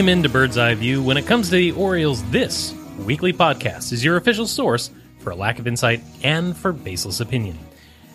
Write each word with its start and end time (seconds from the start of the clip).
Welcome 0.00 0.16
into 0.16 0.30
Bird's 0.30 0.56
Eye 0.56 0.74
View. 0.76 1.02
When 1.02 1.18
it 1.18 1.26
comes 1.26 1.50
to 1.50 1.56
the 1.56 1.72
Orioles, 1.72 2.22
this 2.30 2.72
weekly 3.00 3.34
podcast 3.34 3.92
is 3.92 4.02
your 4.02 4.16
official 4.16 4.46
source 4.46 4.90
for 5.18 5.28
a 5.28 5.36
lack 5.36 5.58
of 5.58 5.66
insight 5.66 6.00
and 6.22 6.56
for 6.56 6.72
baseless 6.72 7.20
opinion. 7.20 7.58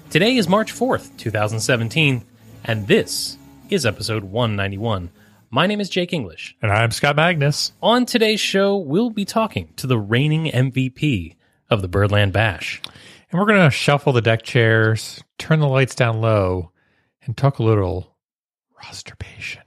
Today 0.10 0.36
is 0.36 0.50
March 0.50 0.74
4th, 0.74 1.16
2017, 1.18 2.26
and 2.64 2.88
this 2.88 3.38
is 3.70 3.86
episode 3.86 4.24
191. 4.24 5.12
My 5.52 5.68
name 5.68 5.80
is 5.80 5.88
Jake 5.88 6.12
English. 6.12 6.58
And 6.60 6.72
I'm 6.72 6.90
Scott 6.90 7.18
Magnus. 7.18 7.72
On 7.84 8.08
today's 8.08 8.40
show, 8.40 8.78
we'll 8.78 9.12
be 9.12 9.24
talking 9.24 9.72
to 9.76 9.86
the 9.86 10.00
reigning 10.00 10.46
MVP 10.46 11.36
of 11.70 11.84
the 11.84 11.88
Birdland 11.88 12.34
Bash. 12.34 12.82
And 13.30 13.40
we're 13.40 13.46
going 13.46 13.62
to 13.62 13.70
shuffle 13.70 14.12
the 14.12 14.24
deck 14.24 14.42
chairs, 14.42 15.24
turn 15.38 15.60
the 15.60 15.68
lights 15.68 15.94
down 15.94 16.20
low, 16.20 16.72
and 17.22 17.38
talk 17.38 17.60
a 17.60 17.64
little 17.64 18.16
you. 19.56 19.65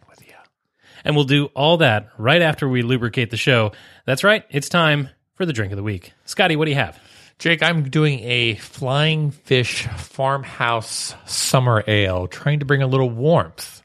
And 1.08 1.16
we'll 1.16 1.24
do 1.24 1.46
all 1.56 1.78
that 1.78 2.10
right 2.18 2.42
after 2.42 2.68
we 2.68 2.82
lubricate 2.82 3.30
the 3.30 3.38
show. 3.38 3.72
That's 4.04 4.22
right, 4.22 4.44
it's 4.50 4.68
time 4.68 5.08
for 5.34 5.46
the 5.46 5.54
drink 5.54 5.72
of 5.72 5.76
the 5.76 5.82
week. 5.82 6.12
Scotty, 6.26 6.54
what 6.54 6.66
do 6.66 6.70
you 6.70 6.76
have? 6.76 7.00
Jake, 7.38 7.62
I'm 7.62 7.88
doing 7.88 8.20
a 8.20 8.56
flying 8.56 9.30
fish 9.30 9.86
farmhouse 9.86 11.14
summer 11.24 11.82
ale, 11.86 12.26
trying 12.26 12.58
to 12.58 12.66
bring 12.66 12.82
a 12.82 12.86
little 12.86 13.08
warmth 13.08 13.82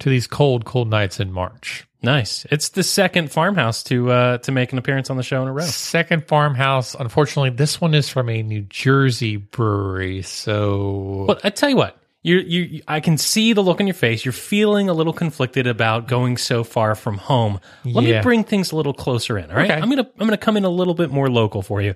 to 0.00 0.10
these 0.10 0.26
cold, 0.26 0.64
cold 0.64 0.90
nights 0.90 1.20
in 1.20 1.30
March. 1.30 1.86
Nice. 2.02 2.46
It's 2.50 2.70
the 2.70 2.82
second 2.82 3.30
farmhouse 3.30 3.82
to 3.84 4.10
uh, 4.10 4.38
to 4.38 4.52
make 4.52 4.72
an 4.72 4.78
appearance 4.78 5.08
on 5.08 5.16
the 5.16 5.22
show 5.22 5.42
in 5.42 5.48
a 5.48 5.52
row. 5.52 5.64
Second 5.64 6.26
farmhouse. 6.26 6.94
Unfortunately, 6.94 7.50
this 7.50 7.80
one 7.80 7.94
is 7.94 8.08
from 8.08 8.28
a 8.28 8.42
New 8.42 8.62
Jersey 8.62 9.36
brewery. 9.36 10.22
So 10.22 11.26
Well, 11.28 11.40
I 11.44 11.50
tell 11.50 11.68
you 11.68 11.76
what, 11.76 11.96
you 12.26 12.36
you 12.38 12.82
I 12.88 13.00
can 13.00 13.16
see 13.18 13.52
the 13.52 13.62
look 13.62 13.80
on 13.80 13.86
your 13.86 13.94
face. 13.94 14.24
You're 14.24 14.32
feeling 14.32 14.88
a 14.88 14.92
little 14.94 15.12
conflicted 15.12 15.66
about 15.66 16.08
going 16.08 16.36
so 16.36 16.64
far 16.64 16.94
from 16.94 17.18
home. 17.18 17.60
Let 17.84 18.04
me 18.04 18.20
bring 18.20 18.44
things 18.44 18.72
a 18.72 18.76
little 18.76 18.94
closer 18.94 19.38
in. 19.38 19.50
All 19.50 19.56
right, 19.56 19.70
Okay. 19.70 19.80
I'm 19.80 19.88
gonna 19.88 20.08
I'm 20.18 20.26
gonna 20.26 20.36
come 20.36 20.56
in 20.56 20.64
a 20.64 20.68
little 20.70 20.94
bit 20.94 21.10
more 21.10 21.28
local 21.30 21.62
for 21.62 21.80
you. 21.80 21.94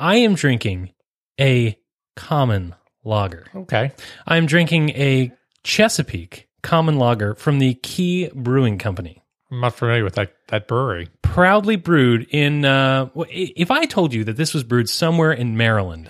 I 0.00 0.16
am 0.16 0.34
drinking 0.34 0.92
a 1.40 1.78
common 2.16 2.74
lager. 3.04 3.46
okay. 3.54 3.92
I'm 4.26 4.46
drinking 4.46 4.90
a 4.90 5.32
Chesapeake 5.64 6.48
common 6.62 6.96
lager 6.98 7.34
from 7.34 7.58
the 7.58 7.74
Key 7.74 8.30
Brewing 8.34 8.78
Company. 8.78 9.22
I'm 9.50 9.60
not 9.60 9.74
familiar 9.74 10.02
with 10.04 10.14
that, 10.14 10.32
that 10.48 10.66
brewery. 10.66 11.08
proudly 11.22 11.76
brewed 11.76 12.26
in 12.30 12.64
uh 12.64 13.08
if 13.30 13.70
i 13.70 13.84
told 13.84 14.14
you 14.14 14.24
that 14.24 14.36
this 14.36 14.54
was 14.54 14.64
brewed 14.64 14.88
somewhere 14.88 15.32
in 15.32 15.56
maryland 15.56 16.08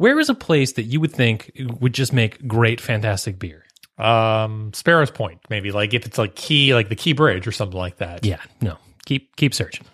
where 0.00 0.18
is 0.18 0.28
a 0.30 0.34
place 0.34 0.72
that 0.72 0.84
you 0.84 0.98
would 1.00 1.12
think 1.12 1.52
would 1.80 1.92
just 1.92 2.12
make 2.12 2.46
great 2.48 2.80
fantastic 2.80 3.38
beer 3.38 3.64
Um, 3.98 4.72
Sparrow's 4.72 5.10
Point, 5.10 5.40
maybe 5.50 5.72
like 5.72 5.92
if 5.94 6.06
it's 6.06 6.16
like 6.16 6.34
Key, 6.34 6.72
like 6.74 6.88
the 6.88 6.96
Key 6.96 7.12
Bridge 7.12 7.46
or 7.46 7.52
something 7.52 7.78
like 7.78 7.98
that. 7.98 8.24
yeah 8.24 8.40
no 8.60 8.76
keep 9.06 9.36
keep 9.36 9.52
searching 9.54 9.84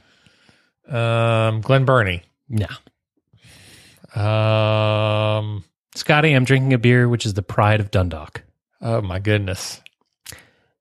Um, 0.89 1.61
Glen 1.61 1.84
Burnie. 1.84 2.22
no 2.49 2.66
Um, 4.21 5.65
scotty 5.95 6.33
i'm 6.33 6.45
drinking 6.45 6.72
a 6.72 6.78
beer 6.78 7.09
which 7.09 7.27
is 7.27 7.34
the 7.34 7.43
pride 7.43 7.81
of 7.81 7.91
dundalk 7.91 8.43
oh 8.81 9.00
my 9.03 9.19
goodness. 9.19 9.81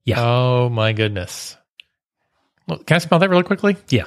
Yeah. 0.03 0.21
Oh 0.21 0.69
my 0.69 0.93
goodness. 0.93 1.57
Look, 2.67 2.85
can 2.85 2.95
I 2.95 2.97
smell 2.99 3.19
that 3.21 3.29
really 3.31 3.41
quickly? 3.43 3.75
yeah 3.89 4.03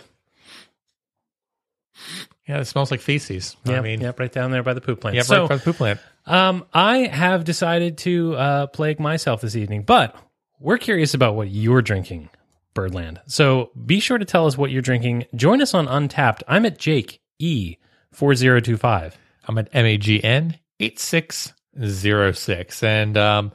Yeah, 2.48 2.60
it 2.60 2.64
smells 2.64 2.90
like 2.90 3.00
feces. 3.00 3.56
yeah 3.64 3.76
I 3.78 3.80
mean, 3.82 4.00
yep, 4.00 4.18
right 4.18 4.32
down 4.32 4.50
there 4.50 4.62
by 4.62 4.72
the 4.74 4.80
poop 4.80 5.00
plant 5.00 5.16
yeah, 5.16 5.22
so 5.22 5.40
right 5.42 5.48
by 5.50 5.56
the 5.56 5.62
poop 5.62 5.76
plant. 5.76 6.00
um 6.26 6.64
i 6.72 6.98
have 7.06 7.44
decided 7.44 7.98
to 7.98 8.34
uh 8.36 8.66
plague 8.68 8.98
myself 9.00 9.40
this 9.42 9.54
evening 9.54 9.82
but 9.82 10.16
we're 10.58 10.78
curious 10.78 11.14
about 11.14 11.34
what 11.36 11.48
you're 11.50 11.82
drinking 11.82 12.28
birdland 12.74 13.20
so 13.26 13.70
be 13.86 14.00
sure 14.00 14.18
to 14.18 14.24
tell 14.24 14.46
us 14.46 14.56
what 14.56 14.70
you're 14.70 14.82
drinking 14.82 15.26
join 15.34 15.60
us 15.62 15.74
on 15.74 15.86
Untappd 15.86 16.42
i'm 16.48 16.64
at 16.66 16.78
jake 16.78 17.20
e 17.38 17.76
4025 18.12 19.16
I'm 19.46 19.56
at 19.58 19.72
MAGN 19.72 20.58
eight 20.80 20.98
six 20.98 21.52
zero 21.82 22.32
six, 22.32 22.82
and 22.82 23.16
um, 23.16 23.52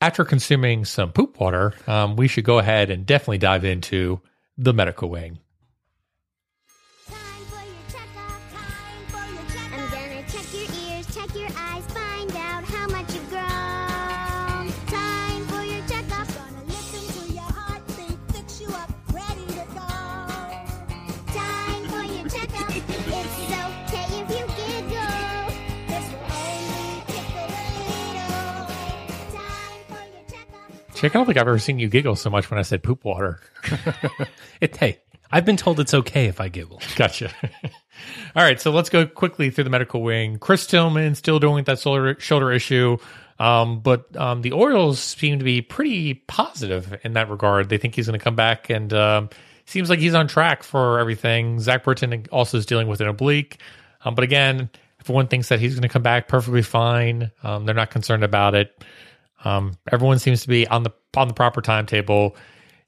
after 0.00 0.24
consuming 0.24 0.84
some 0.84 1.10
poop 1.12 1.40
water, 1.40 1.74
um, 1.88 2.14
we 2.16 2.28
should 2.28 2.44
go 2.44 2.58
ahead 2.60 2.90
and 2.90 3.04
definitely 3.04 3.38
dive 3.38 3.64
into 3.64 4.20
the 4.56 4.72
medical 4.72 5.08
wing. 5.10 5.38
Jake, 31.02 31.16
I 31.16 31.18
don't 31.18 31.26
think 31.26 31.36
I've 31.36 31.48
ever 31.48 31.58
seen 31.58 31.80
you 31.80 31.88
giggle 31.88 32.14
so 32.14 32.30
much 32.30 32.48
when 32.48 32.60
I 32.60 32.62
said 32.62 32.84
poop 32.84 33.04
water. 33.04 33.40
It, 34.60 34.76
hey, 34.76 35.00
I've 35.32 35.44
been 35.44 35.56
told 35.56 35.80
it's 35.80 35.92
okay 35.92 36.26
if 36.26 36.40
I 36.40 36.48
giggle. 36.48 36.80
Gotcha. 36.94 37.32
All 38.36 38.44
right, 38.44 38.60
so 38.60 38.70
let's 38.70 38.88
go 38.88 39.04
quickly 39.04 39.50
through 39.50 39.64
the 39.64 39.70
medical 39.70 40.00
wing. 40.00 40.38
Chris 40.38 40.64
Tillman 40.68 41.16
still 41.16 41.40
dealing 41.40 41.56
with 41.56 41.66
that 41.66 41.80
shoulder, 41.80 42.16
shoulder 42.20 42.52
issue, 42.52 42.98
um, 43.40 43.80
but 43.80 44.16
um, 44.16 44.42
the 44.42 44.52
Orioles 44.52 45.00
seem 45.00 45.40
to 45.40 45.44
be 45.44 45.60
pretty 45.60 46.14
positive 46.14 46.96
in 47.02 47.14
that 47.14 47.28
regard. 47.28 47.68
They 47.68 47.78
think 47.78 47.96
he's 47.96 48.06
going 48.06 48.16
to 48.16 48.22
come 48.22 48.36
back, 48.36 48.70
and 48.70 48.92
um, 48.92 49.30
seems 49.66 49.90
like 49.90 49.98
he's 49.98 50.14
on 50.14 50.28
track 50.28 50.62
for 50.62 51.00
everything. 51.00 51.58
Zach 51.58 51.82
Britton 51.82 52.26
also 52.30 52.58
is 52.58 52.64
dealing 52.64 52.86
with 52.86 53.00
an 53.00 53.08
oblique, 53.08 53.60
um, 54.04 54.14
but 54.14 54.22
again, 54.22 54.70
everyone 55.00 55.26
thinks 55.26 55.48
that 55.48 55.58
he's 55.58 55.74
going 55.74 55.82
to 55.82 55.88
come 55.88 56.02
back 56.02 56.28
perfectly 56.28 56.62
fine. 56.62 57.32
Um, 57.42 57.66
they're 57.66 57.74
not 57.74 57.90
concerned 57.90 58.22
about 58.22 58.54
it. 58.54 58.80
Um, 59.44 59.74
everyone 59.90 60.18
seems 60.18 60.42
to 60.42 60.48
be 60.48 60.66
on 60.66 60.82
the 60.82 60.92
on 61.16 61.28
the 61.28 61.34
proper 61.34 61.60
timetable. 61.60 62.36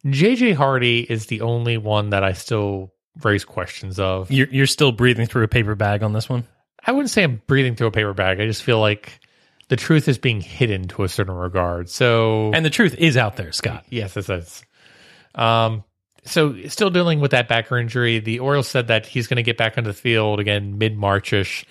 JJ 0.07 0.55
Hardy 0.55 1.01
is 1.01 1.27
the 1.27 1.41
only 1.41 1.79
one 1.79 2.11
that 2.11 2.23
I 2.25 2.33
still 2.33 2.93
raise 3.23 3.45
questions 3.45 3.99
of. 3.99 4.31
You're, 4.31 4.49
you're 4.49 4.67
still 4.67 4.93
breathing 4.93 5.27
through 5.27 5.45
a 5.45 5.49
paper 5.49 5.75
bag 5.75 6.03
on 6.03 6.13
this 6.13 6.29
one? 6.29 6.45
I 6.87 6.93
wouldn't 6.93 7.11
say 7.11 7.23
I'm 7.23 7.41
breathing 7.47 7.75
through 7.75 7.87
a 7.87 7.93
paper 7.93 8.13
bag. 8.13 8.41
I 8.41 8.47
just 8.47 8.63
feel 8.63 8.81
like 8.81 9.19
the 9.69 9.77
truth 9.77 10.07
is 10.09 10.19
being 10.19 10.41
hidden 10.43 10.89
to 10.89 11.05
a 11.05 11.09
certain 11.09 11.35
regard. 11.35 11.89
So, 11.89 12.51
And 12.53 12.65
the 12.65 12.71
truth 12.71 12.95
is 12.99 13.17
out 13.17 13.37
there, 13.37 13.53
Scott. 13.53 13.85
yes, 13.89 14.17
it 14.19 14.29
is. 14.29 14.63
Um, 15.35 15.85
so 16.25 16.67
still 16.69 16.91
dealing 16.91 17.21
with 17.21 17.31
that 17.31 17.49
back 17.49 17.73
injury. 17.73 18.19
The 18.19 18.41
Orioles 18.41 18.69
said 18.69 18.89
that 18.89 19.07
he's 19.07 19.27
going 19.27 19.37
to 19.37 19.43
get 19.43 19.57
back 19.57 19.79
onto 19.79 19.89
the 19.91 19.95
field 19.95 20.41
again 20.41 20.77
mid 20.79 20.97
Marchish. 20.97 21.65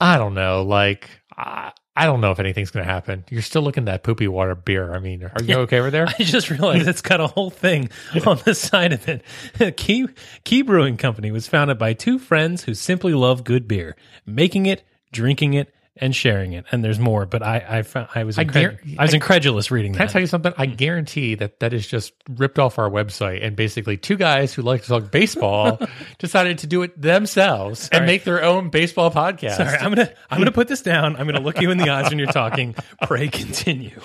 I 0.00 0.16
don't 0.16 0.34
know. 0.34 0.62
Like, 0.62 1.10
I, 1.36 1.72
I 1.96 2.06
don't 2.06 2.20
know 2.20 2.30
if 2.30 2.38
anything's 2.38 2.70
going 2.70 2.86
to 2.86 2.92
happen. 2.92 3.24
You're 3.30 3.42
still 3.42 3.62
looking 3.62 3.82
at 3.82 3.86
that 3.86 4.02
poopy 4.04 4.28
water 4.28 4.54
beer. 4.54 4.94
I 4.94 5.00
mean, 5.00 5.24
are 5.24 5.42
you 5.42 5.56
okay 5.60 5.80
over 5.80 5.90
there? 5.90 6.06
I 6.18 6.22
just 6.22 6.48
realized 6.48 6.86
it's 6.86 7.02
got 7.02 7.20
a 7.20 7.26
whole 7.26 7.50
thing 7.50 7.90
on 8.26 8.40
the 8.44 8.54
side 8.54 8.92
of 8.92 9.08
it. 9.08 9.24
Key 9.76 10.06
Key 10.44 10.62
Brewing 10.62 10.96
Company 10.96 11.30
was 11.30 11.48
founded 11.48 11.78
by 11.78 11.92
two 11.92 12.18
friends 12.18 12.64
who 12.64 12.74
simply 12.74 13.12
love 13.12 13.44
good 13.44 13.66
beer, 13.66 13.96
making 14.24 14.66
it, 14.66 14.84
drinking 15.12 15.54
it, 15.54 15.74
and 16.00 16.16
sharing 16.16 16.54
it. 16.54 16.64
And 16.72 16.82
there's 16.82 16.98
more, 16.98 17.26
but 17.26 17.42
I 17.42 17.64
I, 17.68 17.82
found, 17.82 18.08
I 18.14 18.24
was 18.24 18.38
I 18.38 18.44
incred- 18.44 18.98
I 18.98 19.02
was 19.02 19.14
incredulous 19.14 19.70
reading 19.70 19.92
that. 19.92 19.98
Can 19.98 20.08
I 20.08 20.10
tell 20.10 20.20
you 20.20 20.26
something? 20.26 20.52
I 20.56 20.66
guarantee 20.66 21.34
that 21.36 21.60
that 21.60 21.72
is 21.72 21.86
just 21.86 22.12
ripped 22.28 22.58
off 22.58 22.78
our 22.78 22.88
website, 22.90 23.44
and 23.44 23.54
basically 23.54 23.96
two 23.96 24.16
guys 24.16 24.54
who 24.54 24.62
like 24.62 24.82
to 24.82 24.88
talk 24.88 25.10
baseball 25.10 25.80
decided 26.18 26.58
to 26.58 26.66
do 26.66 26.82
it 26.82 27.00
themselves 27.00 27.88
and 27.92 28.06
make 28.06 28.24
their 28.24 28.42
own 28.42 28.70
baseball 28.70 29.10
podcast. 29.10 29.56
Sorry, 29.56 29.76
I'm 29.76 29.94
gonna 29.94 30.10
I'm 30.30 30.38
gonna 30.38 30.52
put 30.52 30.68
this 30.68 30.82
down. 30.82 31.16
I'm 31.16 31.26
gonna 31.26 31.40
look 31.40 31.60
you 31.60 31.70
in 31.70 31.78
the 31.78 31.90
eyes 31.90 32.08
when 32.08 32.18
you're 32.18 32.28
talking. 32.32 32.74
Pray 33.02 33.28
continue. 33.28 34.00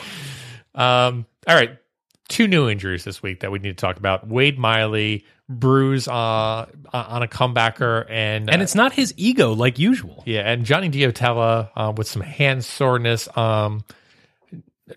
Um, 0.76 1.26
all 1.48 1.56
right. 1.56 1.78
Two 2.28 2.48
new 2.48 2.68
injuries 2.70 3.04
this 3.04 3.22
week 3.22 3.42
that 3.42 3.52
we 3.52 3.60
need 3.60 3.78
to 3.78 3.82
talk 3.86 3.98
about. 3.98 4.28
Wade 4.28 4.58
Miley 4.58 5.26
bruise 5.48 6.08
uh, 6.08 6.66
on 6.92 7.22
a 7.24 7.28
comebacker, 7.28 8.06
and 8.10 8.50
And 8.50 8.62
it's 8.64 8.74
not 8.74 8.94
his 8.94 9.14
ego 9.16 9.54
like 9.54 9.78
usual. 9.78 10.24
yeah, 10.26 10.42
and 10.42 10.66
Johnny 10.66 10.90
Giavotella 10.90 11.70
uh, 11.76 11.94
with 11.96 12.08
some 12.08 12.24
hand 12.24 12.66
soreness. 12.66 13.28
Um, 13.38 13.84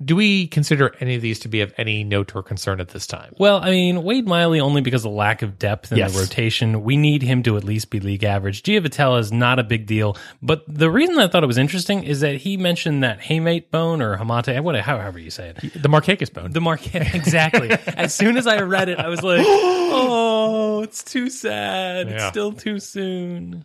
do 0.05 0.17
we 0.17 0.47
consider 0.49 0.95
any 1.01 1.15
of 1.15 1.23
these 1.23 1.39
to 1.41 1.49
be 1.49 1.63
of 1.63 1.73
any 1.79 2.05
note 2.05 2.37
or 2.37 2.43
concern 2.43 2.79
at 2.79 2.89
this 2.89 3.07
time? 3.07 3.35
Well, 3.39 3.57
I 3.63 3.71
mean, 3.71 4.03
Wade 4.03 4.27
Miley 4.27 4.61
only 4.61 4.83
because 4.83 5.07
of 5.07 5.13
lack 5.13 5.41
of 5.41 5.59
depth 5.59 5.91
in 5.93 5.97
Yes. 5.99 6.13
the 6.13 6.21
rotation. 6.21 6.83
We 6.85 6.99
need 6.99 7.23
him 7.23 7.43
to 7.45 7.57
at 7.57 7.65
least 7.65 7.89
be 7.89 7.99
league 7.99 8.23
average. 8.23 8.63
Giavotella 8.63 9.19
is 9.21 9.33
not 9.33 9.59
a 9.59 9.65
big 9.65 9.87
deal, 9.87 10.15
but 10.43 10.63
the 10.69 10.91
reason 10.91 11.19
I 11.19 11.27
thought 11.27 11.43
it 11.43 11.47
was 11.47 11.57
interesting 11.57 12.03
is 12.05 12.21
that 12.21 12.37
he 12.37 12.59
mentioned 12.59 13.03
that 13.03 13.19
haymate 13.21 13.71
bone 13.71 14.03
or 14.03 14.19
hamate, 14.19 14.63
whatever, 14.63 14.83
however 14.83 15.19
you 15.19 15.31
say 15.31 15.55
it. 15.57 15.73
The 15.83 15.89
Markakis 15.89 16.31
bone. 16.33 16.53
The 16.53 16.61
market 16.61 17.15
exactly. 17.15 17.71
as 17.71 18.13
soon 18.13 18.37
as 18.37 18.47
I 18.47 18.61
read 18.61 18.91
it, 18.91 18.99
I 18.99 19.09
was 19.09 19.23
like, 19.23 19.41
"Oh, 19.49 20.83
it's 20.83 21.03
too 21.03 21.31
sad. 21.31 22.09
It's 22.09 22.25
still 22.27 22.53
too 22.53 22.79
soon." 22.79 23.65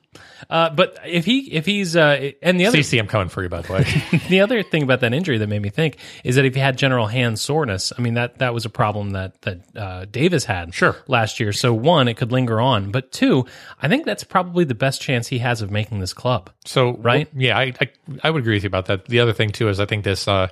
Uh, 0.49 0.69
but 0.69 0.97
if 1.05 1.25
he 1.25 1.51
if 1.53 1.65
he's 1.65 1.95
uh, 1.95 2.31
and 2.41 2.59
the 2.59 2.65
other 2.67 2.77
CC, 2.77 2.99
I'm 2.99 3.07
coming 3.07 3.29
for 3.29 3.43
you, 3.43 3.49
by 3.49 3.61
the 3.61 3.73
way. 3.73 3.85
the 4.29 4.41
other 4.41 4.63
thing 4.63 4.83
about 4.83 5.01
that 5.01 5.13
injury 5.13 5.37
that 5.37 5.47
made 5.47 5.61
me 5.61 5.69
think 5.69 5.97
is 6.23 6.35
that 6.35 6.45
if 6.45 6.53
he 6.55 6.59
had 6.59 6.77
general 6.77 7.07
hand 7.07 7.39
soreness, 7.39 7.93
I 7.97 8.01
mean 8.01 8.13
that 8.15 8.39
that 8.39 8.53
was 8.53 8.65
a 8.65 8.69
problem 8.69 9.11
that 9.11 9.41
that 9.41 9.59
uh, 9.77 10.05
Davis 10.05 10.45
had 10.45 10.73
Sure. 10.73 10.95
last 11.07 11.39
year. 11.39 11.53
So 11.53 11.73
one, 11.73 12.07
it 12.07 12.15
could 12.17 12.31
linger 12.31 12.59
on, 12.61 12.91
but 12.91 13.11
two, 13.11 13.45
I 13.81 13.87
think 13.87 14.05
that's 14.05 14.23
probably 14.23 14.63
the 14.65 14.75
best 14.75 15.01
chance 15.01 15.27
he 15.27 15.39
has 15.39 15.61
of 15.61 15.71
making 15.71 15.99
this 15.99 16.13
club. 16.13 16.49
So 16.65 16.93
Right? 16.97 17.27
yeah, 17.35 17.57
I, 17.57 17.73
I 17.81 17.89
I 18.23 18.29
would 18.29 18.41
agree 18.41 18.55
with 18.55 18.63
you 18.63 18.67
about 18.67 18.85
that. 18.87 19.05
The 19.05 19.19
other 19.19 19.33
thing 19.33 19.51
too 19.51 19.69
is 19.69 19.79
I 19.79 19.85
think 19.85 20.03
this 20.03 20.27
uh 20.27 20.47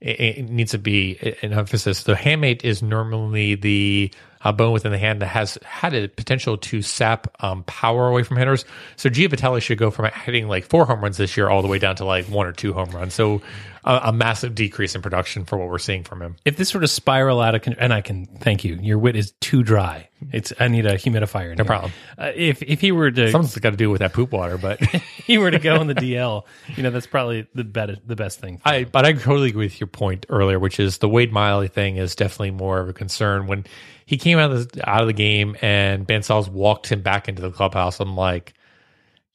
it, 0.00 0.20
it 0.20 0.48
needs 0.48 0.70
to 0.72 0.78
be 0.78 1.18
an 1.42 1.52
emphasis. 1.52 2.04
The 2.04 2.14
handmate 2.14 2.64
is 2.64 2.82
normally 2.82 3.54
the 3.56 4.12
uh, 4.42 4.52
bone 4.52 4.72
within 4.72 4.92
the 4.92 4.98
hand 4.98 5.22
that 5.22 5.26
has 5.28 5.58
had 5.64 5.94
a 5.94 6.08
potential 6.08 6.56
to 6.56 6.82
sap 6.82 7.28
um, 7.42 7.64
power 7.64 8.08
away 8.08 8.22
from 8.22 8.36
hitters. 8.36 8.64
So 8.96 9.08
Giavitelli 9.08 9.60
should 9.62 9.78
go 9.78 9.90
from 9.90 10.10
hitting 10.24 10.48
like 10.48 10.64
four 10.64 10.86
home 10.86 11.00
runs 11.00 11.16
this 11.16 11.36
year 11.36 11.48
all 11.48 11.62
the 11.62 11.68
way 11.68 11.78
down 11.78 11.96
to 11.96 12.04
like 12.04 12.26
one 12.26 12.46
or 12.46 12.52
two 12.52 12.72
home 12.72 12.90
runs. 12.90 13.14
So 13.14 13.42
a, 13.88 14.00
a 14.04 14.12
massive 14.12 14.54
decrease 14.54 14.94
in 14.94 15.02
production 15.02 15.44
for 15.44 15.58
what 15.58 15.68
we're 15.68 15.78
seeing 15.78 16.04
from 16.04 16.22
him. 16.22 16.36
If 16.44 16.56
this 16.56 16.68
sort 16.68 16.84
of 16.84 16.90
spiral 16.90 17.40
out 17.40 17.54
of 17.54 17.62
control, 17.62 17.82
and 17.82 17.92
I 17.92 18.02
can 18.02 18.26
thank 18.26 18.64
you, 18.64 18.78
your 18.80 18.98
wit 18.98 19.16
is 19.16 19.32
too 19.40 19.62
dry. 19.62 20.08
It's 20.32 20.52
I 20.58 20.68
need 20.68 20.84
a 20.84 20.94
humidifier. 20.94 21.56
No 21.56 21.64
problem. 21.64 21.92
Uh, 22.16 22.32
if 22.34 22.62
if 22.62 22.80
he 22.80 22.92
were 22.92 23.10
to 23.10 23.30
Something's 23.30 23.56
got 23.58 23.70
to 23.70 23.76
do 23.76 23.88
with 23.88 24.00
that 24.00 24.12
poop 24.12 24.32
water, 24.32 24.58
but 24.58 24.80
he 25.26 25.38
were 25.38 25.50
to 25.50 25.58
go 25.58 25.78
on 25.78 25.86
the 25.86 25.94
DL, 25.94 26.44
you 26.76 26.82
know 26.82 26.90
that's 26.90 27.06
probably 27.06 27.46
the 27.54 27.64
better 27.64 27.96
the 28.04 28.16
best 28.16 28.40
thing. 28.40 28.60
I 28.64 28.84
but 28.84 29.04
I 29.04 29.12
totally 29.12 29.50
agree 29.50 29.66
with 29.66 29.80
your 29.80 29.86
point 29.86 30.26
earlier, 30.28 30.58
which 30.58 30.80
is 30.80 30.98
the 30.98 31.08
Wade 31.08 31.32
Miley 31.32 31.68
thing 31.68 31.96
is 31.96 32.14
definitely 32.14 32.50
more 32.50 32.80
of 32.80 32.88
a 32.88 32.92
concern. 32.92 33.46
When 33.46 33.64
he 34.08 34.16
came 34.16 34.38
out 34.38 34.50
of 34.50 34.72
the, 34.72 34.88
out 34.88 35.02
of 35.02 35.06
the 35.06 35.12
game 35.12 35.54
and 35.60 36.06
Bancells 36.06 36.48
walked 36.48 36.86
him 36.90 37.02
back 37.02 37.28
into 37.28 37.42
the 37.42 37.50
clubhouse, 37.50 38.00
I'm 38.00 38.16
like, 38.16 38.54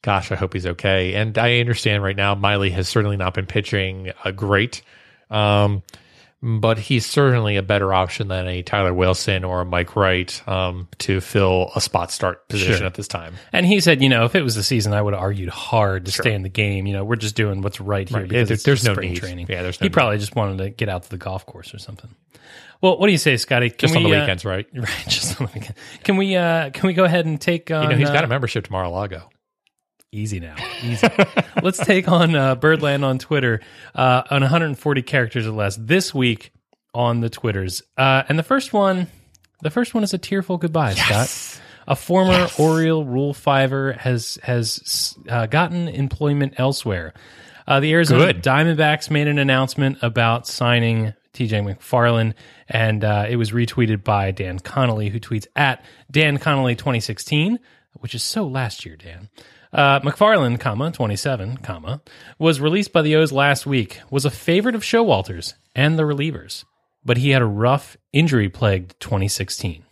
gosh, 0.02 0.32
I 0.32 0.34
hope 0.34 0.52
he's 0.52 0.66
okay. 0.66 1.14
And 1.14 1.38
I 1.38 1.60
understand 1.60 2.02
right 2.02 2.16
now 2.16 2.34
Miley 2.34 2.70
has 2.70 2.88
certainly 2.88 3.16
not 3.16 3.34
been 3.34 3.46
pitching 3.46 4.10
uh, 4.24 4.32
great, 4.32 4.82
um, 5.30 5.82
but 6.42 6.76
he's 6.78 7.06
certainly 7.06 7.56
a 7.56 7.62
better 7.62 7.94
option 7.94 8.26
than 8.28 8.48
a 8.48 8.62
Tyler 8.62 8.92
Wilson 8.92 9.44
or 9.44 9.60
a 9.60 9.64
Mike 9.64 9.94
Wright 9.96 10.42
um, 10.48 10.88
to 10.98 11.20
fill 11.20 11.70
a 11.76 11.80
spot 11.80 12.10
start 12.10 12.48
position 12.48 12.78
Sure. 12.78 12.86
at 12.86 12.94
this 12.94 13.06
time. 13.08 13.34
And 13.52 13.64
he 13.64 13.78
said, 13.80 14.02
you 14.02 14.08
know, 14.08 14.24
if 14.24 14.34
it 14.34 14.42
was 14.42 14.54
the 14.56 14.62
season, 14.64 14.92
I 14.92 15.00
would 15.00 15.14
have 15.14 15.22
argued 15.22 15.48
hard 15.50 16.04
to 16.06 16.12
stay 16.12 16.34
in 16.34 16.42
the 16.42 16.50
game. 16.50 16.86
You 16.86 16.92
know, 16.94 17.04
we're 17.04 17.16
just 17.16 17.36
doing 17.36 17.62
what's 17.62 17.80
right 17.80 18.06
here 18.08 18.18
Right. 18.18 18.28
because 18.28 18.50
Yeah, 18.50 18.56
there's 18.62 18.84
no 18.84 18.92
spring 18.92 19.12
need. 19.12 19.20
training. 19.20 19.46
Yeah, 19.48 19.62
there's 19.62 19.80
no 19.80 19.84
he 19.86 19.88
probably 19.88 20.18
just 20.18 20.34
wanted 20.36 20.58
to 20.64 20.70
get 20.70 20.88
out 20.90 21.04
to 21.04 21.10
the 21.10 21.16
golf 21.16 21.46
course 21.46 21.72
or 21.72 21.78
something. 21.78 22.10
Well, 22.84 22.98
what 22.98 23.06
do 23.06 23.12
you 23.12 23.18
say, 23.18 23.38
Scotty? 23.38 23.70
Can 23.70 23.78
Just 23.78 23.96
on 23.96 24.02
the 24.02 24.10
we, 24.10 24.14
uh, 24.14 24.20
weekends, 24.20 24.44
right? 24.44 24.66
right? 24.74 25.04
Just 25.08 25.40
on 25.40 25.46
the 25.46 25.52
weekend. 25.54 25.74
Can 26.02 26.18
we? 26.18 26.36
uh 26.36 26.68
Can 26.68 26.86
we 26.86 26.92
go 26.92 27.04
ahead 27.04 27.24
and 27.24 27.40
take 27.40 27.70
on? 27.70 27.84
You 27.84 27.88
know, 27.88 27.96
he's 27.96 28.10
got 28.10 28.24
uh, 28.24 28.26
a 28.26 28.28
membership 28.28 28.66
to 28.66 28.72
Mar-a-Lago. 28.72 29.30
Easy 30.12 30.38
now. 30.38 30.54
Easy. 30.82 31.08
Let's 31.62 31.78
take 31.78 32.08
on 32.08 32.34
uh, 32.34 32.56
Birdland 32.56 33.02
on 33.02 33.18
Twitter 33.18 33.62
uh, 33.94 34.24
on 34.30 34.42
140 34.42 35.00
characters 35.00 35.46
or 35.46 35.52
less 35.52 35.76
this 35.76 36.12
week 36.14 36.52
on 36.92 37.20
the 37.20 37.30
Twitters. 37.30 37.82
Uh, 37.96 38.24
and 38.28 38.38
the 38.38 38.42
first 38.42 38.74
one, 38.74 39.06
the 39.62 39.70
first 39.70 39.94
one 39.94 40.04
is 40.04 40.12
a 40.12 40.18
tearful 40.18 40.58
goodbye, 40.58 40.92
Scott. 40.92 41.62
A 41.88 41.96
former 41.96 42.48
Oriole 42.58 43.06
Rule 43.06 43.32
Fiver 43.32 43.94
has 43.94 44.38
has 44.42 45.16
uh, 45.30 45.46
gotten 45.46 45.88
employment 45.88 46.52
elsewhere. 46.58 47.14
Uh, 47.66 47.80
the 47.80 47.94
Arizona 47.94 48.34
Good. 48.34 48.42
Diamondbacks 48.42 49.10
made 49.10 49.26
an 49.26 49.38
announcement 49.38 50.02
about 50.02 50.46
signing 50.46 51.14
TJ 51.34 51.76
McFarland, 51.76 52.34
and 52.68 53.04
uh, 53.04 53.26
it 53.28 53.36
was 53.36 53.50
retweeted 53.50 54.04
by 54.04 54.30
Dan 54.30 54.58
Connolly, 54.58 55.10
who 55.10 55.20
tweets 55.20 55.46
at 55.54 55.84
Dan 56.10 56.38
Connolly 56.38 56.74
2016, 56.74 57.58
which 57.94 58.14
is 58.14 58.22
so 58.22 58.46
last 58.46 58.86
year, 58.86 58.96
Dan. 58.96 59.28
Uh, 59.72 59.98
McFarland, 60.00 60.60
comma, 60.60 60.92
27, 60.92 61.56
comma, 61.58 62.00
was 62.38 62.60
released 62.60 62.92
by 62.92 63.02
the 63.02 63.16
O's 63.16 63.32
last 63.32 63.66
week, 63.66 64.00
was 64.08 64.24
a 64.24 64.30
favorite 64.30 64.76
of 64.76 64.82
Showalters 64.82 65.54
and 65.74 65.98
the 65.98 66.04
relievers, 66.04 66.64
but 67.04 67.16
he 67.16 67.30
had 67.30 67.42
a 67.42 67.46
rough, 67.46 67.96
injury 68.12 68.48
plagued 68.48 68.98
2016. 69.00 69.84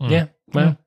Yeah, 0.00 0.26
well, 0.52 0.78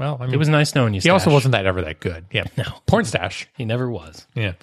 Well, 0.00 0.16
I 0.18 0.24
mean, 0.24 0.34
it 0.34 0.38
was 0.38 0.48
nice 0.48 0.74
knowing 0.74 0.94
you. 0.94 1.00
He 1.02 1.10
also 1.10 1.30
wasn't 1.30 1.52
that 1.52 1.66
ever 1.66 1.82
that 1.82 2.00
good. 2.00 2.24
Yeah. 2.32 2.44
No. 2.56 2.64
Porn 2.86 3.04
stash. 3.04 3.46
He 3.56 3.66
never 3.66 3.90
was. 3.90 4.26
Yeah. 4.34 4.54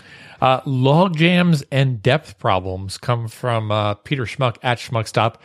Uh, 0.41 0.61
log 0.65 1.15
jams 1.15 1.63
and 1.71 2.01
depth 2.01 2.39
problems 2.39 2.97
come 2.97 3.27
from 3.27 3.71
uh, 3.71 3.93
Peter 3.95 4.23
Schmuck 4.23 4.57
at 4.63 4.79
Schmuckstop. 4.79 5.35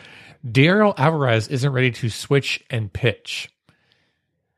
Dariel 0.46 0.94
Alvarez 0.98 1.48
isn't 1.48 1.70
ready 1.70 1.90
to 1.92 2.08
switch 2.08 2.64
and 2.70 2.90
pitch. 2.90 3.50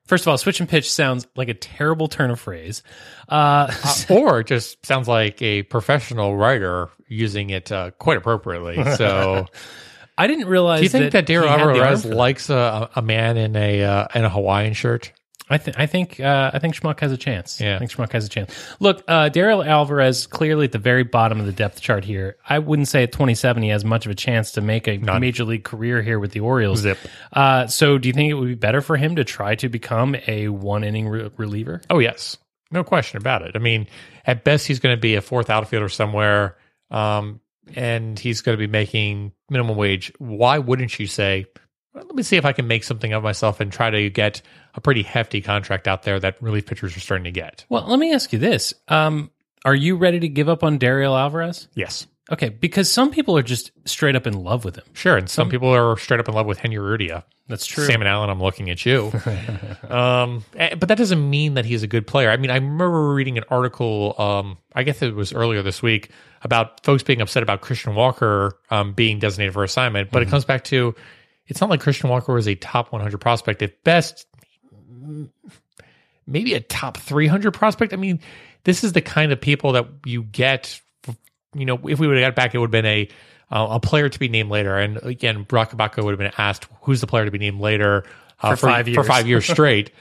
First 0.07 0.25
of 0.25 0.29
all, 0.29 0.39
switch 0.39 0.61
and 0.61 0.69
pitch 0.69 0.91
sounds 0.91 1.27
like 1.35 1.49
a 1.49 1.55
terrible 1.55 2.07
turn 2.07 2.31
of 2.31 2.39
phrase. 2.39 2.85
Uh, 3.29 3.73
or 4.11 4.41
it 4.41 4.47
just 4.47 4.87
sounds 4.87 5.09
like 5.09 5.43
a 5.43 5.65
professional 5.65 6.37
writer 6.37 6.91
using 7.09 7.51
it 7.51 7.73
uh, 7.73 7.91
quite 7.93 8.19
appropriately. 8.19 8.83
So, 8.97 9.47
I 10.17 10.29
didn't 10.29 10.47
realize. 10.47 10.79
do 10.79 10.85
you 10.85 10.91
think 10.91 11.13
that, 11.13 11.29
he 11.29 11.35
Dariel 11.35 11.49
had 11.49 11.59
the 11.59 11.63
arm 11.65 11.77
Alvarez 11.77 12.05
likes 12.05 12.51
a, 12.51 12.89
a 12.95 13.03
man 13.03 13.37
in 13.37 13.57
a 13.57 13.83
uh, 13.83 14.07
in 14.15 14.25
a 14.25 14.31
Hawaiian 14.31 14.75
shirt? 14.75 15.13
I, 15.51 15.59
th- 15.59 15.77
I 15.79 15.85
think 15.85 16.21
uh, 16.21 16.51
I 16.55 16.59
think 16.59 16.75
Schmuck 16.75 17.01
has 17.01 17.13
a 17.13 17.19
chance. 17.19 17.61
Yeah. 17.61 17.77
I 17.77 17.79
think 17.79 17.91
Schmuck 17.91 18.13
has 18.13 18.25
a 18.25 18.31
chance. 18.31 18.55
Look, 18.81 19.05
uh, 19.07 19.29
Dariel 19.29 19.63
Alvarez 19.67 20.27
clearly 20.27 20.65
at 20.65 20.73
the 20.73 20.79
very 20.79 21.03
bottom 21.03 21.39
of 21.39 21.45
the 21.45 21.53
depth 21.53 21.83
chart 21.83 22.03
here. 22.05 22.37
I 22.49 22.59
wouldn't 22.61 22.89
say 22.89 23.03
at 23.03 23.13
27 23.13 23.63
he 23.63 23.69
has 23.69 23.85
much 23.85 24.07
of 24.07 24.13
a 24.13 24.15
chance 24.15 24.53
to 24.53 24.63
make 24.63 24.89
a 24.89 24.97
None. 24.97 25.21
major 25.21 25.45
league 25.45 25.65
career 25.65 26.01
here 26.01 26.19
with 26.19 26.33
the 26.33 26.41
Orioles. 26.41 26.79
Zip. 26.81 26.97
Uh, 27.33 27.67
so, 27.67 27.99
do 27.99 28.09
you 28.09 28.15
think 28.15 28.31
it 28.31 28.35
would 28.35 28.49
be 28.49 28.55
better 28.55 28.81
for 28.81 28.97
him 28.97 29.17
to 29.17 29.25
try 29.25 29.55
to 29.57 29.69
become 29.69 30.17
a 30.27 30.49
one 30.49 30.83
inning 30.83 31.09
re- 31.09 31.31
reliever? 31.37 31.83
Oh 31.91 31.99
yes, 31.99 32.39
no 32.71 32.83
question 32.83 33.19
about 33.19 33.43
it. 33.43 33.53
I 33.55 33.59
mean, 33.59 33.87
at 34.27 34.45
best 34.45 34.67
he's 34.67 34.81
going 34.81 34.97
to 34.97 35.01
be 35.01 35.15
a 35.17 35.21
fourth 35.21 35.51
outfielder 35.51 35.91
somewhere, 35.91 36.57
um, 36.91 37.41
and 37.75 38.19
he's 38.19 38.41
going 38.41 38.57
to 38.57 38.59
be 38.59 38.71
making 38.71 39.33
minimum 39.51 39.77
wage. 39.77 40.11
Why 40.19 40.59
wouldn't 40.59 40.99
you 40.99 41.07
say, 41.07 41.47
"Let 41.95 42.15
me 42.15 42.23
see 42.23 42.37
if 42.37 42.45
I 42.45 42.53
can 42.53 42.67
make 42.67 42.85
something 42.85 43.13
of 43.13 43.23
myself 43.23 43.61
and 43.61 43.73
try 43.73 43.91
to 43.91 44.11
get 44.11 44.43
a 44.75 44.81
pretty 44.81 45.03
hefty 45.03 45.41
contract 45.41 45.89
out 45.89 46.03
there 46.03 46.19
that 46.21 46.43
relief 46.43 46.67
pitchers 46.67 46.97
are 46.97 47.01
starting 47.01 47.25
to 47.25 47.31
get"? 47.31 47.65
Well, 47.69 47.87
let 47.87 47.99
me 47.99 48.13
ask 48.13 48.33
you 48.33 48.39
this: 48.39 48.75
um, 48.89 49.31
Are 49.65 49.75
you 49.75 49.97
ready 49.97 50.21
to 50.21 50.29
give 50.29 50.49
up 50.49 50.63
on 50.65 50.79
Dariel 50.79 51.19
Alvarez? 51.19 51.69
Yes, 51.75 52.07
Okay, 52.33 52.49
because 52.49 52.91
some 52.91 53.11
people 53.11 53.37
are 53.37 53.43
just 53.43 53.71
straight 53.85 54.17
up 54.17 54.27
in 54.27 54.33
love 54.33 54.65
with 54.65 54.77
him. 54.77 54.85
sure. 54.95 55.17
And 55.19 55.29
some 55.29 55.51
people 55.51 55.69
are 55.69 55.97
straight 55.99 56.21
up 56.21 56.29
in 56.29 56.35
love 56.35 56.47
with 56.47 56.59
Henry 56.59 56.79
Urrutia. 56.79 57.23
That's 57.49 57.67
true. 57.67 57.85
Sam 57.85 58.01
and 58.01 58.09
Allen, 58.09 58.31
I'm 58.31 58.41
looking 58.43 58.71
at 58.71 58.87
you. 58.87 59.13
um, 59.91 60.43
eh, 60.57 60.75
but 60.75 60.89
that 60.89 60.97
doesn't 60.97 61.29
mean 61.29 61.55
that 61.55 61.67
he's 61.67 61.83
a 61.83 61.87
good 61.87 62.07
player. 62.07 62.31
I 62.31 62.39
mean, 62.39 62.51
I 62.51 62.55
remember 62.55 63.13
reading 63.13 63.37
an 63.37 63.45
article, 63.51 64.15
um, 64.19 64.57
I 64.75 64.85
guess 64.85 65.03
it 65.03 65.15
was 65.15 65.35
earlier 65.35 65.63
this 65.63 65.83
week, 65.83 66.09
about 66.41 66.83
folks 66.83 67.03
being 67.03 67.21
upset 67.21 67.43
about 67.43 67.61
Christian 67.61 67.95
Walker 67.95 68.59
um, 68.71 68.95
being 68.95 69.19
designated 69.19 69.53
for 69.53 69.63
assignment. 69.63 70.11
But 70.11 70.23
it 70.23 70.29
comes 70.31 70.47
back 70.47 70.65
to 70.65 70.95
it's 71.47 71.61
not 71.61 71.71
like 71.71 71.81
Christian 71.81 72.11
Walker 72.11 72.33
was 72.33 72.49
a 72.49 72.55
top 72.55 72.93
100 72.93 73.19
prospect. 73.19 73.63
At 73.63 73.83
best, 73.85 74.27
maybe 76.27 76.55
a 76.55 76.61
top 76.61 76.97
300 76.97 77.53
prospect. 77.53 77.93
I 77.93 77.97
mean, 77.97 78.21
this 78.65 78.85
is 78.85 78.93
the 78.93 79.03
kind 79.03 79.33
of 79.33 79.41
people 79.41 79.73
that 79.73 79.87
you 80.05 80.23
get. 80.23 80.81
You 81.55 81.67
know, 81.67 81.75
if 81.89 82.01
we 82.01 82.09
would 82.09 82.17
have 82.19 82.35
got 82.35 82.35
back, 82.35 82.55
it 82.55 82.59
would 82.59 82.75
have 82.75 82.83
been 82.83 82.87
a 82.87 83.09
uh, 83.51 83.67
a 83.71 83.81
player 83.81 84.09
to 84.09 84.19
be 84.19 84.29
named 84.29 84.51
later. 84.51 84.77
And 84.77 84.97
again, 84.99 85.45
Brock 85.45 85.71
Abaka 85.71 86.03
would 86.03 86.11
have 86.11 86.19
been 86.19 86.33
asked, 86.37 86.67
"Who's 86.83 87.01
the 87.01 87.07
player 87.07 87.25
to 87.25 87.31
be 87.31 87.39
named 87.39 87.61
later 87.61 88.05
uh, 88.41 88.57
For 88.57 88.69
five 88.69 88.89
years. 88.89 88.97
for 88.97 89.05
five 89.05 89.27
years 89.29 89.47
straight?" 89.49 89.93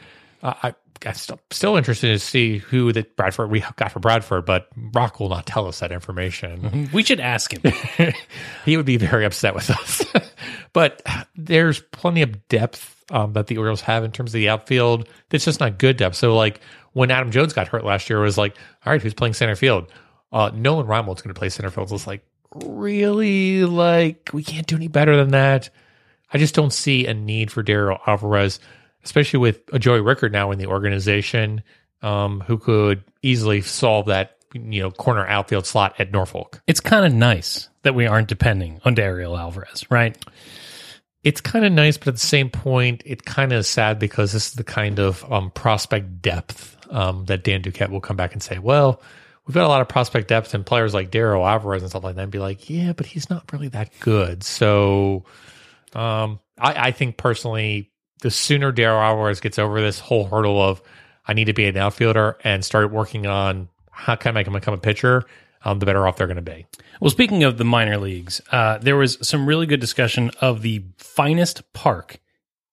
uh, 0.42 0.54
I, 0.64 0.76
I'm 1.06 1.14
still, 1.14 1.40
still 1.52 1.76
interested 1.76 2.08
to 2.08 2.20
see 2.20 2.58
who 2.58 2.92
that 2.94 3.16
Bradford 3.16 3.50
we 3.50 3.64
got 3.76 3.92
for 3.92 4.00
Bradford, 4.00 4.46
but 4.46 4.74
Brock 4.76 5.20
will 5.20 5.30
not 5.30 5.46
tell 5.46 5.68
us 5.68 5.80
that 5.80 5.92
information. 5.92 6.90
We 6.94 7.04
should 7.04 7.20
ask 7.20 7.54
him. 7.54 7.74
he 8.66 8.78
would 8.78 8.86
be 8.86 8.98
very 8.98 9.26
upset 9.26 9.54
with 9.54 9.70
us. 9.70 10.04
but 10.74 11.01
there's 11.36 11.80
plenty 11.80 12.22
of 12.22 12.48
depth 12.48 13.03
um, 13.12 13.34
that 13.34 13.48
the 13.48 13.58
Orioles 13.58 13.82
have 13.82 14.03
in 14.03 14.12
terms 14.12 14.32
of 14.32 14.34
the 14.34 14.50
outfield. 14.50 15.08
That's 15.30 15.46
just 15.46 15.60
not 15.60 15.77
good 15.77 15.98
depth. 15.98 16.15
So 16.15 16.36
like 16.36 16.60
when 16.94 17.12
Adam 17.12 17.32
Jones 17.32 17.53
got 17.53 17.68
hurt 17.68 17.86
last 17.86 18.10
year, 18.10 18.20
it 18.20 18.24
was 18.25 18.38
like, 18.38 18.56
all 18.86 18.92
right, 18.92 19.01
who's 19.01 19.13
playing 19.13 19.34
center 19.34 19.56
field? 19.56 19.92
Uh, 20.32 20.51
Nolan 20.53 20.88
Reimold's 20.88 21.22
going 21.22 21.34
to 21.34 21.39
play 21.39 21.50
center 21.50 21.70
field. 21.70 21.92
It's 21.92 22.08
like, 22.08 22.25
really? 22.56 23.65
Like 23.65 24.32
we 24.34 24.44
can't 24.44 24.68
do 24.68 24.75
any 24.75 24.88
better 24.88 25.15
than 25.15 25.32
that. 25.32 25.70
I 26.34 26.39
just 26.39 26.56
don't 26.56 26.74
see 26.74 27.06
a 27.06 27.13
need 27.13 27.51
for 27.51 27.63
Dariel 27.63 28.00
Alvarez, 28.08 28.60
especially 29.03 29.39
with 29.39 29.62
a 29.72 29.77
Joey 29.77 30.01
Rickard 30.01 30.32
now 30.32 30.51
in 30.51 30.58
the 30.58 30.65
organization, 30.65 31.62
um, 32.01 32.42
who 32.42 32.58
could 32.58 33.03
easily 33.22 33.62
solve 33.62 34.08
that 34.08 34.38
you 34.53 34.82
know 34.82 34.92
corner 34.92 35.25
outfield 35.27 35.65
slot 35.68 35.96
at 36.00 36.12
Norfolk. 36.12 36.62
It's 36.65 36.80
kind 36.80 37.06
of 37.06 37.13
nice 37.13 37.70
that 37.84 37.94
we 37.94 38.08
aren't 38.08 38.27
depending 38.27 38.82
on 38.84 38.96
Dariel 38.96 39.38
Alvarez, 39.38 39.86
right? 39.92 40.18
It's 41.24 41.39
kind 41.42 41.63
of 41.63 41.72
nice, 41.72 41.98
but 41.98 42.10
at 42.10 42.13
the 42.15 42.20
same 42.20 42.50
point, 42.50 43.01
it 43.06 43.24
kind 43.24 43.53
of 43.53 43.60
is 43.60 43.68
sad 43.68 43.98
because 43.98 44.34
this 44.34 44.48
is 44.48 44.53
the 44.53 44.63
kind 44.63 45.00
of 45.00 45.30
um, 45.32 45.51
prospect 45.51 46.22
depth 46.22 46.75
um, 46.89 47.25
that 47.25 47.44
Dan 47.44 47.62
Duquette 47.62 47.89
will 47.89 48.01
come 48.01 48.18
back 48.18 48.34
and 48.34 48.44
say, 48.44 48.60
well, 48.60 49.01
we've 49.46 49.56
got 49.56 49.65
a 49.65 49.70
lot 49.70 49.82
of 49.82 49.88
prospect 49.88 50.27
depth 50.27 50.53
and 50.53 50.65
players 50.65 50.94
like 50.94 51.12
Dariel 51.12 51.48
Alvarez 51.48 51.82
and 51.82 51.89
stuff 51.89 52.03
like 52.03 52.15
that, 52.15 52.24
and 52.24 52.32
be 52.32 52.39
like, 52.39 52.70
yeah, 52.70 52.94
but 52.94 53.06
he's 53.06 53.30
not 53.30 53.51
really 53.53 53.70
that 53.70 53.92
good. 54.01 54.44
So 54.44 55.24
um, 55.94 56.39
I, 56.58 56.88
I 56.88 56.92
think 56.92 57.18
personally, 57.18 57.92
the 58.22 58.32
sooner 58.32 58.72
Dariel 58.72 59.01
Alvarez 59.01 59.39
gets 59.39 59.58
over 59.60 59.82
this 59.82 60.00
whole 60.00 60.25
hurdle 60.25 60.62
of 60.62 60.82
I 61.25 61.34
need 61.34 61.46
to 61.46 61.53
be 61.53 61.65
an 61.65 61.77
outfielder 61.77 62.38
and 62.44 62.65
start 62.65 62.92
working 62.92 63.27
on 63.27 63.70
how 63.92 64.15
can 64.15 64.36
I 64.36 64.44
become 64.44 64.74
a 64.74 64.77
pitcher, 64.77 65.24
um, 65.65 65.79
the 65.79 65.86
better 65.86 66.08
off 66.08 66.17
they're 66.17 66.27
going 66.27 66.36
to 66.36 66.41
be. 66.41 66.65
Well, 67.00 67.12
speaking 67.12 67.43
of 67.43 67.58
the 67.58 67.65
minor 67.65 67.98
leagues, 67.98 68.41
uh, 68.51 68.77
there 68.77 68.96
was 68.96 69.17
some 69.22 69.48
really 69.48 69.65
good 69.65 69.79
discussion 69.79 70.32
of 70.41 70.62
the 70.62 70.84
finest 70.98 71.74
park 71.74 72.20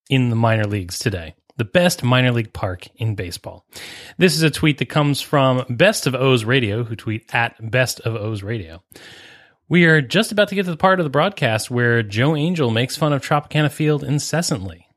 in 0.08 0.30
the 0.30 0.36
minor 0.36 0.64
leagues 0.64 0.98
today. 0.98 1.34
The 1.56 1.64
best 1.64 2.02
minor 2.02 2.32
league 2.32 2.52
park 2.52 2.88
in 2.96 3.14
baseball. 3.14 3.66
This 4.16 4.34
is 4.34 4.42
a 4.42 4.50
tweet 4.50 4.78
that 4.78 4.88
comes 4.88 5.20
from 5.20 5.64
Best 5.68 6.06
of 6.06 6.14
O's 6.14 6.44
Radio, 6.44 6.84
who 6.84 6.96
tweet 6.96 7.34
at 7.34 7.70
Best 7.70 8.00
of 8.00 8.14
O's 8.16 8.42
Radio. 8.42 8.82
We 9.68 9.84
are 9.84 10.00
just 10.00 10.32
about 10.32 10.48
to 10.48 10.54
get 10.54 10.64
to 10.64 10.70
the 10.70 10.76
part 10.76 10.98
of 10.98 11.04
the 11.04 11.10
broadcast 11.10 11.70
where 11.70 12.02
Joe 12.02 12.34
Angel 12.34 12.70
makes 12.70 12.96
fun 12.96 13.12
of 13.12 13.22
Tropicana 13.22 13.70
Field 13.70 14.02
incessantly. 14.02 14.88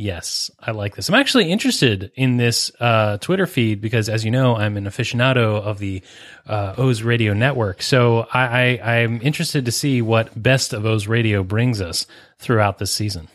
Yes, 0.00 0.50
I 0.58 0.70
like 0.70 0.96
this. 0.96 1.10
I'm 1.10 1.14
actually 1.14 1.52
interested 1.52 2.10
in 2.14 2.38
this 2.38 2.72
uh, 2.80 3.18
Twitter 3.18 3.46
feed 3.46 3.82
because, 3.82 4.08
as 4.08 4.24
you 4.24 4.30
know, 4.30 4.56
I'm 4.56 4.78
an 4.78 4.84
aficionado 4.84 5.60
of 5.60 5.78
the 5.78 6.02
uh, 6.46 6.72
O's 6.78 7.02
Radio 7.02 7.34
Network. 7.34 7.82
So 7.82 8.26
I, 8.32 8.78
I, 8.80 8.92
I'm 8.92 9.20
interested 9.20 9.66
to 9.66 9.72
see 9.72 10.00
what 10.00 10.42
Best 10.42 10.72
of 10.72 10.86
O's 10.86 11.06
Radio 11.06 11.42
brings 11.42 11.82
us 11.82 12.06
throughout 12.38 12.78
this 12.78 12.90
season. 12.90 13.28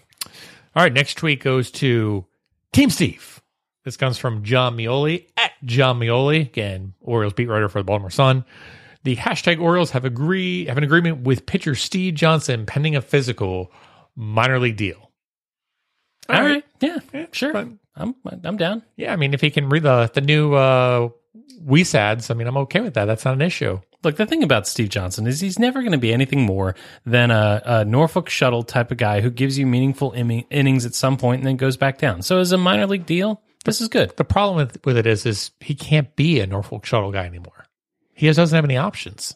All 0.76 0.82
right, 0.82 0.92
next 0.92 1.20
tweet 1.20 1.44
goes 1.44 1.70
to 1.72 2.26
Team 2.74 2.90
Steve. 2.90 3.44
This 3.84 3.96
comes 3.96 4.18
from 4.18 4.44
Jon 4.44 4.76
Meoli 4.76 5.28
at 5.38 5.52
Jon 5.64 6.00
Meoli, 6.00 6.42
again, 6.42 6.96
Orioles 7.00 7.34
beat 7.34 7.48
writer 7.48 7.70
for 7.70 7.78
the 7.78 7.84
Baltimore 7.84 8.10
Sun. 8.10 8.44
The 9.04 9.16
hashtag 9.16 9.62
Orioles 9.62 9.92
have 9.92 10.04
agree 10.04 10.66
have 10.66 10.80
an 10.80 10.84
agreement 10.84 11.22
with 11.22 11.46
pitcher 11.46 11.76
Steve 11.76 12.16
Johnson 12.16 12.66
pending 12.66 12.96
a 12.96 13.02
physical 13.02 13.72
minor 14.16 14.58
league 14.58 14.78
deal. 14.78 15.05
All 16.30 16.42
right. 16.42 16.64
Yeah, 16.82 16.98
sure. 17.32 17.54
fine. 17.54 17.80
I'm 17.96 18.16
I'm 18.44 18.58
down. 18.58 18.84
Yeah, 18.98 19.14
I 19.14 19.16
mean, 19.16 19.34
if 19.34 19.42
he 19.42 19.50
can 19.50 19.70
read 19.70 19.84
the 19.84 20.10
the 20.14 20.22
new 20.22 20.54
uh, 20.54 21.10
Weis 21.64 21.96
ads, 21.96 22.30
I 22.30 22.34
mean, 22.34 22.48
I'm 22.48 22.58
okay 22.58 22.82
with 22.82 22.96
that. 22.96 23.06
That's 23.06 23.26
not 23.26 23.36
an 23.36 23.42
issue. 23.42 23.80
Look, 24.04 24.18
the 24.18 24.26
thing 24.26 24.44
about 24.44 24.68
Steve 24.68 24.90
Johnson 24.90 25.26
is 25.26 25.40
he's 25.40 25.58
never 25.58 25.82
going 25.82 25.94
to 25.94 25.98
be 25.98 26.14
anything 26.14 26.42
more 26.42 26.76
than 27.06 27.32
a, 27.32 27.62
a 27.66 27.86
Norfolk 27.86 28.30
shuttle 28.30 28.62
type 28.62 28.92
of 28.92 28.98
guy 28.98 29.22
who 29.22 29.32
gives 29.32 29.58
you 29.58 29.66
meaningful 29.66 30.12
inning- 30.12 30.46
innings 30.52 30.86
at 30.86 30.94
some 30.94 31.18
point 31.18 31.40
and 31.40 31.48
then 31.48 31.58
goes 31.58 31.76
back 31.76 31.98
down. 31.98 32.22
So 32.22 32.38
as 32.38 32.52
a 32.52 32.58
minor 32.58 32.86
league 32.86 33.08
deal, 33.08 33.42
this 33.64 33.82
is 33.82 33.88
good. 33.88 34.16
The 34.16 34.24
problem 34.24 34.58
with, 34.58 34.86
with 34.86 34.98
it 34.98 35.08
is, 35.08 35.26
is 35.26 35.50
he 35.60 35.74
can't 35.74 36.16
be 36.16 36.40
a 36.40 36.46
Norfolk 36.46 36.86
shuttle 36.86 37.12
guy 37.12 37.26
anymore. 37.26 37.66
He 38.14 38.28
just 38.28 38.38
doesn't 38.38 38.56
have 38.56 38.64
any 38.66 38.78
options. 38.78 39.34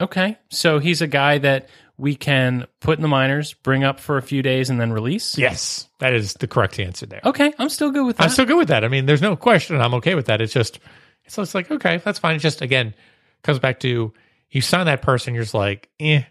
Okay, 0.00 0.36
so 0.50 0.80
he's 0.80 1.00
a 1.00 1.06
guy 1.06 1.38
that 1.38 1.68
we 1.98 2.14
can 2.14 2.66
put 2.80 2.98
in 2.98 3.02
the 3.02 3.08
minors, 3.08 3.54
bring 3.54 3.84
up 3.84 4.00
for 4.00 4.16
a 4.16 4.22
few 4.22 4.42
days, 4.42 4.70
and 4.70 4.80
then 4.80 4.92
release. 4.92 5.36
Yes, 5.38 5.88
that 5.98 6.12
is 6.12 6.34
the 6.34 6.46
correct 6.46 6.78
answer 6.78 7.06
there. 7.06 7.20
Okay, 7.24 7.52
I'm 7.58 7.68
still 7.68 7.90
good 7.90 8.04
with 8.06 8.16
that. 8.16 8.24
I'm 8.24 8.30
still 8.30 8.46
good 8.46 8.56
with 8.56 8.68
that. 8.68 8.84
I 8.84 8.88
mean, 8.88 9.06
there's 9.06 9.22
no 9.22 9.36
question. 9.36 9.80
I'm 9.80 9.94
okay 9.94 10.14
with 10.14 10.26
that. 10.26 10.40
It's 10.40 10.52
just, 10.52 10.80
so 11.28 11.42
it's 11.42 11.54
like, 11.54 11.70
okay, 11.70 11.98
that's 11.98 12.18
fine. 12.18 12.34
It's 12.34 12.42
just, 12.42 12.62
again, 12.62 12.94
comes 13.42 13.58
back 13.58 13.80
to 13.80 14.12
you 14.50 14.60
sign 14.60 14.86
that 14.86 15.02
person, 15.02 15.34
you're 15.34 15.44
just 15.44 15.54
like, 15.54 15.88
eh. 15.98 16.22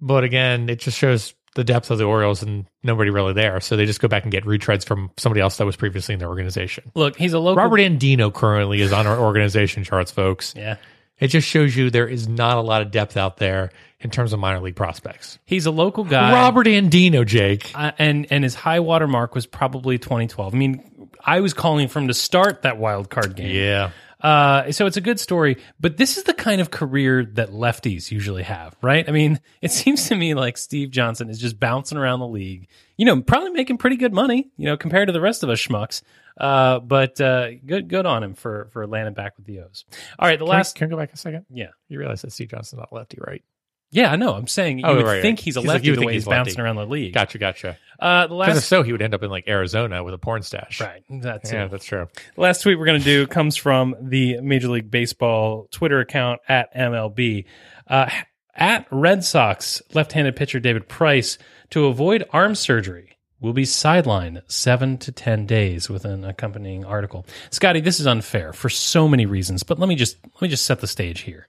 But 0.00 0.22
again, 0.24 0.68
it 0.68 0.78
just 0.78 0.96
shows 0.96 1.34
the 1.54 1.64
depth 1.64 1.90
of 1.90 1.98
the 1.98 2.04
Orioles 2.04 2.42
and 2.42 2.66
nobody 2.82 3.10
really 3.10 3.32
there. 3.32 3.60
So 3.60 3.76
they 3.76 3.86
just 3.86 4.00
go 4.00 4.06
back 4.06 4.22
and 4.22 4.30
get 4.30 4.44
retreads 4.44 4.84
from 4.84 5.10
somebody 5.16 5.40
else 5.40 5.56
that 5.56 5.64
was 5.64 5.74
previously 5.74 6.12
in 6.12 6.18
their 6.20 6.28
organization. 6.28 6.92
Look, 6.94 7.16
he's 7.16 7.32
a 7.32 7.38
local. 7.38 7.56
Robert 7.56 7.80
Andino 7.80 8.32
currently 8.32 8.80
is 8.80 8.92
on 8.92 9.06
our 9.06 9.18
organization 9.18 9.82
charts, 9.82 10.12
folks. 10.12 10.54
Yeah, 10.56 10.76
It 11.20 11.28
just 11.28 11.48
shows 11.48 11.76
you 11.76 11.90
there 11.90 12.06
is 12.08 12.28
not 12.28 12.58
a 12.58 12.60
lot 12.60 12.82
of 12.82 12.90
depth 12.90 13.16
out 13.16 13.38
there 13.38 13.70
in 14.00 14.10
terms 14.10 14.32
of 14.32 14.38
minor 14.38 14.60
league 14.60 14.76
prospects. 14.76 15.38
he's 15.44 15.66
a 15.66 15.70
local 15.72 16.04
guy. 16.04 16.32
Robert 16.32 16.66
Andino, 16.66 17.26
Jake. 17.26 17.72
uh, 17.74 17.90
and 17.98 18.26
and 18.30 18.44
his 18.44 18.54
high 18.54 18.80
water 18.80 19.08
mark 19.08 19.34
was 19.34 19.46
probably 19.46 19.98
2012. 19.98 20.54
I 20.54 20.56
mean, 20.56 21.08
I 21.24 21.40
was 21.40 21.52
calling 21.52 21.88
for 21.88 21.98
him 21.98 22.08
to 22.08 22.14
start 22.14 22.62
that 22.62 22.78
wild 22.78 23.10
card 23.10 23.34
game. 23.34 23.50
Yeah. 23.54 23.90
Uh, 24.20 24.72
so 24.72 24.86
it's 24.86 24.96
a 24.96 25.00
good 25.00 25.20
story, 25.20 25.58
but 25.78 25.96
this 25.96 26.16
is 26.18 26.24
the 26.24 26.34
kind 26.34 26.60
of 26.60 26.70
career 26.72 27.24
that 27.34 27.50
lefties 27.50 28.10
usually 28.10 28.42
have, 28.42 28.74
right? 28.82 29.08
I 29.08 29.12
mean, 29.12 29.38
it 29.62 29.70
seems 29.70 30.08
to 30.08 30.16
me 30.16 30.34
like 30.34 30.58
Steve 30.58 30.90
Johnson 30.90 31.30
is 31.30 31.38
just 31.38 31.60
bouncing 31.60 31.96
around 31.98 32.18
the 32.20 32.26
league, 32.26 32.66
you 32.96 33.04
know, 33.06 33.20
probably 33.22 33.50
making 33.50 33.78
pretty 33.78 33.96
good 33.96 34.12
money, 34.12 34.50
you 34.56 34.64
know, 34.66 34.76
compared 34.76 35.06
to 35.08 35.12
the 35.12 35.20
rest 35.20 35.42
of 35.44 35.50
us 35.50 35.60
schmucks. 35.60 36.02
Uh, 36.36 36.80
but 36.80 37.20
uh, 37.20 37.50
good, 37.66 37.88
good 37.88 38.06
on 38.06 38.22
him 38.22 38.34
for 38.34 38.68
for 38.72 38.86
landing 38.86 39.14
back 39.14 39.36
with 39.36 39.46
the 39.46 39.60
O's. 39.60 39.84
All 40.18 40.28
right, 40.28 40.38
the 40.38 40.44
Can, 40.44 40.54
I, 40.54 40.56
last, 40.58 40.74
can 40.76 40.86
I 40.86 40.90
go 40.90 40.96
back 40.96 41.12
a 41.12 41.16
second? 41.16 41.46
yeah, 41.50 41.68
You 41.88 41.98
realize 41.98 42.22
that 42.22 42.32
Steve 42.32 42.48
Johnson's 42.50 42.78
not 42.78 42.92
lefty, 42.92 43.18
right? 43.20 43.42
yeah, 43.90 44.12
I 44.12 44.16
know. 44.16 44.34
I'm 44.34 44.46
saying 44.46 44.80
you 44.80 44.84
Oh, 44.84 44.96
would 44.96 45.04
right, 45.06 45.22
think 45.22 45.38
right. 45.38 45.44
he's 45.44 45.56
a 45.56 45.60
He's 45.60 45.66
like- 45.66 45.74
lefty 45.76 45.86
you 45.88 45.94
the 45.94 45.98
think 46.00 46.06
way 46.08 46.12
he's 46.12 46.24
he's 46.24 46.28
bouncing 46.28 46.60
around 46.60 46.76
the 46.76 46.86
league. 46.86 47.14
Gotcha, 47.14 47.38
gotcha. 47.38 47.78
Uh, 47.98 48.26
the 48.28 48.36
Because 48.36 48.58
if 48.58 48.64
so, 48.64 48.82
he 48.82 48.92
would 48.92 49.02
end 49.02 49.14
up 49.14 49.22
in 49.22 49.30
like 49.30 49.48
Arizona 49.48 50.04
with 50.04 50.14
a 50.14 50.18
porn 50.18 50.42
stash. 50.42 50.80
right, 50.80 51.02
that's 51.08 51.52
Yeah, 51.52 51.64
it. 51.64 51.70
that's 51.70 51.84
true. 51.84 52.06
The 52.34 52.40
last 52.40 52.62
tweet 52.62 52.78
we're 52.78 52.86
going 52.86 53.00
to 53.00 53.04
do 53.04 53.26
comes 53.26 53.56
from 53.56 53.96
the 54.00 54.40
Major 54.40 54.68
League 54.68 54.90
Baseball 54.90 55.68
Twitter 55.70 56.00
account 56.00 56.40
at 56.48 56.72
MLB. 56.74 57.44
Uh, 57.88 58.08
at 58.54 58.86
Red 58.90 59.24
Sox 59.24 59.80
left-handed 59.94 60.36
pitcher 60.36 60.60
David 60.60 60.88
Price 60.88 61.38
to 61.70 61.86
avoid 61.86 62.24
arm 62.32 62.54
surgery 62.54 63.16
will 63.40 63.52
be 63.52 63.62
sidelined 63.62 64.42
seven 64.48 64.98
to 64.98 65.12
ten 65.12 65.46
days 65.46 65.88
with 65.88 66.04
an 66.04 66.24
accompanying 66.24 66.84
article. 66.84 67.24
Scotty, 67.50 67.80
this 67.80 68.00
is 68.00 68.06
unfair 68.06 68.52
for 68.52 68.68
so 68.68 69.06
many 69.06 69.26
reasons, 69.26 69.62
but 69.62 69.78
let 69.78 69.88
me 69.88 69.94
just 69.94 70.16
let 70.34 70.42
me 70.42 70.48
just 70.48 70.66
set 70.66 70.80
the 70.80 70.86
stage 70.88 71.20
here. 71.20 71.48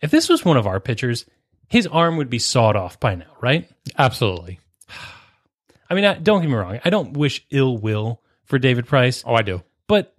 If 0.00 0.10
this 0.10 0.28
was 0.28 0.44
one 0.44 0.56
of 0.56 0.66
our 0.66 0.80
pitchers, 0.80 1.26
his 1.68 1.86
arm 1.86 2.16
would 2.16 2.30
be 2.30 2.38
sawed 2.40 2.74
off 2.76 2.98
by 2.98 3.14
now, 3.14 3.32
right? 3.40 3.68
Absolutely. 3.96 4.58
I 5.90 5.94
mean, 5.94 6.04
I, 6.04 6.14
don't 6.14 6.40
get 6.40 6.48
me 6.48 6.54
wrong. 6.54 6.80
I 6.84 6.90
don't 6.90 7.14
wish 7.14 7.44
ill 7.50 7.76
will 7.78 8.22
for 8.44 8.58
David 8.58 8.86
Price. 8.86 9.22
Oh, 9.26 9.34
I 9.34 9.42
do. 9.42 9.62
But 9.86 10.14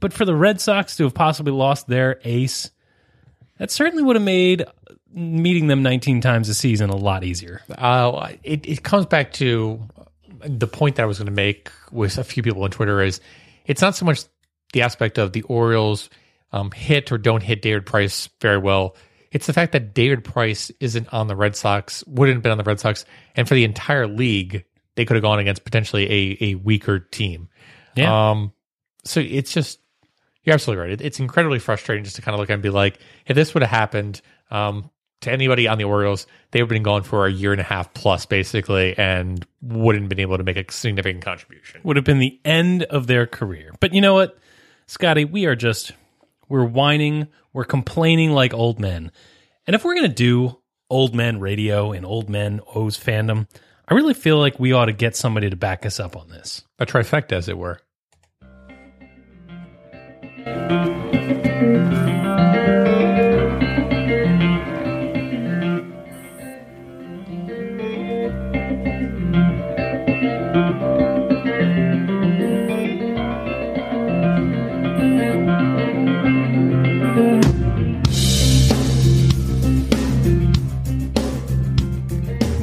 but 0.00 0.12
for 0.12 0.24
the 0.24 0.34
Red 0.34 0.60
Sox 0.60 0.96
to 0.96 1.04
have 1.04 1.14
possibly 1.14 1.52
lost 1.52 1.86
their 1.86 2.20
ace, 2.24 2.70
that 3.58 3.70
certainly 3.70 4.02
would 4.02 4.16
have 4.16 4.24
made 4.24 4.64
meeting 5.12 5.66
them 5.66 5.82
19 5.82 6.20
times 6.20 6.48
a 6.48 6.54
season 6.54 6.88
a 6.88 6.96
lot 6.96 7.24
easier. 7.24 7.60
Uh, 7.68 8.32
it, 8.42 8.66
it 8.66 8.82
comes 8.82 9.06
back 9.06 9.32
to 9.34 9.80
the 10.42 10.66
point 10.66 10.96
that 10.96 11.02
I 11.02 11.06
was 11.06 11.18
going 11.18 11.26
to 11.26 11.32
make 11.32 11.70
with 11.90 12.16
a 12.16 12.24
few 12.24 12.42
people 12.42 12.62
on 12.62 12.70
Twitter 12.70 13.02
is 13.02 13.20
it's 13.66 13.82
not 13.82 13.94
so 13.94 14.06
much 14.06 14.22
the 14.72 14.82
aspect 14.82 15.18
of 15.18 15.32
the 15.32 15.42
Orioles 15.42 16.08
um, 16.52 16.70
hit 16.70 17.12
or 17.12 17.18
don't 17.18 17.42
hit 17.42 17.62
David 17.62 17.86
Price 17.86 18.28
very 18.40 18.58
well. 18.58 18.96
It's 19.32 19.46
the 19.46 19.52
fact 19.52 19.72
that 19.72 19.94
David 19.94 20.24
Price 20.24 20.70
isn't 20.80 21.12
on 21.12 21.28
the 21.28 21.36
Red 21.36 21.54
Sox, 21.54 22.04
wouldn't 22.06 22.36
have 22.36 22.42
been 22.42 22.52
on 22.52 22.58
the 22.58 22.64
Red 22.64 22.80
Sox, 22.80 23.04
and 23.36 23.46
for 23.46 23.54
the 23.54 23.64
entire 23.64 24.06
league, 24.06 24.64
they 24.96 25.04
could 25.04 25.14
have 25.14 25.22
gone 25.22 25.38
against 25.38 25.64
potentially 25.64 26.10
a, 26.10 26.44
a 26.50 26.54
weaker 26.56 26.98
team. 26.98 27.48
Yeah. 27.96 28.30
Um, 28.30 28.52
so 29.04 29.20
it's 29.20 29.52
just 29.52 29.80
you're 30.42 30.54
absolutely 30.54 30.82
right. 30.82 30.92
It, 30.92 31.00
it's 31.00 31.20
incredibly 31.20 31.58
frustrating 31.58 32.04
just 32.04 32.16
to 32.16 32.22
kind 32.22 32.34
of 32.34 32.40
look 32.40 32.50
at 32.50 32.54
and 32.54 32.62
be 32.62 32.70
like, 32.70 32.98
if 33.26 33.34
this 33.34 33.54
would 33.54 33.62
have 33.62 33.70
happened 33.70 34.20
um, 34.50 34.90
to 35.20 35.30
anybody 35.30 35.68
on 35.68 35.78
the 35.78 35.84
Orioles, 35.84 36.26
they 36.50 36.62
would 36.62 36.70
have 36.70 36.74
been 36.74 36.82
gone 36.82 37.02
for 37.02 37.26
a 37.26 37.30
year 37.32 37.52
and 37.52 37.60
a 37.60 37.64
half 37.64 37.92
plus, 37.94 38.26
basically, 38.26 38.96
and 38.96 39.46
wouldn't 39.60 40.04
have 40.04 40.08
been 40.08 40.20
able 40.20 40.38
to 40.38 40.44
make 40.44 40.56
a 40.56 40.72
significant 40.72 41.22
contribution. 41.24 41.80
Would 41.84 41.96
have 41.96 42.04
been 42.04 42.18
the 42.18 42.40
end 42.44 42.84
of 42.84 43.06
their 43.06 43.26
career. 43.26 43.72
But 43.80 43.92
you 43.92 44.00
know 44.00 44.14
what, 44.14 44.38
Scotty, 44.86 45.24
we 45.24 45.46
are 45.46 45.56
just 45.56 45.92
we're 46.48 46.64
whining, 46.64 47.28
we're 47.52 47.64
complaining 47.64 48.32
like 48.32 48.54
old 48.54 48.80
men. 48.80 49.12
And 49.66 49.76
if 49.76 49.84
we're 49.84 49.94
going 49.94 50.08
to 50.08 50.14
do 50.14 50.58
old 50.88 51.14
men 51.14 51.38
radio 51.38 51.92
and 51.92 52.04
old 52.04 52.28
men 52.28 52.60
O's 52.74 52.98
fandom, 52.98 53.46
I 53.90 53.94
really 53.94 54.14
feel 54.14 54.38
like 54.38 54.60
we 54.60 54.72
ought 54.72 54.84
to 54.84 54.92
get 54.92 55.16
somebody 55.16 55.50
to 55.50 55.56
back 55.56 55.84
us 55.84 55.98
up 55.98 56.16
on 56.16 56.28
this. 56.28 56.62
A 56.78 56.86
trifecta, 56.86 57.32
as 57.32 57.48
it 57.48 57.58
were. 57.58 57.80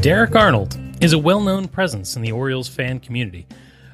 Derek 0.02 0.34
Arnold 0.38 0.77
is 1.02 1.14
a 1.14 1.20
well 1.20 1.42
known 1.42 1.68
presence 1.68 2.16
in 2.16 2.22
the 2.22 2.32
Orioles 2.32 2.68
fan 2.68 3.00
community. 3.00 3.46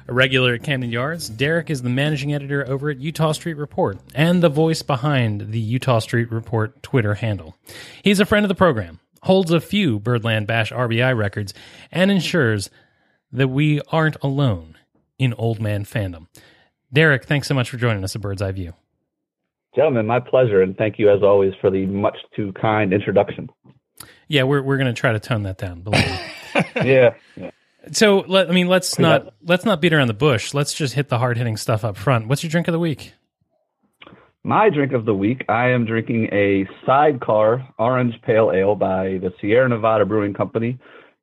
A 0.08 0.12
regular 0.12 0.54
at 0.54 0.62
Camden 0.62 0.90
Yards, 0.90 1.28
Derek 1.28 1.70
is 1.70 1.82
the 1.82 1.88
managing 1.88 2.34
editor 2.34 2.66
over 2.68 2.90
at 2.90 2.98
Eutaw 2.98 3.34
Street 3.34 3.56
Report 3.56 3.98
and 4.14 4.42
the 4.42 4.48
voice 4.48 4.82
behind 4.82 5.52
the 5.52 5.78
Eutaw 5.78 6.00
Street 6.00 6.30
Report 6.30 6.82
Twitter 6.82 7.14
handle. 7.14 7.56
He's 8.02 8.20
a 8.20 8.26
friend 8.26 8.44
of 8.44 8.48
the 8.48 8.54
program, 8.54 9.00
holds 9.22 9.50
a 9.50 9.60
few 9.60 9.98
Birdland 9.98 10.46
Bash 10.46 10.72
RBI 10.72 11.16
records, 11.16 11.54
and 11.90 12.10
ensures 12.10 12.70
that 13.32 13.48
we 13.48 13.80
aren't 13.88 14.16
alone 14.22 14.76
in 15.18 15.34
old 15.34 15.60
man 15.60 15.84
fandom. 15.84 16.26
Derek, 16.92 17.24
thanks 17.24 17.48
so 17.48 17.54
much 17.54 17.70
for 17.70 17.76
joining 17.76 18.04
us 18.04 18.14
at 18.14 18.22
Bird's 18.22 18.42
Eye 18.42 18.52
View. 18.52 18.74
Gentlemen, 19.74 20.06
my 20.06 20.20
pleasure, 20.20 20.62
and 20.62 20.76
thank 20.76 20.98
you 20.98 21.10
as 21.10 21.22
always 21.22 21.52
for 21.60 21.70
the 21.70 21.86
much 21.86 22.16
too 22.36 22.52
kind 22.52 22.92
introduction. 22.92 23.48
Yeah, 24.28 24.44
we're 24.44 24.62
we're 24.62 24.76
going 24.76 24.92
to 24.92 24.98
try 24.98 25.12
to 25.12 25.20
tone 25.20 25.42
that 25.44 25.58
down. 25.58 25.84
Yeah, 26.76 27.14
yeah. 27.36 27.50
So 27.92 28.24
let, 28.26 28.48
I 28.48 28.52
mean, 28.52 28.68
let's 28.68 28.98
not 28.98 29.34
let's 29.42 29.64
not 29.64 29.80
beat 29.80 29.92
around 29.92 30.08
the 30.08 30.14
bush. 30.14 30.54
Let's 30.54 30.72
just 30.72 30.94
hit 30.94 31.08
the 31.08 31.18
hard 31.18 31.36
hitting 31.36 31.56
stuff 31.56 31.84
up 31.84 31.96
front. 31.96 32.28
What's 32.28 32.42
your 32.42 32.50
drink 32.50 32.68
of 32.68 32.72
the 32.72 32.78
week? 32.78 33.12
My 34.46 34.68
drink 34.68 34.92
of 34.92 35.06
the 35.06 35.14
week, 35.14 35.44
I 35.48 35.70
am 35.70 35.86
drinking 35.86 36.28
a 36.30 36.68
Sidecar 36.84 37.66
Orange 37.78 38.14
Pale 38.22 38.52
Ale 38.54 38.74
by 38.74 39.18
the 39.22 39.32
Sierra 39.40 39.68
Nevada 39.68 40.04
Brewing 40.04 40.34
Company 40.34 40.78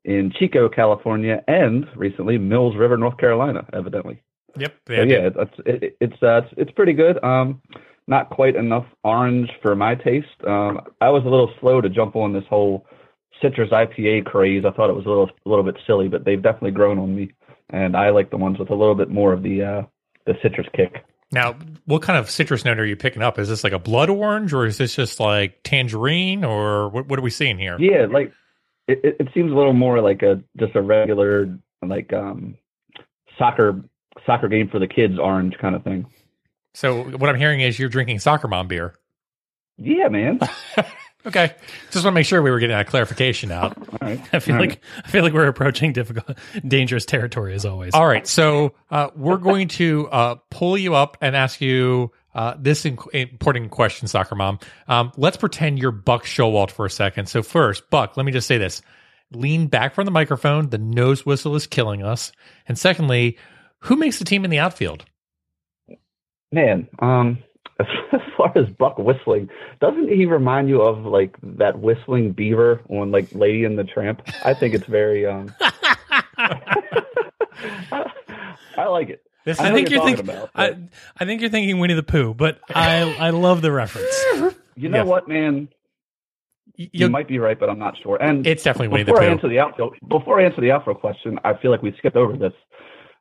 in 0.05 0.31
Chico, 0.39 0.67
California, 0.67 1.43
and 1.47 1.85
recently 1.95 2.39
Mills 2.39 2.75
River, 2.75 2.97
North 2.97 3.17
Carolina, 3.17 3.63
evidently. 3.73 4.19
Yep. 4.57 4.73
So 4.87 4.93
yeah, 4.93 5.29
it's 5.35 5.51
it, 5.65 5.97
it's 5.99 6.23
uh, 6.23 6.41
it's 6.43 6.53
it's 6.57 6.71
pretty 6.71 6.93
good. 6.93 7.23
Um, 7.23 7.61
not 8.07 8.29
quite 8.29 8.55
enough 8.55 8.85
orange 9.03 9.49
for 9.61 9.75
my 9.75 9.95
taste. 9.95 10.27
Um, 10.45 10.81
I 10.99 11.09
was 11.09 11.23
a 11.25 11.29
little 11.29 11.51
slow 11.59 11.81
to 11.81 11.89
jump 11.89 12.15
on 12.15 12.33
this 12.33 12.43
whole 12.49 12.85
citrus 13.41 13.69
IPA 13.71 14.25
craze. 14.25 14.63
I 14.65 14.71
thought 14.71 14.89
it 14.89 14.95
was 14.95 15.05
a 15.05 15.09
little 15.09 15.29
a 15.45 15.49
little 15.49 15.63
bit 15.63 15.77
silly, 15.87 16.07
but 16.07 16.25
they've 16.25 16.41
definitely 16.41 16.71
grown 16.71 16.99
on 16.99 17.15
me, 17.15 17.31
and 17.69 17.95
I 17.95 18.09
like 18.09 18.29
the 18.29 18.37
ones 18.37 18.59
with 18.59 18.69
a 18.69 18.75
little 18.75 18.95
bit 18.95 19.09
more 19.09 19.33
of 19.33 19.43
the 19.43 19.63
uh, 19.63 19.81
the 20.25 20.33
citrus 20.41 20.67
kick. 20.75 21.03
Now, 21.33 21.55
what 21.85 22.01
kind 22.01 22.19
of 22.19 22.29
citrus 22.29 22.65
note 22.65 22.77
are 22.79 22.85
you 22.85 22.97
picking 22.97 23.21
up? 23.21 23.39
Is 23.39 23.47
this 23.47 23.63
like 23.63 23.73
a 23.73 23.79
blood 23.79 24.09
orange, 24.09 24.51
or 24.53 24.65
is 24.65 24.77
this 24.77 24.95
just 24.95 25.19
like 25.19 25.63
tangerine, 25.63 26.43
or 26.43 26.89
what? 26.89 27.07
What 27.07 27.19
are 27.19 27.23
we 27.23 27.29
seeing 27.29 27.57
here? 27.57 27.77
Yeah, 27.79 28.07
like 28.11 28.33
it, 28.87 29.15
it, 29.19 29.27
seems 29.33 29.51
a 29.51 29.55
little 29.55 29.73
more 29.73 30.01
like 30.01 30.21
a 30.23 30.41
just 30.57 30.75
a 30.75 30.81
regular 30.81 31.57
like 31.85 32.11
um 32.11 32.57
soccer 33.37 33.81
soccer 34.25 34.49
game 34.49 34.67
for 34.69 34.79
the 34.79 34.87
kids 34.87 35.17
orange 35.17 35.57
kind 35.59 35.75
of 35.75 35.83
thing. 35.83 36.05
So, 36.73 37.03
what 37.03 37.29
I'm 37.29 37.35
hearing 37.35 37.61
is 37.61 37.77
you're 37.77 37.89
drinking 37.89 38.19
soccer 38.19 38.47
mom 38.47 38.67
beer. 38.67 38.95
Yeah, 39.77 40.07
man. 40.09 40.39
Okay, 41.25 41.53
just 41.91 42.03
want 42.03 42.13
to 42.13 42.19
make 42.19 42.25
sure 42.25 42.41
we 42.41 42.49
were 42.49 42.59
getting 42.59 42.75
that 42.75 42.87
clarification 42.87 43.51
out. 43.51 43.77
All 43.77 43.97
right. 44.01 44.19
I 44.33 44.39
feel 44.39 44.55
All 44.55 44.61
like 44.61 44.81
I 45.03 45.07
feel 45.07 45.23
like 45.23 45.33
we're 45.33 45.47
approaching 45.47 45.93
difficult, 45.93 46.37
dangerous 46.67 47.05
territory 47.05 47.53
as 47.53 47.65
always. 47.65 47.93
All 47.93 48.07
right, 48.07 48.25
so 48.25 48.73
uh, 48.89 49.09
we're 49.15 49.37
going 49.37 49.67
to 49.69 50.07
uh, 50.09 50.35
pull 50.49 50.77
you 50.77 50.95
up 50.95 51.17
and 51.21 51.35
ask 51.35 51.61
you 51.61 52.11
uh, 52.33 52.55
this 52.57 52.85
in- 52.85 52.97
important 53.13 53.69
question, 53.69 54.07
soccer 54.07 54.35
mom. 54.35 54.59
Um, 54.87 55.11
let's 55.15 55.37
pretend 55.37 55.77
you're 55.77 55.91
Buck 55.91 56.25
Showalt 56.25 56.71
for 56.71 56.85
a 56.87 56.89
second. 56.89 57.27
So 57.27 57.43
first, 57.43 57.89
Buck, 57.91 58.17
let 58.17 58.25
me 58.25 58.31
just 58.31 58.47
say 58.47 58.57
this: 58.57 58.81
lean 59.31 59.67
back 59.67 59.93
from 59.93 60.05
the 60.05 60.11
microphone. 60.11 60.69
The 60.69 60.79
nose 60.79 61.23
whistle 61.23 61.55
is 61.55 61.67
killing 61.67 62.01
us. 62.01 62.31
And 62.67 62.79
secondly, 62.79 63.37
who 63.79 63.95
makes 63.95 64.17
the 64.17 64.25
team 64.25 64.43
in 64.43 64.49
the 64.49 64.59
outfield? 64.59 65.05
Man, 66.51 66.87
um, 66.99 67.37
as 67.79 68.21
far 68.37 68.51
as 68.57 68.67
Buck 68.77 68.97
whistling, 68.97 69.49
doesn't 69.79 70.09
he 70.09 70.25
remind 70.25 70.67
you 70.69 70.81
of 70.81 71.05
like 71.05 71.35
that 71.43 71.79
whistling 71.79 72.31
beaver 72.33 72.81
on 72.89 73.11
like 73.11 73.27
Lady 73.33 73.63
and 73.63 73.77
the 73.79 73.83
Tramp? 73.85 74.21
I 74.43 74.53
think 74.53 74.73
it's 74.73 74.85
very 74.87 75.25
um. 75.25 75.53
I 78.77 78.85
like 78.87 79.09
it. 79.09 79.21
This 79.45 79.59
I 79.59 79.69
I 79.69 79.73
think 79.73 79.89
you're 79.89 79.99
you're 79.99 80.05
thinking. 80.15 80.25
talking 80.27 80.41
about, 80.41 80.51
I, 80.55 80.77
I 81.19 81.25
think 81.25 81.41
you're 81.41 81.49
thinking 81.49 81.79
Winnie 81.79 81.93
the 81.95 82.03
Pooh, 82.03 82.33
but 82.33 82.59
I 82.69 83.01
I 83.19 83.29
love 83.31 83.61
the 83.61 83.71
reference. 83.71 84.13
You 84.75 84.89
know 84.89 84.99
Yes. 84.99 85.07
what, 85.07 85.27
man? 85.27 85.67
You 86.75 86.89
You, 86.93 87.09
might 87.09 87.27
be 87.27 87.39
right, 87.39 87.59
but 87.59 87.69
I'm 87.69 87.79
not 87.79 87.97
sure. 88.01 88.21
And 88.21 88.45
it's 88.47 88.63
definitely 88.63 88.89
Winnie 88.89 89.03
the 89.03 89.11
before 89.11 89.23
I 89.23 89.27
Pooh. 89.27 89.31
answer 89.33 89.49
the 89.49 89.59
outfield, 89.59 89.95
before 90.07 90.39
I 90.39 90.45
answer 90.45 90.61
the 90.61 90.71
outfield 90.71 90.99
question, 90.99 91.39
I 91.43 91.55
feel 91.55 91.71
like 91.71 91.81
we 91.81 91.93
skipped 91.97 92.15
over 92.15 92.37
this. 92.37 92.53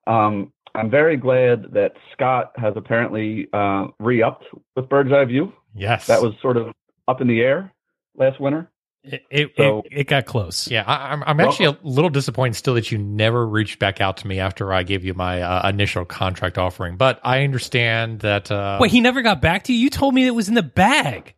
Um, 0.06 0.52
I'm 0.74 0.90
very 0.90 1.16
glad 1.16 1.72
that 1.72 1.92
Scott 2.12 2.52
has 2.56 2.74
apparently 2.76 3.48
uh, 3.52 3.88
re-upped 3.98 4.44
with 4.76 4.88
Bird's 4.88 5.12
Eye 5.12 5.24
View. 5.24 5.52
Yes, 5.74 6.06
That 6.06 6.22
was 6.22 6.32
sort 6.42 6.56
of 6.56 6.72
up 7.08 7.20
in 7.20 7.26
the 7.28 7.40
air 7.40 7.72
last 8.16 8.40
winter. 8.40 8.70
It 9.02 9.22
it, 9.30 9.52
So- 9.56 9.82
it, 9.90 10.00
it 10.00 10.04
got 10.08 10.26
close. 10.26 10.70
Yeah, 10.70 10.84
I, 10.86 11.12
I'm, 11.12 11.22
I'm 11.24 11.40
actually 11.40 11.66
a 11.66 11.78
little 11.82 12.10
disappointed 12.10 12.54
still 12.54 12.74
that 12.74 12.92
you 12.92 12.98
never 12.98 13.46
reached 13.46 13.78
back 13.78 14.00
out 14.00 14.18
to 14.18 14.26
me 14.26 14.38
after 14.40 14.72
I 14.74 14.82
gave 14.82 15.04
you 15.04 15.14
my 15.14 15.40
uh, 15.40 15.68
initial 15.68 16.04
contract 16.04 16.58
offering. 16.58 16.96
But 16.96 17.18
I 17.24 17.44
understand 17.44 18.20
that 18.20 18.50
uh, 18.50 18.78
Wait, 18.80 18.90
he 18.90 19.00
never 19.00 19.22
got 19.22 19.40
back 19.40 19.64
to 19.64 19.72
you. 19.72 19.78
You 19.78 19.90
told 19.90 20.14
me 20.14 20.26
it 20.26 20.32
was 20.34 20.48
in 20.48 20.54
the 20.54 20.62
bag. 20.62 21.34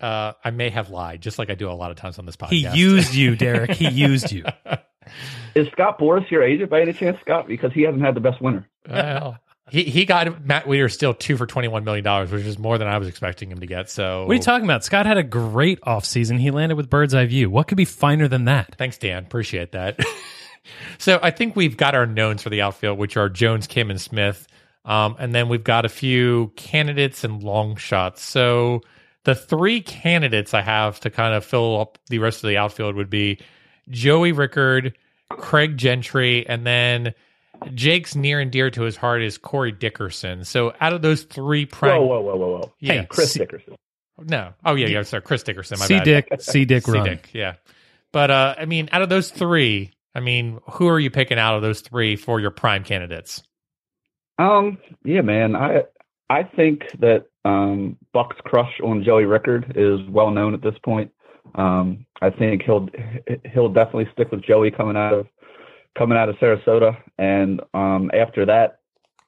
uh, 0.00 0.32
I 0.44 0.50
may 0.50 0.68
have 0.68 0.90
lied, 0.90 1.22
just 1.22 1.38
like 1.38 1.48
I 1.48 1.54
do 1.54 1.70
a 1.70 1.72
lot 1.72 1.90
of 1.90 1.96
times 1.96 2.18
on 2.18 2.26
this 2.26 2.36
podcast. 2.36 2.50
He 2.74 2.80
used 2.80 3.14
you, 3.14 3.34
Derek. 3.34 3.70
He 3.70 3.88
used 3.88 4.30
you. 4.30 4.44
Is 5.54 5.68
Scott 5.68 5.98
Boras 5.98 6.30
your 6.30 6.42
agent 6.42 6.70
by 6.70 6.80
any 6.80 6.92
chance, 6.92 7.18
Scott? 7.20 7.48
Because 7.48 7.72
he 7.72 7.82
hasn't 7.82 8.02
had 8.02 8.14
the 8.14 8.20
best 8.20 8.40
winter. 8.40 8.68
well, 8.88 9.38
he 9.70 9.84
he 9.84 10.04
got 10.04 10.44
Matt 10.44 10.66
Wieters 10.66 10.92
still 10.92 11.14
two 11.14 11.36
for 11.36 11.46
twenty 11.46 11.68
one 11.68 11.84
million 11.84 12.04
dollars, 12.04 12.30
which 12.30 12.44
is 12.44 12.58
more 12.58 12.78
than 12.78 12.86
I 12.86 12.98
was 12.98 13.08
expecting 13.08 13.50
him 13.50 13.58
to 13.58 13.66
get. 13.66 13.90
So 13.90 14.24
What 14.26 14.32
are 14.32 14.34
you 14.34 14.42
talking 14.42 14.64
about? 14.64 14.84
Scott 14.84 15.06
had 15.06 15.18
a 15.18 15.22
great 15.22 15.80
offseason. 15.80 16.38
He 16.38 16.50
landed 16.50 16.76
with 16.76 16.88
Bird's 16.88 17.14
Eye 17.14 17.26
View. 17.26 17.50
What 17.50 17.66
could 17.66 17.76
be 17.76 17.84
finer 17.84 18.28
than 18.28 18.44
that? 18.44 18.76
Thanks, 18.76 18.98
Dan. 18.98 19.24
Appreciate 19.24 19.72
that. 19.72 19.98
so 20.98 21.18
I 21.22 21.30
think 21.30 21.56
we've 21.56 21.76
got 21.76 21.94
our 21.94 22.06
knowns 22.06 22.42
for 22.42 22.50
the 22.50 22.62
outfield, 22.62 22.98
which 22.98 23.16
are 23.16 23.28
Jones, 23.28 23.66
Kim, 23.66 23.90
and 23.90 24.00
Smith. 24.00 24.46
Um, 24.84 25.16
and 25.18 25.34
then 25.34 25.48
we've 25.48 25.64
got 25.64 25.84
a 25.84 25.88
few 25.88 26.52
candidates 26.54 27.24
and 27.24 27.42
long 27.42 27.74
shots. 27.74 28.22
So 28.22 28.82
the 29.24 29.34
three 29.34 29.80
candidates 29.80 30.54
I 30.54 30.62
have 30.62 31.00
to 31.00 31.10
kind 31.10 31.34
of 31.34 31.44
fill 31.44 31.80
up 31.80 31.98
the 32.08 32.20
rest 32.20 32.44
of 32.44 32.48
the 32.48 32.56
outfield 32.56 32.94
would 32.94 33.10
be 33.10 33.40
Joey 33.90 34.32
Rickard, 34.32 34.96
Craig 35.30 35.76
Gentry, 35.76 36.46
and 36.48 36.66
then 36.66 37.14
Jake's 37.74 38.14
near 38.14 38.40
and 38.40 38.50
dear 38.50 38.70
to 38.70 38.82
his 38.82 38.96
heart 38.96 39.22
is 39.22 39.38
Corey 39.38 39.72
Dickerson. 39.72 40.44
So 40.44 40.74
out 40.80 40.92
of 40.92 41.02
those 41.02 41.22
three 41.24 41.66
prime, 41.66 42.00
Whoa, 42.00 42.06
whoa, 42.06 42.20
whoa, 42.20 42.36
whoa, 42.36 42.48
whoa! 42.58 42.72
Yeah. 42.80 42.92
Hey, 42.94 43.06
Chris 43.06 43.32
C- 43.32 43.38
Dickerson. 43.40 43.76
no, 44.18 44.52
oh 44.64 44.74
yeah, 44.74 44.86
yeah, 44.88 45.02
sorry, 45.02 45.22
Chris 45.22 45.42
Dickerson. 45.42 45.78
My 45.78 45.86
C 45.86 45.96
bad. 45.96 46.04
Dick, 46.04 46.28
C 46.40 46.64
Dick 46.64 46.84
C. 46.86 47.02
Dick, 47.02 47.30
yeah. 47.32 47.54
But 48.12 48.30
uh, 48.30 48.54
I 48.58 48.64
mean, 48.66 48.88
out 48.92 49.02
of 49.02 49.08
those 49.08 49.30
three, 49.30 49.92
I 50.14 50.20
mean, 50.20 50.60
who 50.72 50.88
are 50.88 51.00
you 51.00 51.10
picking 51.10 51.38
out 51.38 51.56
of 51.56 51.62
those 51.62 51.80
three 51.80 52.16
for 52.16 52.40
your 52.40 52.50
prime 52.50 52.84
candidates? 52.84 53.42
Um, 54.38 54.78
yeah, 55.04 55.22
man. 55.22 55.56
I 55.56 55.82
I 56.28 56.42
think 56.42 56.82
that 57.00 57.26
um, 57.44 57.96
Buck's 58.12 58.36
crush 58.44 58.80
on 58.82 59.04
Joey 59.04 59.24
Rickard 59.24 59.72
is 59.76 60.00
well 60.08 60.30
known 60.30 60.54
at 60.54 60.62
this 60.62 60.74
point. 60.84 61.10
Um, 61.54 62.06
I 62.20 62.30
think 62.30 62.62
he'll 62.62 62.88
he'll 63.52 63.72
definitely 63.72 64.08
stick 64.12 64.30
with 64.30 64.42
Joey 64.42 64.70
coming 64.70 64.96
out 64.96 65.14
of 65.14 65.26
coming 65.96 66.18
out 66.18 66.28
of 66.28 66.36
Sarasota, 66.36 66.96
and 67.18 67.60
um, 67.74 68.10
after 68.14 68.44
that, 68.46 68.80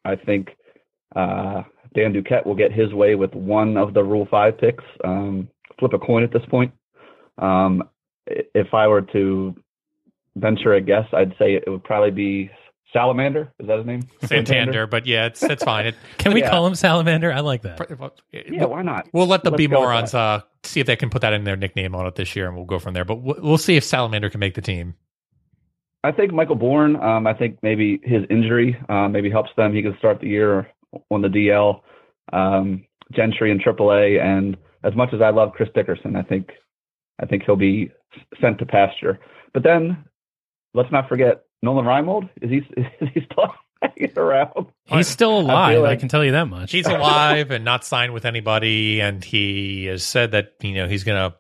I 0.04 0.16
think 0.16 0.48
uh, 1.16 1.62
Dan 1.94 2.12
Duquette 2.12 2.44
will 2.46 2.54
get 2.54 2.72
his 2.72 2.92
way 2.92 3.14
with 3.14 3.32
one 3.34 3.76
of 3.76 3.94
the 3.94 4.02
Rule 4.02 4.28
Five 4.30 4.58
picks. 4.58 4.84
Um, 5.04 5.48
flip 5.78 5.92
a 5.92 5.98
coin 5.98 6.22
at 6.22 6.32
this 6.32 6.44
point. 6.50 6.72
Um, 7.38 7.84
if 8.26 8.74
I 8.74 8.86
were 8.86 9.02
to 9.02 9.54
venture 10.36 10.74
a 10.74 10.80
guess, 10.80 11.06
I'd 11.12 11.34
say 11.38 11.54
it 11.54 11.64
would 11.66 11.84
probably 11.84 12.10
be 12.10 12.50
Salamander. 12.92 13.52
Is 13.58 13.66
that 13.66 13.78
his 13.78 13.86
name? 13.86 14.08
Santander, 14.24 14.86
but 14.86 15.06
yeah, 15.06 15.26
it's 15.26 15.42
it's 15.42 15.62
fine. 15.62 15.86
It, 15.86 15.94
Can 16.18 16.32
we 16.32 16.40
Yeah. 16.40 16.50
call 16.50 16.66
him 16.66 16.74
Salamander? 16.74 17.32
I 17.32 17.40
like 17.40 17.62
that. 17.62 17.80
Yeah, 18.32 18.64
why 18.64 18.82
not? 18.82 19.08
We'll 19.12 19.26
let 19.26 19.44
the 19.44 19.50
Let's 19.50 19.58
B 19.58 19.66
morons 19.66 20.14
uh, 20.14 20.40
see 20.62 20.80
if 20.80 20.86
they 20.86 20.96
can 20.96 21.10
put 21.10 21.22
that 21.22 21.32
in 21.32 21.44
their 21.44 21.56
nickname 21.56 21.94
on 21.94 22.06
it 22.06 22.14
this 22.14 22.34
year, 22.34 22.46
and 22.46 22.56
we'll 22.56 22.64
go 22.64 22.78
from 22.78 22.94
there. 22.94 23.04
But 23.04 23.16
we'll, 23.16 23.36
we'll 23.40 23.58
see 23.58 23.76
if 23.76 23.84
Salamander 23.84 24.30
can 24.30 24.40
make 24.40 24.54
the 24.54 24.62
team. 24.62 24.94
I 26.04 26.12
think 26.12 26.32
Michael 26.32 26.54
Bourn. 26.54 26.96
Um, 26.96 27.26
I 27.26 27.34
think 27.34 27.58
maybe 27.62 28.00
his 28.04 28.22
injury 28.30 28.76
uh, 28.88 29.08
maybe 29.08 29.30
helps 29.30 29.50
them. 29.56 29.74
He 29.74 29.82
can 29.82 29.96
start 29.98 30.20
the 30.20 30.28
year 30.28 30.68
on 31.10 31.22
the 31.22 31.28
DL. 31.28 31.80
Um, 32.32 32.84
Gentry 33.12 33.50
in 33.50 33.58
AAA, 33.58 34.22
and 34.22 34.56
as 34.84 34.94
much 34.94 35.14
as 35.14 35.20
I 35.22 35.30
love 35.30 35.52
Chris 35.54 35.68
Dickerson, 35.74 36.14
I 36.14 36.22
think 36.22 36.50
I 37.20 37.26
think 37.26 37.42
he'll 37.44 37.56
be 37.56 37.90
sent 38.40 38.58
to 38.58 38.66
pasture. 38.66 39.18
But 39.52 39.62
then 39.62 40.04
let's 40.74 40.92
not 40.92 41.08
forget 41.08 41.44
Nolan 41.62 41.84
Reimold. 41.84 42.28
Is 42.40 42.50
he 42.50 42.56
is 43.00 43.08
he 43.14 43.20
still 43.30 43.54
hanging 43.82 44.12
around? 44.18 44.66
He's 44.84 45.08
still 45.08 45.38
alive. 45.40 45.76
I, 45.78 45.80
like- 45.80 46.00
can 46.00 46.08
tell 46.08 46.24
you 46.24 46.32
that 46.32 46.46
much. 46.48 46.70
He's 46.72 46.86
alive 46.86 47.50
and 47.50 47.64
not 47.64 47.84
signed 47.84 48.12
with 48.12 48.24
anybody, 48.24 49.00
and 49.00 49.22
he 49.24 49.86
has 49.86 50.02
said 50.04 50.32
that 50.32 50.54
you 50.62 50.74
know 50.74 50.88
he's 50.88 51.04
going 51.04 51.30
to 51.32 51.36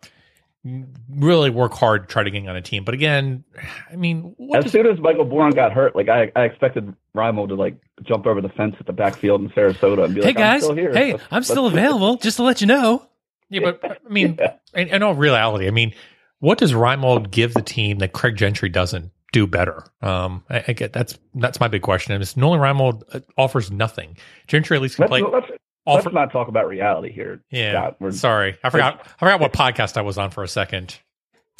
really 1.08 1.50
work 1.50 1.72
hard 1.72 2.08
to 2.08 2.12
try 2.12 2.22
to 2.22 2.30
get 2.30 2.46
on 2.46 2.56
a 2.56 2.60
team. 2.60 2.84
But 2.84 2.94
again, 2.94 3.44
I 3.90 3.96
mean, 3.96 4.34
what 4.36 4.58
As 4.58 4.64
does, 4.64 4.72
soon 4.72 4.86
as 4.86 4.98
Michael 4.98 5.24
Bourn 5.24 5.52
got 5.52 5.72
hurt, 5.72 5.94
like 5.96 6.08
I, 6.08 6.30
I 6.36 6.42
expected 6.44 6.94
Reimold 7.16 7.48
to 7.48 7.54
like 7.54 7.76
jump 8.02 8.26
over 8.26 8.40
the 8.40 8.48
fence 8.50 8.74
at 8.78 8.86
the 8.86 8.92
backfield 8.92 9.40
in 9.40 9.48
Sarasota 9.50 10.04
and 10.04 10.14
be 10.14 10.20
hey 10.20 10.26
like, 10.28 10.36
"I'm 10.36 10.42
guys, 10.42 10.62
still 10.64 10.74
here. 10.76 10.92
hey, 10.92 11.12
Let's- 11.12 11.24
I'm 11.30 11.42
still 11.44 11.66
available. 11.66 12.16
Just 12.16 12.36
to 12.36 12.42
let 12.42 12.60
you 12.60 12.66
know. 12.66 13.06
yeah, 13.48 13.60
but 13.70 13.84
I 14.04 14.08
mean, 14.12 14.38
in, 14.74 14.88
in 14.88 15.02
all 15.02 15.14
reality, 15.14 15.66
I 15.68 15.70
mean, 15.70 15.94
what 16.40 16.58
does 16.58 16.72
Reimold 16.72 17.30
give 17.30 17.54
the 17.54 17.62
team 17.62 17.98
that 17.98 18.12
Craig 18.12 18.36
Gentry 18.36 18.68
doesn't? 18.68 19.10
Do 19.32 19.46
better? 19.46 19.84
Um, 20.00 20.42
I, 20.48 20.64
I 20.68 20.72
get 20.72 20.92
that's 20.92 21.18
that's 21.34 21.60
my 21.60 21.68
big 21.68 21.82
question. 21.82 22.20
Is 22.20 22.36
Nolan 22.36 22.60
Reimold 22.60 23.02
uh, 23.12 23.20
offers 23.36 23.70
nothing? 23.70 24.16
Gentry 24.46 24.76
at 24.76 24.82
least 24.82 24.96
can 24.96 25.02
Let's, 25.02 25.10
play. 25.10 25.22
let's, 25.22 25.46
offer, 25.86 26.02
let's 26.04 26.14
not 26.14 26.32
talk 26.32 26.48
about 26.48 26.66
reality 26.66 27.12
here. 27.12 27.42
yeah, 27.50 27.90
Scott. 27.98 28.14
Sorry, 28.14 28.56
I 28.64 28.70
forgot. 28.70 29.06
I 29.06 29.18
forgot 29.18 29.40
what 29.40 29.52
podcast 29.52 29.96
I 29.96 30.02
was 30.02 30.16
on 30.16 30.30
for 30.30 30.42
a 30.42 30.48
second. 30.48 30.98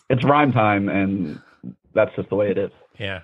It's 0.09 0.25
rhyme 0.25 0.53
time, 0.53 0.89
and 0.89 1.41
that's 1.95 2.15
just 2.17 2.31
the 2.31 2.37
way 2.37 2.51
it 2.51 2.57
is. 2.59 2.71
Yeah. 2.99 3.21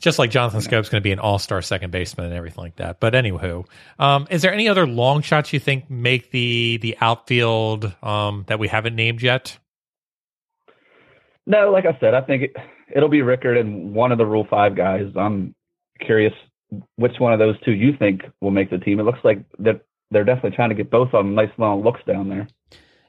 Just 0.00 0.18
like 0.18 0.30
Jonathan 0.30 0.60
Schoop's 0.60 0.88
going 0.88 1.00
to 1.00 1.04
be 1.04 1.12
an 1.12 1.18
all 1.18 1.38
star 1.38 1.62
second 1.62 1.90
baseman 1.90 2.26
and 2.26 2.34
everything 2.34 2.64
like 2.64 2.76
that. 2.76 3.00
But 3.00 3.12
anywho, 3.14 3.66
um, 3.98 4.26
is 4.30 4.42
there 4.42 4.52
any 4.52 4.68
other 4.68 4.86
long 4.86 5.22
shots 5.22 5.52
you 5.52 5.60
think 5.60 5.88
make 5.90 6.30
the 6.30 6.78
the 6.78 6.96
outfield 7.00 7.94
um, 8.02 8.44
that 8.48 8.58
we 8.58 8.68
haven't 8.68 8.96
named 8.96 9.22
yet? 9.22 9.58
No, 11.46 11.70
like 11.70 11.84
I 11.86 11.98
said, 12.00 12.14
I 12.14 12.22
think 12.22 12.42
it, 12.44 12.56
it'll 12.94 13.08
be 13.08 13.22
Rickard 13.22 13.56
and 13.56 13.94
one 13.94 14.12
of 14.12 14.18
the 14.18 14.26
Rule 14.26 14.46
Five 14.48 14.76
guys. 14.76 15.12
I'm 15.16 15.54
curious 16.00 16.32
which 16.96 17.18
one 17.18 17.32
of 17.32 17.38
those 17.38 17.60
two 17.64 17.72
you 17.72 17.96
think 17.98 18.22
will 18.40 18.50
make 18.50 18.70
the 18.70 18.78
team. 18.78 18.98
It 18.98 19.04
looks 19.04 19.20
like 19.24 19.44
that 19.60 19.82
they're 20.10 20.24
definitely 20.24 20.56
trying 20.56 20.70
to 20.70 20.74
get 20.74 20.90
both 20.90 21.08
of 21.08 21.24
them 21.24 21.34
nice 21.34 21.50
long 21.58 21.82
looks 21.82 22.00
down 22.06 22.28
there. 22.28 22.48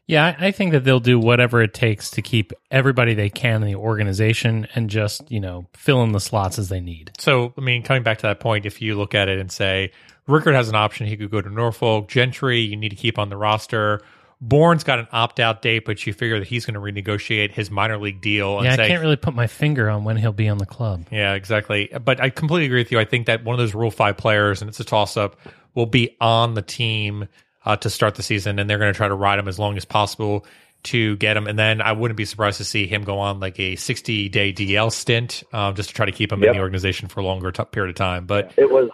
Yeah, 0.08 0.36
I 0.40 0.48
I 0.48 0.52
think 0.52 0.72
that 0.74 0.84
they'll 0.84 1.00
do 1.00 1.20
whatever 1.20 1.62
it 1.62 1.74
takes 1.74 2.12
to 2.12 2.22
keep 2.22 2.54
everybody 2.70 3.14
they 3.14 3.30
can 3.30 3.64
in 3.64 3.68
the 3.68 3.76
organization 3.76 4.68
and 4.76 4.90
just, 4.90 5.32
you 5.32 5.40
know, 5.40 5.68
fill 5.74 6.04
in 6.04 6.12
the 6.12 6.20
slots 6.20 6.60
as 6.60 6.70
they 6.70 6.80
need. 6.80 7.12
So, 7.18 7.54
I 7.58 7.62
mean, 7.62 7.82
coming 7.82 8.04
back 8.04 8.20
to 8.20 8.28
that 8.28 8.40
point, 8.40 8.66
if 8.66 8.82
you 8.82 8.96
look 8.96 9.16
at 9.16 9.30
it 9.30 9.40
and 9.40 9.52
say 9.52 9.92
Rickard 10.28 10.54
has 10.54 10.70
an 10.70 10.76
option, 10.76 11.08
he 11.08 11.18
could 11.18 11.32
go 11.32 11.42
to 11.42 11.50
Norfolk. 11.50 12.08
Gentry, 12.08 12.60
you 12.60 12.76
need 12.76 12.90
to 12.90 12.96
keep 12.96 13.18
on 13.18 13.30
the 13.30 13.38
roster. 13.38 14.02
Bourn's 14.42 14.84
got 14.84 15.00
an 15.00 15.08
opt 15.12 15.40
out 15.40 15.62
date, 15.62 15.86
but 15.86 16.06
you 16.06 16.14
figure 16.14 16.40
that 16.40 16.48
he's 16.48 16.66
going 16.66 16.74
to 16.74 16.80
renegotiate 16.80 17.52
his 17.52 17.72
minor 17.72 17.98
league 17.98 18.22
deal 18.22 18.58
and 18.58 18.66
Yeah, 18.66 18.74
I 18.74 18.76
say, 18.76 18.88
can't 18.90 19.02
really 19.02 19.16
put 19.16 19.34
my 19.34 19.48
finger 19.48 19.90
on 19.90 20.04
when 20.04 20.18
he'll 20.18 20.34
be 20.34 20.50
on 20.50 20.58
the 20.58 20.66
club. 20.66 21.06
Yeah, 21.12 21.34
exactly. 21.34 21.90
But 22.04 22.20
I 22.22 22.30
completely 22.30 22.66
agree 22.66 22.82
with 22.82 22.92
you. 22.92 23.00
I 23.00 23.06
think 23.06 23.28
that 23.28 23.44
one 23.44 23.54
of 23.54 23.60
those 23.60 23.74
Rule 23.74 23.92
Five 23.92 24.18
players, 24.18 24.62
and 24.62 24.70
it's 24.70 24.80
a 24.80 24.84
toss 24.84 25.16
up, 25.18 25.38
will 25.74 25.86
be 25.86 26.16
on 26.20 26.54
the 26.54 26.62
team 26.62 27.28
uh, 27.66 27.76
to 27.78 27.90
start 27.90 28.16
the 28.16 28.24
season, 28.24 28.60
and 28.60 28.70
they're 28.70 28.78
going 28.78 28.92
to 28.94 28.98
try 28.98 29.08
to 29.08 29.16
ride 29.16 29.40
him 29.40 29.48
as 29.48 29.58
long 29.58 29.78
as 29.78 29.86
possible 29.86 30.46
to 30.84 31.16
get 31.16 31.36
him. 31.36 31.48
And 31.48 31.58
then 31.58 31.82
I 31.82 31.94
wouldn't 31.94 32.18
be 32.18 32.26
surprised 32.26 32.58
to 32.58 32.64
see 32.64 32.86
him 32.86 33.04
go 33.04 33.18
on 33.18 33.40
like 33.40 33.60
a 33.60 33.76
60 33.76 34.30
day 34.30 34.54
DL 34.54 34.92
stint 34.92 35.44
um, 35.52 35.74
just 35.74 35.90
to 35.90 35.96
try 35.96 36.06
to 36.06 36.12
keep 36.12 36.32
him 36.32 36.42
Yep. 36.44 36.50
in 36.52 36.58
the 36.58 36.62
organization 36.62 37.08
for 37.08 37.22
a 37.22 37.24
longer 37.24 37.52
t- 37.52 37.64
period 37.72 37.90
of 37.90 37.96
time. 37.96 38.28
But 38.28 38.54
It 38.58 38.70
was, 38.70 38.90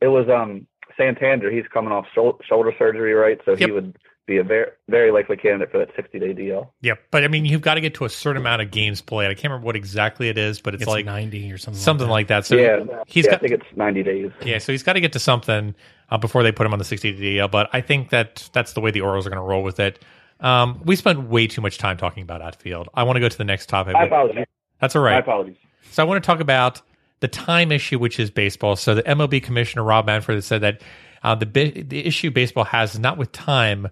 it 0.00 0.06
was 0.08 0.28
um 0.28 0.66
Santander. 0.96 1.50
He's 1.50 1.64
coming 1.72 1.90
off 1.92 2.06
shoulder 2.14 2.72
surgery, 2.78 3.14
right? 3.14 3.40
So 3.44 3.52
Yep. 3.52 3.58
he 3.58 3.70
would 3.72 3.96
be 4.28 4.36
a 4.36 4.44
very 4.44 4.66
very 4.88 5.10
likely 5.10 5.36
candidate 5.36 5.72
for 5.72 5.78
that 5.78 5.88
60 5.96 6.18
day 6.20 6.34
DL. 6.34 6.68
yeah, 6.80 6.94
but 7.10 7.24
I 7.24 7.28
mean, 7.28 7.44
you've 7.44 7.62
got 7.62 7.74
to 7.74 7.80
get 7.80 7.94
to 7.94 8.04
a 8.04 8.08
certain 8.08 8.40
amount 8.40 8.62
of 8.62 8.70
games 8.70 9.00
played. 9.00 9.30
I 9.30 9.34
can't 9.34 9.44
remember 9.50 9.66
what 9.66 9.74
exactly 9.74 10.28
it 10.28 10.38
is, 10.38 10.60
but 10.60 10.74
it's, 10.74 10.82
It's 10.82 10.88
like 10.88 11.04
90 11.06 11.50
or 11.50 11.58
something. 11.58 11.80
something 11.80 12.06
like 12.06 12.18
like 12.18 12.26
that. 12.28 12.46
So 12.46 12.56
yeah, 12.56 12.84
he's 13.06 13.24
yeah, 13.24 13.32
got 13.32 13.36
I 13.38 13.48
think 13.48 13.52
it's 13.62 13.76
90 13.76 14.02
days. 14.02 14.30
Yeah, 14.44 14.58
so 14.58 14.72
he's 14.72 14.82
got 14.82 14.92
to 14.94 15.00
get 15.00 15.12
to 15.14 15.18
something 15.18 15.74
uh, 16.10 16.18
before 16.18 16.42
they 16.42 16.52
put 16.52 16.66
him 16.66 16.72
on 16.72 16.78
the 16.78 16.84
60 16.84 17.12
day 17.12 17.36
DL. 17.36 17.50
But 17.50 17.68
I 17.72 17.80
think 17.80 18.10
that 18.10 18.48
that's 18.52 18.72
the 18.74 18.80
way 18.80 18.90
the 18.90 19.00
Orioles 19.00 19.26
are 19.26 19.30
going 19.30 19.42
to 19.42 19.46
roll 19.48 19.62
with 19.62 19.80
it. 19.80 20.04
Um, 20.40 20.80
we 20.84 20.94
spent 20.96 21.28
way 21.28 21.46
too 21.46 21.60
much 21.60 21.78
time 21.78 21.96
talking 21.96 22.22
about 22.22 22.42
outfield. 22.42 22.88
I 22.94 23.02
want 23.04 23.16
to 23.16 23.20
go 23.20 23.28
to 23.28 23.38
the 23.38 23.44
next 23.44 23.68
topic. 23.68 23.94
My 23.94 24.04
apologies. 24.04 24.46
That's 24.80 24.94
all 24.94 25.02
right. 25.02 25.14
My 25.14 25.18
apologies. 25.18 25.56
So 25.90 26.02
I 26.02 26.06
want 26.06 26.22
to 26.22 26.26
talk 26.26 26.40
about 26.40 26.80
the 27.20 27.28
time 27.28 27.72
issue, 27.72 27.98
which 27.98 28.20
is 28.20 28.30
baseball. 28.30 28.76
So 28.76 28.94
the 28.94 29.02
MLB 29.02 29.42
commissioner 29.42 29.82
Rob 29.82 30.06
Manfred 30.06 30.42
said 30.44 30.60
that 30.60 30.80
uh, 31.24 31.34
the 31.34 31.46
bi- 31.46 31.82
the 31.86 32.04
issue 32.06 32.30
baseball 32.30 32.64
has 32.64 32.94
is 32.94 33.00
not 33.00 33.18
with 33.18 33.32
time, 33.32 33.88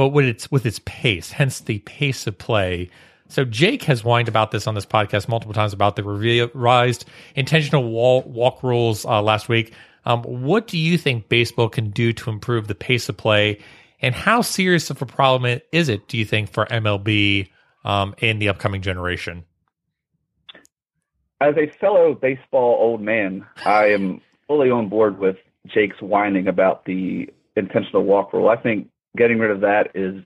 but 0.00 0.14
with 0.14 0.24
its 0.24 0.50
with 0.50 0.64
its 0.64 0.80
pace. 0.86 1.30
Hence 1.30 1.60
the 1.60 1.80
pace 1.80 2.26
of 2.26 2.38
play. 2.38 2.88
So 3.28 3.44
Jake 3.44 3.82
has 3.82 4.00
whined 4.00 4.28
about 4.28 4.50
this 4.50 4.66
on 4.66 4.74
this 4.74 4.86
podcast 4.86 5.28
multiple 5.28 5.52
times 5.52 5.74
about 5.74 5.94
the 5.94 6.02
revised 6.02 7.04
intentional 7.34 7.84
wall, 7.84 8.22
walk 8.22 8.62
rules 8.62 9.04
uh, 9.04 9.20
last 9.20 9.50
week. 9.50 9.74
Um, 10.06 10.22
what 10.22 10.66
do 10.66 10.78
you 10.78 10.96
think 10.96 11.28
baseball 11.28 11.68
can 11.68 11.90
do 11.90 12.14
to 12.14 12.30
improve 12.30 12.66
the 12.66 12.74
pace 12.74 13.10
of 13.10 13.18
play, 13.18 13.58
and 14.00 14.14
how 14.14 14.40
serious 14.40 14.88
of 14.88 15.02
a 15.02 15.06
problem 15.06 15.60
is 15.70 15.90
it? 15.90 16.08
Do 16.08 16.16
you 16.16 16.24
think 16.24 16.48
for 16.48 16.64
MLB 16.64 17.50
um, 17.84 18.14
in 18.20 18.38
the 18.38 18.48
upcoming 18.48 18.80
generation? 18.80 19.44
As 21.42 21.56
a 21.58 21.70
fellow 21.78 22.14
baseball 22.14 22.78
old 22.80 23.02
man, 23.02 23.44
I 23.66 23.88
am 23.88 24.22
fully 24.46 24.70
on 24.70 24.88
board 24.88 25.18
with 25.18 25.36
Jake's 25.66 26.00
whining 26.00 26.48
about 26.48 26.86
the 26.86 27.28
intentional 27.54 28.04
walk 28.04 28.32
rule. 28.32 28.48
I 28.48 28.56
think 28.56 28.88
getting 29.16 29.38
rid 29.38 29.50
of 29.50 29.60
that 29.60 29.90
is 29.94 30.22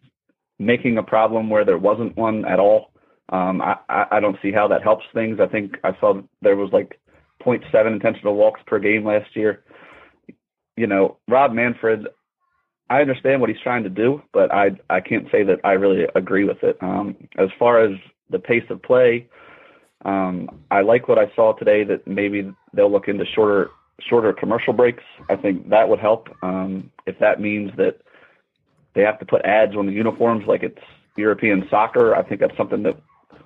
making 0.59 0.99
a 0.99 1.03
problem 1.03 1.51
where 1.51 1.65
there 1.65 1.79
wasn't 1.79 2.17
one 2.17 2.45
at 2.45 2.59
all. 2.59 2.91
Um, 3.31 3.63
I, 3.63 3.77
I 3.89 4.21
don't 4.21 4.37
see 4.43 4.53
how 4.53 4.69
that 4.69 4.83
helps 4.83 5.05
things. 5.15 5.41
I 5.41 5.47
think 5.47 5.79
I 5.83 5.97
saw 5.99 6.21
there 6.43 6.57
was 6.57 6.71
like 6.73 7.01
0.7 7.45 7.87
intentional 7.87 8.37
walks 8.37 8.61
per 8.67 8.79
game 8.79 9.05
last 9.05 9.35
year. 9.35 9.65
You 10.77 10.87
know, 10.87 11.17
Rob 11.29 11.53
Manfred, 11.53 12.07
I 12.91 13.01
understand 13.01 13.41
what 13.41 13.49
he's 13.49 13.61
trying 13.63 13.83
to 13.85 13.89
do, 13.89 14.23
but 14.33 14.53
I 14.53 14.73
I 14.91 15.01
can't 15.01 15.27
say 15.33 15.43
that 15.45 15.61
I 15.65 15.73
really 15.73 16.07
agree 16.15 16.45
with 16.45 16.63
it. 16.63 16.77
Um, 16.83 17.17
as 17.39 17.49
far 17.59 17.83
as 17.83 17.93
the 18.31 18.39
pace 18.39 18.65
of 18.69 18.83
play, 18.83 19.29
um, 20.05 20.49
I 20.71 20.83
like 20.83 21.09
what 21.09 21.19
I 21.19 21.35
saw 21.35 21.55
today 21.55 21.85
that 21.85 22.07
maybe 22.07 22.53
they'll 22.75 22.93
look 22.93 23.09
into 23.09 23.25
shorter 23.35 23.71
shorter 24.01 24.33
commercial 24.33 24.73
breaks. 24.73 25.05
I 25.31 25.37
think 25.37 25.71
that 25.71 25.89
would 25.89 26.01
help. 26.01 26.29
Um, 26.43 26.91
if 27.07 27.19
that 27.21 27.41
means 27.41 27.71
that 27.77 28.01
they 28.95 29.03
have 29.03 29.19
to 29.19 29.25
put 29.25 29.43
ads 29.45 29.77
on 29.77 29.87
the 29.87 29.93
uniforms 29.93 30.47
like 30.47 30.63
it's 30.63 30.79
European 31.17 31.67
soccer, 31.71 32.15
I 32.15 32.23
think 32.23 32.41
that's 32.41 32.57
something 32.57 32.83
that 32.85 32.97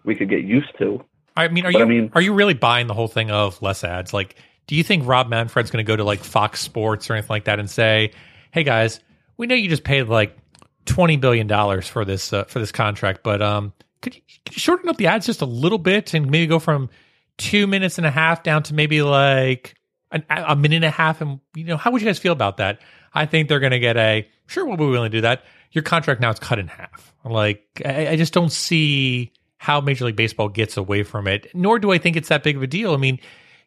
we 0.04 0.14
could 0.14 0.30
get 0.30 0.44
used 0.44 0.76
to. 0.78 1.04
I 1.37 1.48
mean, 1.48 1.64
are 1.66 1.72
But 1.72 1.78
you 1.78 1.84
I 1.84 1.88
mean- 1.88 2.11
are 2.14 2.20
you 2.20 2.32
really 2.32 2.54
buying 2.54 2.87
the 2.87 2.94
whole 2.94 3.08
thing 3.08 3.30
of 3.30 3.61
less 3.62 3.84
ads? 3.84 4.12
Like, 4.12 4.37
do 4.66 4.74
you 4.74 4.82
think 4.82 5.06
Rob 5.06 5.28
Manfred's 5.28 5.70
going 5.70 5.84
to 5.84 5.88
go 5.88 5.96
to 5.96 6.04
like 6.04 6.20
Fox 6.20 6.61
Sports 6.61 7.08
or 7.08 7.14
anything 7.14 7.28
like 7.30 7.44
that 7.44 7.58
and 7.58 7.70
say, 7.70 8.12
"Hey 8.50 8.64
guys, 8.64 9.00
we 9.37 9.46
know 9.46 9.54
you 9.54 9.68
just 9.68 9.84
paid 9.84 10.04
like 10.08 10.37
twenty 10.84 11.16
billion 11.16 11.46
dollars 11.46 11.87
for 11.88 12.04
this 12.04 12.32
uh, 12.32 12.44
for 12.44 12.58
this 12.58 12.72
contract, 12.72 13.20
but 13.22 13.40
um, 13.40 13.72
could 14.02 14.14
you, 14.16 14.22
could 14.44 14.56
you 14.56 14.61
shorten 14.61 14.88
up 14.88 14.96
the 14.96 15.06
ads 15.06 15.26
just 15.26 15.40
a 15.42 15.46
little 15.46 15.78
bit 15.78 16.12
and 16.14 16.30
maybe 16.30 16.46
go 16.46 16.58
from 16.58 16.90
two 17.38 17.66
minutes 17.66 17.98
and 17.98 18.06
a 18.06 18.11
half 18.11 18.42
down 18.42 18.62
to 18.64 18.74
maybe 18.74 19.00
like 19.02 19.74
an, 20.11 20.24
a 20.28 20.56
minute 20.56 20.76
and 20.76 20.84
a 20.87 20.90
half? 20.90 21.20
And 21.20 21.40
you 21.54 21.64
know, 21.64 21.76
how 21.76 21.90
would 21.90 22.02
you 22.02 22.06
guys 22.06 22.18
feel 22.18 22.32
about 22.32 22.56
that? 22.58 22.80
I 23.14 23.26
think 23.26 23.48
they're 23.48 23.60
going 23.60 23.72
to 23.72 23.78
get 23.78 23.96
a 23.96 24.28
sure. 24.46 24.66
We'll 24.66 24.76
be 24.76 24.86
willing 24.86 25.10
to 25.10 25.16
do 25.16 25.22
that. 25.22 25.44
Your 25.72 25.82
contract 25.82 26.20
now 26.20 26.30
is 26.30 26.38
cut 26.38 26.58
in 26.58 26.68
half. 26.68 27.14
Like, 27.24 27.64
I, 27.84 28.08
I 28.08 28.16
just 28.16 28.32
don't 28.32 28.52
see 28.52 29.32
how 29.58 29.80
Major 29.80 30.04
League 30.04 30.16
Baseball 30.16 30.48
gets 30.48 30.76
away 30.76 31.02
from 31.02 31.26
it. 31.26 31.48
Nor 31.54 31.78
do 31.78 31.90
I 31.92 31.98
think 31.98 32.16
it's 32.16 32.28
that 32.28 32.42
big 32.42 32.56
of 32.56 32.62
a 32.62 32.66
deal. 32.66 32.94
I 32.94 32.96
mean, 32.96 33.18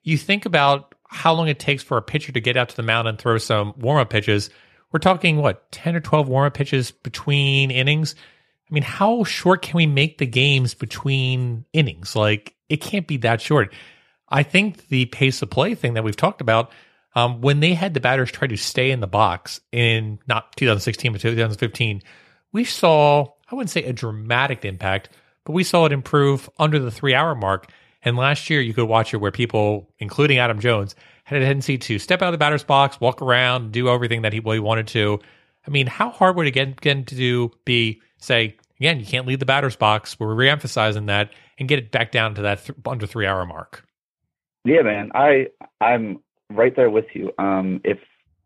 you 0.04 0.18
think 0.18 0.46
about 0.46 0.96
how 1.08 1.34
long 1.34 1.48
it 1.48 1.60
takes 1.60 1.84
for 1.84 1.98
a 1.98 2.02
pitcher 2.02 2.32
to 2.32 2.40
get 2.40 2.58
out 2.58 2.70
to 2.70 2.76
the 2.76 2.84
mound 2.84 3.08
and 3.08 3.20
throw 3.20 3.38
some 3.38 3.74
warm 3.78 4.00
up 4.00 4.10
pitches. 4.10 4.50
We're 4.92 5.00
talking 5.00 5.38
what 5.38 5.72
ten 5.72 5.96
or 5.96 6.00
twelve 6.00 6.28
warm 6.28 6.48
up 6.48 6.54
pitches 6.54 6.92
between 6.92 7.72
innings. 7.72 8.16
I 8.70 8.74
mean, 8.74 8.84
how 8.84 9.26
short 9.26 9.62
can 9.62 9.76
we 9.76 9.86
make 9.86 10.18
the 10.18 10.26
games 10.26 10.74
between 10.74 11.66
innings? 11.74 12.16
Like, 12.16 12.56
it 12.70 12.78
can't 12.78 13.06
be 13.06 13.18
that 13.18 13.42
short. 13.42 13.74
I 14.30 14.44
think 14.44 14.88
the 14.88 15.06
pace 15.08 15.42
of 15.42 15.50
play 15.50 15.76
thing 15.76 15.96
that 15.96 16.06
we've 16.06 16.16
talked 16.16 16.40
about, 16.40 16.72
um, 17.16 17.42
when 17.42 17.60
they 17.60 17.74
had 17.74 17.94
the 17.94 18.00
batters 18.00 18.32
try 18.32 18.48
to 18.48 18.58
stay 18.58 18.92
in 18.92 19.00
the 19.00 19.08
box 19.08 19.60
in 19.72 20.20
not 20.28 20.56
2016 20.56 21.12
but 21.12 21.22
2015, 21.22 22.02
we 22.52 22.64
saw 22.64 23.28
I 23.52 23.56
wouldn't 23.56 23.70
say 23.70 23.84
a 23.84 23.94
dramatic 23.94 24.64
impact, 24.64 25.10
but 25.44 25.54
we 25.54 25.64
saw 25.64 25.86
it 25.86 25.92
improve 25.92 26.50
under 26.58 26.80
the 26.80 26.92
three 26.92 27.14
hour 27.14 27.36
mark. 27.36 27.70
And 28.04 28.18
last 28.18 28.50
year, 28.50 28.62
you 28.62 28.74
could 28.74 28.88
watch 28.88 29.14
it 29.14 29.18
where 29.18 29.32
people, 29.32 29.90
including 30.00 30.40
Adam 30.40 30.60
Jones, 30.60 30.96
had 31.24 31.42
a 31.42 31.46
tendency 31.46 31.78
to 31.78 32.00
step 32.00 32.22
out 32.22 32.30
of 32.30 32.32
the 32.32 32.38
batter's 32.40 32.64
box, 32.64 33.00
walk 33.00 33.22
around, 33.22 33.72
do 33.72 33.90
everything 33.90 34.24
that 34.24 34.34
he, 34.34 34.40
well, 34.40 34.54
he 34.54 34.60
wanted 34.60 34.88
to. 34.88 35.20
I 35.68 35.70
mean, 35.70 35.86
how 35.86 36.10
hard 36.10 36.36
would 36.36 36.48
it 36.48 36.52
get, 36.52 36.82
get 36.82 37.08
to 37.08 37.16
do 37.16 37.52
be 37.64 38.02
say 38.18 38.56
again? 38.80 39.00
You 39.00 39.06
can't 39.06 39.28
leave 39.28 39.40
the 39.40 39.46
batter's 39.46 39.76
box. 39.76 40.20
We're 40.20 40.34
reemphasizing 40.34 41.08
that 41.08 41.32
and 41.60 41.70
get 41.70 41.78
it 41.78 41.92
back 41.92 42.12
down 42.12 42.36
to 42.36 42.42
that 42.44 42.66
th- 42.66 42.80
under 42.86 43.06
three 43.06 43.28
hour 43.28 43.46
mark. 43.46 43.86
Yeah, 44.64 44.82
man, 44.82 45.12
I 45.14 45.48
I'm 45.80 46.20
right 46.56 46.76
there 46.76 46.90
with 46.90 47.06
you. 47.14 47.32
Um, 47.38 47.82
if 47.84 47.98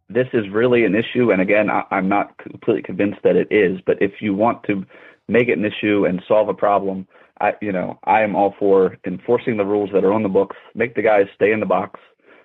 this 0.10 0.28
is 0.34 0.50
really 0.52 0.86
an 0.86 0.96
issue, 0.96 1.32
and 1.32 1.42
again, 1.42 1.70
I, 1.70 1.84
I'm 1.92 2.08
not 2.08 2.38
completely 2.38 2.84
convinced 2.84 3.20
that 3.24 3.36
it 3.36 3.48
is, 3.52 3.80
but 3.86 4.02
if 4.02 4.22
you 4.22 4.34
want 4.34 4.64
to 4.64 4.86
make 5.28 5.48
it 5.48 5.58
an 5.58 5.66
issue 5.66 6.06
and 6.06 6.22
solve 6.28 6.50
a 6.50 6.54
problem, 6.54 7.08
I 7.40 7.54
you 7.62 7.72
know 7.72 8.00
I 8.04 8.22
am 8.22 8.36
all 8.36 8.56
for 8.58 8.98
enforcing 9.06 9.58
the 9.58 9.66
rules 9.66 9.90
that 9.94 10.04
are 10.04 10.14
on 10.14 10.24
the 10.24 10.30
books. 10.30 10.56
Make 10.74 10.96
the 10.96 11.02
guys 11.02 11.26
stay 11.36 11.52
in 11.52 11.60
the 11.60 11.66
box, 11.66 12.00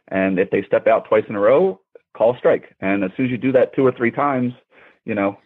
and 0.08 0.38
if 0.38 0.50
they 0.50 0.62
step 0.62 0.86
out 0.86 1.06
twice 1.08 1.24
in 1.28 1.36
a 1.36 1.40
row, 1.40 1.80
call 2.16 2.34
a 2.34 2.38
strike. 2.38 2.74
And 2.80 3.04
as 3.04 3.10
soon 3.16 3.26
as 3.26 3.30
you 3.30 3.38
do 3.38 3.52
that 3.52 3.74
two 3.74 3.86
or 3.86 3.92
three 3.92 4.10
times, 4.10 4.52
you 5.04 5.14
know 5.14 5.38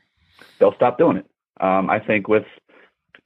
they'll 0.59 0.75
stop 0.75 0.99
doing 0.99 1.19
it. 1.19 1.27
Um, 1.61 1.91
I 1.91 1.99
think 2.01 2.29
with 2.29 2.45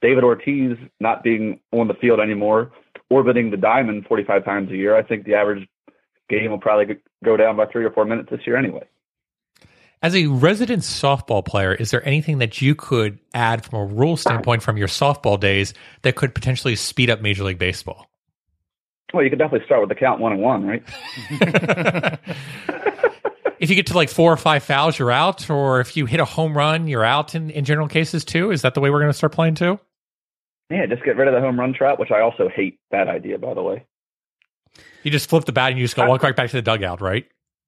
David 0.01 0.23
Ortiz 0.23 0.77
not 0.99 1.23
being 1.23 1.59
on 1.71 1.87
the 1.87 1.93
field 1.95 2.19
anymore, 2.19 2.71
orbiting 3.09 3.51
the 3.51 3.57
diamond 3.57 4.05
45 4.07 4.45
times 4.45 4.71
a 4.71 4.75
year, 4.75 4.95
I 4.95 5.03
think 5.03 5.25
the 5.25 5.35
average 5.35 5.67
game 6.29 6.51
will 6.51 6.59
probably 6.59 6.97
go 7.23 7.35
down 7.37 7.57
by 7.57 7.65
three 7.65 7.83
or 7.83 7.91
four 7.91 8.05
minutes 8.05 8.29
this 8.29 8.41
year 8.45 8.55
anyway. 8.55 8.83
As 10.01 10.15
a 10.15 10.27
resident 10.27 10.83
softball 10.83 11.43
player, 11.43 11.73
is 11.73 11.91
there 11.91 12.05
anything 12.07 12.37
that 12.37 12.61
you 12.61 12.73
could 12.73 13.19
add 13.33 13.65
from 13.65 13.79
a 13.79 13.85
rule 13.85 14.15
standpoint 14.15 14.63
from 14.63 14.77
your 14.77 14.87
softball 14.87 15.37
days 15.37 15.73
that 16.03 16.15
could 16.15 16.33
potentially 16.33 16.77
speed 16.77 17.09
up 17.09 17.21
Major 17.21 17.43
League 17.43 17.57
Baseball? 17.57 18.09
Well, 19.13 19.23
you 19.23 19.29
could 19.29 19.39
definitely 19.39 19.65
start 19.65 19.81
with 19.81 19.89
the 19.89 19.95
count 19.95 20.21
one 20.21 20.31
and 20.31 20.41
one, 20.41 20.65
right? 20.65 20.83
if 23.59 23.69
you 23.69 23.75
get 23.75 23.87
to 23.87 23.93
like 23.93 24.09
four 24.09 24.31
or 24.31 24.37
five 24.37 24.63
fouls, 24.63 24.97
you're 24.97 25.11
out. 25.11 25.49
Or 25.49 25.81
if 25.81 25.97
you 25.97 26.05
hit 26.05 26.21
a 26.21 26.25
home 26.25 26.55
run, 26.55 26.87
you're 26.87 27.03
out 27.03 27.35
in, 27.35 27.49
in 27.49 27.65
general 27.65 27.87
cases 27.87 28.23
too. 28.23 28.51
Is 28.51 28.61
that 28.61 28.75
the 28.75 28.79
way 28.79 28.89
we're 28.89 28.99
going 28.99 29.11
to 29.11 29.17
start 29.17 29.33
playing 29.33 29.55
too? 29.55 29.79
Yeah, 30.69 30.85
just 30.85 31.03
get 31.03 31.17
rid 31.17 31.27
of 31.27 31.33
the 31.33 31.41
home 31.41 31.59
run 31.59 31.73
trap, 31.73 31.99
which 31.99 32.11
I 32.11 32.21
also 32.21 32.47
hate 32.47 32.79
that 32.91 33.07
idea, 33.07 33.37
by 33.37 33.53
the 33.53 33.63
way. 33.63 33.85
You 35.03 35.11
just 35.11 35.29
flip 35.29 35.45
the 35.45 35.51
bat 35.51 35.71
and 35.71 35.79
you 35.79 35.85
just 35.85 35.95
go 35.95 36.07
walk 36.07 36.23
right 36.23 36.35
back 36.35 36.49
to 36.49 36.55
the 36.55 36.61
dugout, 36.61 37.01
right? 37.01 37.25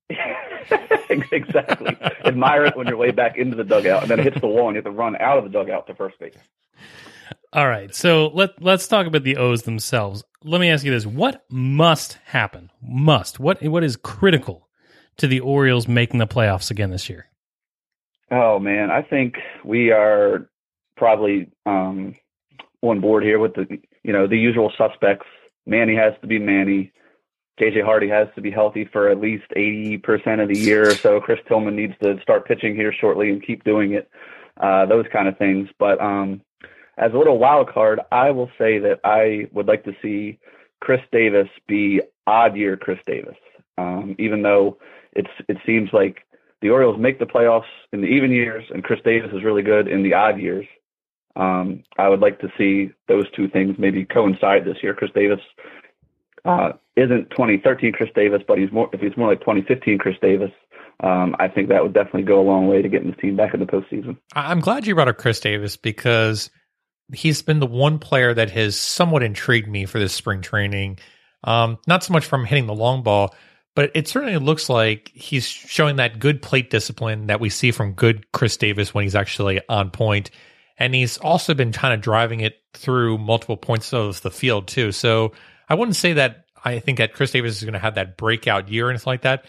exactly. 1.31 1.97
Admire 2.25 2.65
it 2.65 2.75
when 2.75 2.87
you're 2.87 2.97
way 2.97 3.11
back 3.11 3.37
into 3.37 3.55
the 3.55 3.63
dugout, 3.63 4.03
and 4.03 4.11
then 4.11 4.19
it 4.19 4.23
hits 4.23 4.41
the 4.41 4.47
wall, 4.47 4.67
and 4.67 4.75
you 4.75 4.77
have 4.77 4.85
to 4.85 4.91
run 4.91 5.15
out 5.17 5.37
of 5.37 5.43
the 5.43 5.49
dugout 5.49 5.87
to 5.87 5.95
first 5.95 6.19
base. 6.19 6.35
All 7.53 7.67
right, 7.67 7.93
so 7.93 8.27
let 8.33 8.61
let's 8.61 8.87
talk 8.87 9.07
about 9.07 9.23
the 9.23 9.37
O's 9.37 9.63
themselves. 9.63 10.23
Let 10.43 10.61
me 10.61 10.69
ask 10.69 10.85
you 10.85 10.91
this: 10.91 11.05
What 11.05 11.43
must 11.49 12.17
happen? 12.25 12.71
Must 12.81 13.39
what 13.39 13.61
what 13.63 13.83
is 13.83 13.97
critical 13.97 14.69
to 15.17 15.27
the 15.27 15.41
Orioles 15.41 15.87
making 15.87 16.19
the 16.19 16.27
playoffs 16.27 16.71
again 16.71 16.91
this 16.91 17.09
year? 17.09 17.27
Oh 18.31 18.59
man, 18.59 18.89
I 18.89 19.01
think 19.01 19.35
we 19.65 19.91
are 19.91 20.49
probably 20.95 21.49
um, 21.65 22.15
on 22.81 23.01
board 23.01 23.23
here 23.23 23.39
with 23.39 23.53
the 23.55 23.67
you 24.03 24.13
know 24.13 24.27
the 24.27 24.37
usual 24.37 24.71
suspects. 24.77 25.27
Manny 25.65 25.95
has 25.95 26.13
to 26.21 26.27
be 26.27 26.39
Manny. 26.39 26.93
JJ 27.59 27.83
Hardy 27.83 28.07
has 28.09 28.27
to 28.35 28.41
be 28.41 28.51
healthy 28.51 28.85
for 28.85 29.09
at 29.09 29.19
least 29.19 29.43
80% 29.55 30.41
of 30.41 30.49
the 30.49 30.57
year 30.57 30.89
or 30.89 30.95
so. 30.95 31.19
Chris 31.19 31.39
Tillman 31.47 31.75
needs 31.75 31.93
to 32.01 32.19
start 32.21 32.47
pitching 32.47 32.75
here 32.75 32.93
shortly 32.93 33.29
and 33.29 33.45
keep 33.45 33.63
doing 33.63 33.93
it. 33.93 34.09
Uh, 34.59 34.85
those 34.85 35.05
kind 35.11 35.27
of 35.27 35.37
things. 35.37 35.69
But 35.77 36.01
um, 36.01 36.41
as 36.97 37.13
a 37.13 37.17
little 37.17 37.37
wild 37.37 37.69
card, 37.69 37.99
I 38.11 38.31
will 38.31 38.49
say 38.57 38.79
that 38.79 38.99
I 39.03 39.47
would 39.53 39.67
like 39.67 39.83
to 39.85 39.93
see 40.01 40.39
Chris 40.79 41.01
Davis 41.11 41.47
be 41.67 42.01
odd 42.27 42.55
year 42.55 42.77
Chris 42.77 42.99
Davis. 43.05 43.37
Um, 43.77 44.15
even 44.19 44.41
though 44.41 44.77
it's 45.13 45.29
it 45.47 45.57
seems 45.65 45.89
like 45.93 46.25
the 46.61 46.69
Orioles 46.69 46.99
make 46.99 47.19
the 47.19 47.25
playoffs 47.25 47.63
in 47.91 48.01
the 48.01 48.07
even 48.07 48.31
years 48.31 48.63
and 48.71 48.83
Chris 48.83 48.99
Davis 49.03 49.31
is 49.33 49.43
really 49.43 49.63
good 49.63 49.87
in 49.87 50.03
the 50.03 50.13
odd 50.13 50.39
years. 50.39 50.65
Um, 51.35 51.83
I 51.97 52.09
would 52.09 52.19
like 52.19 52.39
to 52.39 52.51
see 52.57 52.91
those 53.07 53.29
two 53.31 53.47
things 53.47 53.75
maybe 53.79 54.05
coincide 54.05 54.65
this 54.65 54.77
year. 54.83 54.93
Chris 54.93 55.11
Davis 55.15 55.39
uh, 56.45 56.71
isn't 56.95 57.29
2013 57.31 57.93
Chris 57.93 58.09
Davis, 58.15 58.41
but 58.47 58.57
he's 58.57 58.71
more 58.71 58.89
if 58.93 59.01
he's 59.01 59.15
more 59.17 59.29
like 59.29 59.39
2015 59.39 59.97
Chris 59.97 60.15
Davis. 60.21 60.51
Um, 61.01 61.35
I 61.39 61.47
think 61.47 61.69
that 61.69 61.81
would 61.81 61.93
definitely 61.93 62.23
go 62.23 62.39
a 62.39 62.43
long 62.45 62.67
way 62.67 62.81
to 62.81 62.89
getting 62.89 63.09
the 63.09 63.17
team 63.17 63.35
back 63.35 63.53
in 63.53 63.59
the 63.59 63.65
postseason. 63.65 64.17
I'm 64.35 64.59
glad 64.59 64.85
you 64.85 64.93
brought 64.93 65.07
up 65.07 65.17
Chris 65.17 65.39
Davis 65.39 65.75
because 65.75 66.51
he's 67.11 67.41
been 67.41 67.59
the 67.59 67.67
one 67.67 67.97
player 67.97 68.33
that 68.33 68.51
has 68.51 68.75
somewhat 68.75 69.23
intrigued 69.23 69.67
me 69.67 69.85
for 69.85 69.99
this 69.99 70.13
spring 70.13 70.41
training. 70.41 70.99
Um, 71.43 71.79
not 71.87 72.03
so 72.03 72.13
much 72.13 72.25
from 72.25 72.45
hitting 72.45 72.67
the 72.67 72.75
long 72.75 73.01
ball, 73.01 73.33
but 73.75 73.91
it 73.95 74.07
certainly 74.07 74.37
looks 74.37 74.69
like 74.69 75.11
he's 75.13 75.47
showing 75.47 75.95
that 75.95 76.19
good 76.19 76.41
plate 76.41 76.69
discipline 76.69 77.27
that 77.27 77.39
we 77.39 77.49
see 77.49 77.71
from 77.71 77.93
good 77.93 78.31
Chris 78.31 78.57
Davis 78.57 78.93
when 78.93 79.03
he's 79.03 79.15
actually 79.15 79.59
on 79.69 79.89
point. 79.89 80.29
And 80.77 80.93
he's 80.93 81.17
also 81.17 81.53
been 81.53 81.71
kind 81.71 81.93
of 81.93 82.01
driving 82.01 82.41
it 82.41 82.61
through 82.73 83.17
multiple 83.17 83.57
points 83.57 83.93
of 83.93 84.21
the 84.21 84.31
field, 84.31 84.67
too. 84.67 84.91
So 84.91 85.31
I 85.71 85.73
wouldn't 85.73 85.95
say 85.95 86.11
that 86.13 86.47
I 86.65 86.79
think 86.79 86.97
that 86.97 87.13
Chris 87.13 87.31
Davis 87.31 87.55
is 87.55 87.63
going 87.63 87.71
to 87.71 87.79
have 87.79 87.95
that 87.95 88.17
breakout 88.17 88.67
year 88.67 88.87
or 88.87 88.89
anything 88.89 89.09
like 89.09 89.21
that, 89.21 89.45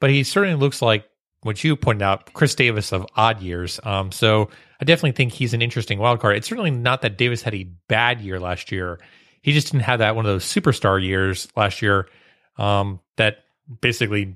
but 0.00 0.08
he 0.08 0.22
certainly 0.22 0.58
looks 0.58 0.80
like 0.80 1.04
what 1.42 1.62
you 1.62 1.76
pointed 1.76 2.02
out, 2.02 2.32
Chris 2.32 2.54
Davis 2.54 2.94
of 2.94 3.04
odd 3.14 3.42
years. 3.42 3.78
Um, 3.84 4.10
so 4.10 4.48
I 4.80 4.86
definitely 4.86 5.12
think 5.12 5.34
he's 5.34 5.52
an 5.52 5.60
interesting 5.60 5.98
wild 5.98 6.20
card. 6.20 6.36
It's 6.38 6.48
certainly 6.48 6.70
not 6.70 7.02
that 7.02 7.18
Davis 7.18 7.42
had 7.42 7.54
a 7.54 7.64
bad 7.88 8.22
year 8.22 8.40
last 8.40 8.72
year. 8.72 8.98
He 9.42 9.52
just 9.52 9.70
didn't 9.70 9.84
have 9.84 9.98
that 9.98 10.16
one 10.16 10.24
of 10.24 10.32
those 10.32 10.46
superstar 10.46 11.04
years 11.04 11.46
last 11.56 11.82
year 11.82 12.08
um, 12.56 13.00
that 13.18 13.44
basically 13.82 14.34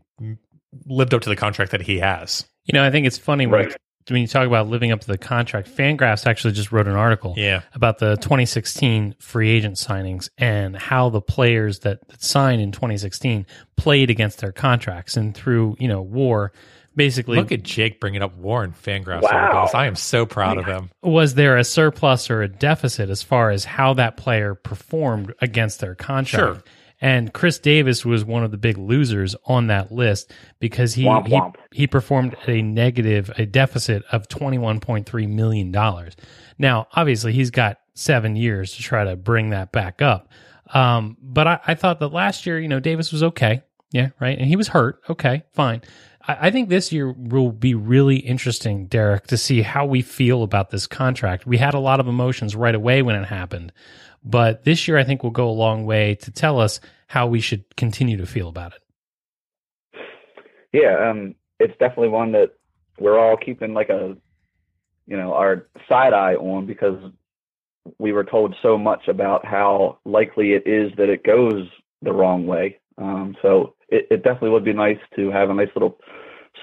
lived 0.84 1.14
up 1.14 1.22
to 1.22 1.30
the 1.30 1.36
contract 1.36 1.72
that 1.72 1.80
he 1.80 2.00
has. 2.00 2.44
You 2.66 2.74
know, 2.74 2.84
I 2.84 2.90
think 2.90 3.06
it's 3.06 3.16
funny 3.16 3.46
when, 3.46 3.64
Right. 3.64 3.76
When 4.08 4.20
you 4.20 4.26
talk 4.26 4.46
about 4.46 4.68
living 4.68 4.90
up 4.92 5.00
to 5.00 5.06
the 5.06 5.18
contract. 5.18 5.68
Fangraphs 5.68 6.26
actually 6.26 6.52
just 6.52 6.72
wrote 6.72 6.88
an 6.88 6.96
article 6.96 7.34
Yeah. 7.36 7.60
about 7.74 7.98
the 7.98 8.16
2016 8.16 9.14
free 9.18 9.50
agent 9.50 9.76
signings 9.76 10.30
and 10.38 10.76
how 10.76 11.10
the 11.10 11.20
players 11.20 11.80
that, 11.80 12.06
that 12.08 12.22
signed 12.22 12.60
in 12.62 12.72
2016 12.72 13.46
played 13.76 14.10
against 14.10 14.40
their 14.40 14.52
contracts 14.52 15.16
and 15.16 15.34
through 15.34 15.76
you 15.78 15.88
know 15.88 16.02
war. 16.02 16.52
Basically, 16.96 17.36
Look 17.38 17.52
at 17.52 17.62
Jake 17.62 18.00
bringing 18.00 18.20
up 18.20 18.34
war 18.36 18.50
Warren 18.60 18.72
Fangraphs 18.72 19.22
Wow. 19.22 19.28
articles. 19.30 19.74
I 19.74 19.86
am 19.86 19.94
so 19.94 20.26
proud 20.26 20.58
of 20.58 20.66
him. 20.66 20.90
was 21.02 21.34
there 21.34 21.56
a 21.56 21.62
surplus 21.62 22.28
or 22.30 22.42
a 22.42 22.48
deficit 22.48 23.10
as 23.10 23.22
far 23.22 23.50
as 23.50 23.64
how 23.64 23.94
that 23.94 24.16
player 24.16 24.56
performed 24.56 25.32
against 25.40 25.78
their 25.80 25.94
contract? 25.94 26.56
Sure. 26.56 26.62
And 27.00 27.32
Chris 27.32 27.58
Davis 27.58 28.04
was 28.04 28.24
one 28.24 28.44
of 28.44 28.50
the 28.50 28.58
big 28.58 28.76
losers 28.76 29.34
on 29.46 29.68
that 29.68 29.90
list 29.90 30.32
because 30.58 30.94
he 30.94 31.04
Womp 31.04 31.28
he, 31.28 31.32
womp. 31.32 31.54
he 31.72 31.86
performed 31.86 32.34
at 32.42 32.48
a 32.48 32.60
negative 32.62 33.30
a 33.38 33.46
deficit 33.46 34.02
of 34.12 34.28
twenty 34.28 34.58
one 34.58 34.80
point 34.80 35.08
three 35.08 35.26
million 35.26 35.72
dollars. 35.72 36.14
Now, 36.58 36.88
obviously, 36.92 37.32
he's 37.32 37.50
got 37.50 37.78
seven 37.94 38.36
years 38.36 38.76
to 38.76 38.82
try 38.82 39.04
to 39.04 39.16
bring 39.16 39.50
that 39.50 39.72
back 39.72 40.02
up. 40.02 40.28
Um, 40.72 41.16
but 41.22 41.46
I, 41.46 41.60
I 41.68 41.74
thought 41.74 42.00
that 42.00 42.08
last 42.08 42.46
year, 42.46 42.58
you 42.58 42.68
know, 42.68 42.80
Davis 42.80 43.12
was 43.12 43.22
okay. 43.22 43.62
Yeah, 43.92 44.10
right. 44.20 44.38
And 44.38 44.46
he 44.46 44.56
was 44.56 44.68
hurt. 44.68 45.00
Okay, 45.08 45.42
fine. 45.52 45.82
I, 46.28 46.48
I 46.48 46.50
think 46.50 46.68
this 46.68 46.92
year 46.92 47.10
will 47.12 47.50
be 47.50 47.74
really 47.74 48.16
interesting, 48.16 48.86
Derek, 48.86 49.26
to 49.28 49.36
see 49.36 49.62
how 49.62 49.86
we 49.86 50.02
feel 50.02 50.42
about 50.42 50.70
this 50.70 50.86
contract. 50.86 51.46
We 51.46 51.56
had 51.56 51.74
a 51.74 51.80
lot 51.80 51.98
of 51.98 52.06
emotions 52.06 52.54
right 52.54 52.74
away 52.74 53.02
when 53.02 53.16
it 53.16 53.26
happened, 53.26 53.72
but 54.24 54.64
this 54.64 54.86
year 54.86 54.98
I 54.98 55.04
think 55.04 55.22
will 55.22 55.30
go 55.30 55.48
a 55.48 55.52
long 55.52 55.84
way 55.84 56.14
to 56.16 56.30
tell 56.30 56.60
us 56.60 56.80
how 57.06 57.26
we 57.26 57.40
should 57.40 57.64
continue 57.76 58.16
to 58.16 58.26
feel 58.26 58.48
about 58.48 58.72
it. 58.72 58.82
Yeah, 60.72 61.10
um, 61.10 61.34
it's 61.58 61.76
definitely 61.78 62.10
one 62.10 62.32
that 62.32 62.52
we're 62.98 63.18
all 63.18 63.36
keeping 63.36 63.74
like 63.74 63.88
a, 63.88 64.16
you 65.06 65.16
know, 65.16 65.34
our 65.34 65.66
side 65.88 66.12
eye 66.12 66.34
on 66.34 66.66
because 66.66 66.98
we 67.98 68.12
were 68.12 68.24
told 68.24 68.54
so 68.62 68.78
much 68.78 69.08
about 69.08 69.44
how 69.44 69.98
likely 70.04 70.52
it 70.52 70.66
is 70.66 70.92
that 70.96 71.08
it 71.08 71.24
goes 71.24 71.66
the 72.02 72.12
wrong 72.12 72.46
way. 72.46 72.78
Um, 72.98 73.34
so 73.42 73.74
it, 73.88 74.06
it 74.10 74.22
definitely 74.22 74.50
would 74.50 74.64
be 74.64 74.72
nice 74.72 74.98
to 75.16 75.30
have 75.30 75.50
a 75.50 75.54
nice 75.54 75.70
little 75.74 75.98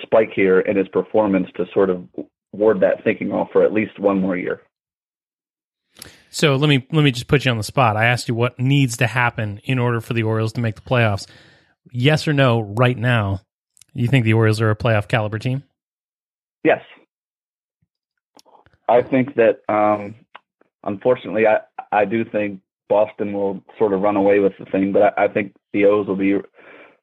spike 0.01 0.31
here 0.33 0.59
in 0.61 0.77
his 0.77 0.87
performance 0.87 1.47
to 1.55 1.65
sort 1.73 1.89
of 1.89 2.07
ward 2.53 2.79
that 2.79 3.03
thinking 3.03 3.31
off 3.31 3.49
for 3.51 3.63
at 3.63 3.73
least 3.73 3.99
one 3.99 4.21
more 4.21 4.37
year. 4.37 4.61
So 6.37 6.55
let 6.55 6.69
me 6.69 6.85
let 6.91 7.03
me 7.03 7.09
just 7.09 7.25
put 7.25 7.45
you 7.45 7.49
on 7.49 7.57
the 7.57 7.63
spot. 7.63 7.97
I 7.97 8.05
asked 8.05 8.27
you 8.27 8.35
what 8.35 8.59
needs 8.59 8.97
to 8.97 9.07
happen 9.07 9.59
in 9.63 9.79
order 9.79 9.99
for 9.99 10.13
the 10.13 10.21
Orioles 10.21 10.53
to 10.53 10.61
make 10.61 10.75
the 10.75 10.81
playoffs. 10.81 11.25
Yes 11.91 12.27
or 12.27 12.33
no, 12.33 12.59
right 12.59 12.95
now, 12.95 13.41
you 13.95 14.07
think 14.07 14.23
the 14.23 14.33
Orioles 14.33 14.61
are 14.61 14.69
a 14.69 14.75
playoff 14.75 15.07
caliber 15.07 15.39
team? 15.39 15.63
Yes. 16.63 16.81
I 18.87 19.01
think 19.01 19.33
that 19.33 19.61
um, 19.67 20.13
unfortunately 20.83 21.47
I 21.47 21.61
I 21.91 22.05
do 22.05 22.23
think 22.23 22.61
Boston 22.87 23.33
will 23.33 23.63
sort 23.79 23.93
of 23.93 24.01
run 24.01 24.15
away 24.15 24.37
with 24.37 24.53
the 24.59 24.65
thing, 24.65 24.91
but 24.91 25.17
I, 25.17 25.25
I 25.25 25.27
think 25.29 25.55
the 25.73 25.85
O's 25.85 26.05
will 26.05 26.15
be 26.15 26.35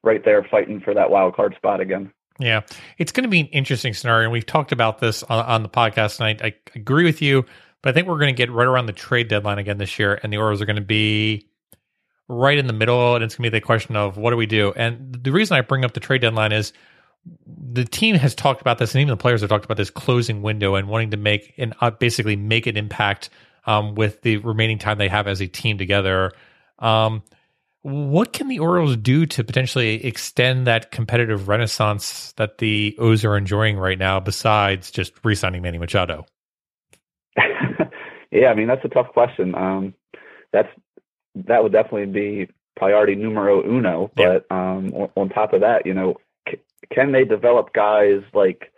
right 0.01 0.23
there 0.23 0.47
fighting 0.49 0.79
for 0.79 0.93
that 0.93 1.09
wild 1.09 1.35
card 1.35 1.55
spot 1.57 1.81
again. 1.81 2.09
Yeah, 2.39 2.61
it's 2.97 3.11
going 3.11 3.23
to 3.23 3.29
be 3.29 3.41
an 3.41 3.47
interesting 3.47 3.93
scenario, 3.93 4.23
and 4.23 4.31
we've 4.31 4.45
talked 4.45 4.71
about 4.71 4.99
this 4.99 5.23
on, 5.23 5.45
on 5.45 5.63
the 5.63 5.69
podcast 5.69 6.17
tonight. 6.17 6.41
I 6.41 6.53
agree 6.73 7.03
with 7.03 7.21
you, 7.21 7.45
but 7.85 7.91
I 7.91 7.93
think 7.93 8.07
we're 8.07 8.17
going 8.17 8.33
to 8.33 8.37
get 8.37 8.51
right 8.51 8.65
around 8.65 8.87
the 8.87 8.93
trade 8.93 9.27
deadline 9.27 9.59
again 9.59 9.77
this 9.77 9.99
year, 9.99 10.19
and 10.23 10.33
the 10.33 10.37
Orioles 10.37 10.59
are 10.59 10.65
going 10.65 10.77
to 10.77 10.81
be 10.81 11.47
right 12.27 12.57
in 12.57 12.65
the 12.65 12.73
middle, 12.73 13.13
and 13.13 13.23
it's 13.23 13.35
going 13.35 13.43
to 13.43 13.51
be 13.51 13.59
the 13.59 13.63
question 13.63 13.95
of 13.95 14.17
what 14.17 14.31
do 14.31 14.37
we 14.37 14.47
do. 14.47 14.73
And 14.75 15.13
the 15.21 15.31
reason 15.31 15.55
I 15.55 15.61
bring 15.61 15.85
up 15.85 15.93
the 15.93 15.99
trade 15.99 16.21
deadline 16.21 16.51
is 16.51 16.73
the 17.45 17.85
team 17.85 18.15
has 18.15 18.33
talked 18.33 18.59
about 18.59 18.79
this, 18.79 18.95
and 18.95 19.01
even 19.01 19.11
the 19.11 19.17
players 19.17 19.41
have 19.41 19.51
talked 19.51 19.65
about 19.65 19.77
this 19.77 19.91
closing 19.91 20.41
window 20.41 20.73
and 20.73 20.87
wanting 20.87 21.11
to 21.11 21.17
make 21.17 21.53
and 21.59 21.75
uh, 21.79 21.91
basically 21.91 22.35
make 22.35 22.65
an 22.65 22.75
impact 22.75 23.29
um, 23.67 23.93
with 23.93 24.23
the 24.23 24.37
remaining 24.37 24.79
time 24.79 24.97
they 24.97 25.07
have 25.07 25.27
as 25.27 25.39
a 25.39 25.47
team 25.47 25.77
together. 25.77 26.31
Um, 26.79 27.21
what 27.83 28.33
can 28.33 28.47
the 28.47 28.57
Orioles 28.57 28.97
do 28.97 29.27
to 29.27 29.43
potentially 29.43 30.03
extend 30.03 30.65
that 30.65 30.89
competitive 30.89 31.47
renaissance 31.47 32.31
that 32.37 32.57
the 32.57 32.95
O's 32.97 33.23
are 33.23 33.37
enjoying 33.37 33.77
right 33.77 33.99
now, 33.99 34.19
besides 34.19 34.89
just 34.89 35.13
re-signing 35.23 35.61
Manny 35.61 35.77
Machado? 35.77 36.25
yeah, 38.35 38.47
I 38.47 38.55
mean 38.55 38.67
that's 38.67 38.85
a 38.85 38.89
tough 38.89 39.07
question. 39.09 39.55
Um, 39.55 39.93
that's 40.51 40.69
that 41.35 41.63
would 41.63 41.71
definitely 41.71 42.05
be 42.05 42.49
priority 42.75 43.15
numero 43.15 43.63
uno. 43.63 44.11
Yeah. 44.17 44.39
But 44.49 44.55
um, 44.55 44.93
on, 44.93 45.09
on 45.15 45.29
top 45.29 45.53
of 45.53 45.61
that, 45.61 45.85
you 45.85 45.93
know, 45.93 46.17
c- 46.49 46.59
can 46.91 47.11
they 47.11 47.23
develop 47.23 47.73
guys 47.73 48.21
like 48.33 48.71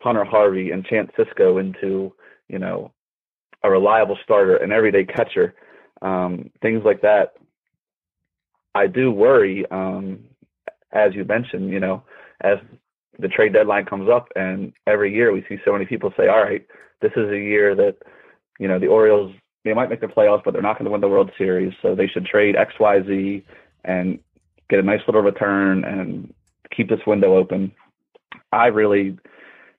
Hunter 0.00 0.24
Harvey 0.24 0.70
and 0.70 0.84
Chance 0.84 1.12
Sisco 1.18 1.60
into 1.60 2.12
you 2.48 2.58
know 2.58 2.92
a 3.62 3.70
reliable 3.70 4.18
starter, 4.22 4.56
an 4.56 4.72
everyday 4.72 5.04
catcher, 5.04 5.54
um, 6.02 6.50
things 6.62 6.82
like 6.84 7.02
that? 7.02 7.34
I 8.74 8.86
do 8.86 9.10
worry, 9.10 9.66
um, 9.70 10.20
as 10.92 11.14
you 11.14 11.24
mentioned, 11.24 11.70
you 11.70 11.80
know, 11.80 12.04
as 12.40 12.58
the 13.18 13.28
trade 13.28 13.52
deadline 13.52 13.84
comes 13.84 14.08
up, 14.08 14.28
and 14.36 14.72
every 14.86 15.12
year 15.12 15.32
we 15.32 15.44
see 15.48 15.58
so 15.64 15.72
many 15.72 15.84
people 15.86 16.12
say, 16.16 16.28
"All 16.28 16.42
right, 16.42 16.64
this 17.00 17.12
is 17.16 17.30
a 17.30 17.38
year 17.38 17.74
that 17.74 17.96
you 18.60 18.68
know 18.68 18.78
the 18.78 18.86
Orioles 18.86 19.34
they 19.64 19.74
might 19.74 19.90
make 19.90 20.00
the 20.00 20.06
playoffs, 20.06 20.42
but 20.44 20.52
they're 20.52 20.62
not 20.62 20.78
going 20.78 20.86
to 20.86 20.90
win 20.90 21.00
the 21.00 21.08
World 21.08 21.30
Series, 21.36 21.72
so 21.82 21.94
they 21.94 22.06
should 22.06 22.24
trade 22.24 22.56
X, 22.56 22.74
Y, 22.78 23.02
Z 23.02 23.44
and 23.84 24.18
get 24.68 24.78
a 24.78 24.82
nice 24.82 25.00
little 25.06 25.22
return 25.22 25.84
and 25.84 26.32
keep 26.74 26.88
this 26.88 27.00
window 27.06 27.36
open. 27.36 27.72
I 28.52 28.66
really 28.66 29.18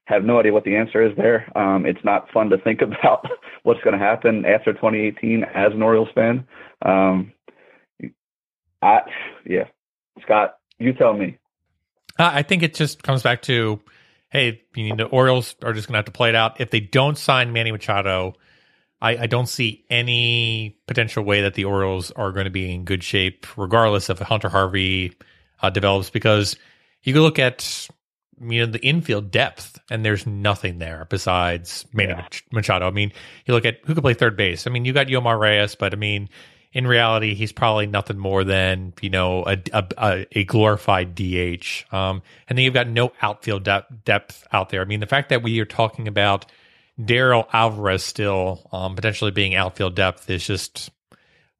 have 0.05 0.23
no 0.23 0.39
idea 0.39 0.53
what 0.53 0.65
the 0.65 0.75
answer 0.75 1.01
is 1.01 1.15
there. 1.17 1.51
Um, 1.57 1.85
it's 1.85 2.03
not 2.03 2.29
fun 2.31 2.49
to 2.49 2.57
think 2.57 2.81
about 2.81 3.25
what's 3.63 3.81
going 3.81 3.97
to 3.97 4.03
happen 4.03 4.45
after 4.45 4.73
2018 4.73 5.43
as 5.43 5.73
an 5.73 5.81
Orioles 5.81 6.09
fan. 6.13 6.45
Um, 6.83 7.31
I, 8.81 9.01
yeah, 9.45 9.65
Scott, 10.21 10.57
you 10.79 10.93
tell 10.93 11.13
me. 11.13 11.37
Uh, 12.19 12.31
I 12.33 12.43
think 12.43 12.63
it 12.63 12.73
just 12.73 13.03
comes 13.03 13.23
back 13.23 13.43
to, 13.43 13.79
hey, 14.29 14.61
you 14.75 14.83
need 14.83 14.97
the 14.97 15.05
Orioles 15.05 15.55
are 15.63 15.73
just 15.73 15.87
going 15.87 15.93
to 15.93 15.99
have 15.99 16.05
to 16.05 16.11
play 16.11 16.29
it 16.29 16.35
out. 16.35 16.59
If 16.59 16.71
they 16.71 16.79
don't 16.79 17.17
sign 17.17 17.53
Manny 17.53 17.71
Machado, 17.71 18.33
I, 19.01 19.23
I 19.23 19.27
don't 19.27 19.47
see 19.47 19.83
any 19.89 20.77
potential 20.87 21.23
way 21.23 21.41
that 21.41 21.55
the 21.55 21.65
Orioles 21.65 22.11
are 22.11 22.31
going 22.31 22.45
to 22.45 22.51
be 22.51 22.71
in 22.73 22.85
good 22.85 23.03
shape, 23.03 23.45
regardless 23.57 24.09
of 24.09 24.19
Hunter 24.19 24.49
Harvey 24.49 25.13
uh, 25.61 25.69
develops. 25.69 26.09
Because 26.09 26.55
you 27.03 27.13
can 27.13 27.21
look 27.23 27.39
at 27.39 27.87
you 28.39 28.65
know 28.65 28.71
the 28.71 28.79
infield 28.85 29.31
depth, 29.31 29.79
and 29.89 30.05
there's 30.05 30.25
nothing 30.27 30.79
there 30.79 31.07
besides 31.09 31.85
Manny 31.93 32.09
Yeah. 32.11 32.27
Machado. 32.51 32.87
I 32.87 32.91
mean, 32.91 33.11
you 33.45 33.53
look 33.53 33.65
at 33.65 33.79
who 33.85 33.93
could 33.95 34.03
play 34.03 34.13
third 34.13 34.37
base. 34.37 34.67
I 34.67 34.69
mean, 34.69 34.85
you 34.85 34.93
got 34.93 35.07
Jomar 35.07 35.39
Reyes, 35.39 35.75
but 35.75 35.93
I 35.93 35.95
mean, 35.97 36.29
in 36.73 36.87
reality, 36.87 37.33
he's 37.33 37.51
probably 37.51 37.87
nothing 37.87 38.17
more 38.17 38.43
than 38.43 38.93
you 39.01 39.09
know 39.09 39.43
a 39.45 39.57
a, 39.73 39.87
a, 39.97 40.27
a 40.31 40.43
glorified 40.43 41.15
DH. 41.15 41.91
Um, 41.93 42.21
and 42.47 42.57
then 42.57 42.65
you've 42.65 42.73
got 42.73 42.87
no 42.87 43.11
outfield 43.21 43.63
depth, 43.63 43.91
depth 44.05 44.47
out 44.51 44.69
there. 44.69 44.81
I 44.81 44.85
mean, 44.85 44.99
the 44.99 45.07
fact 45.07 45.29
that 45.29 45.41
we 45.43 45.59
are 45.59 45.65
talking 45.65 46.07
about 46.07 46.45
Dariel 46.99 47.47
Alvarez 47.53 48.03
still 48.03 48.67
um, 48.71 48.95
potentially 48.95 49.31
being 49.31 49.55
outfield 49.55 49.95
depth 49.95 50.29
is 50.29 50.45
just 50.45 50.89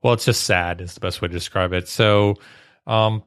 well, 0.02 0.13
it's 0.13 0.26
just 0.26 0.44
sad. 0.44 0.82
Is 0.82 0.94
the 0.96 1.00
best 1.00 1.22
way 1.22 1.28
to 1.28 1.34
describe 1.34 1.74
it. 1.74 1.88
So, 1.88 2.36
um, 2.88 3.24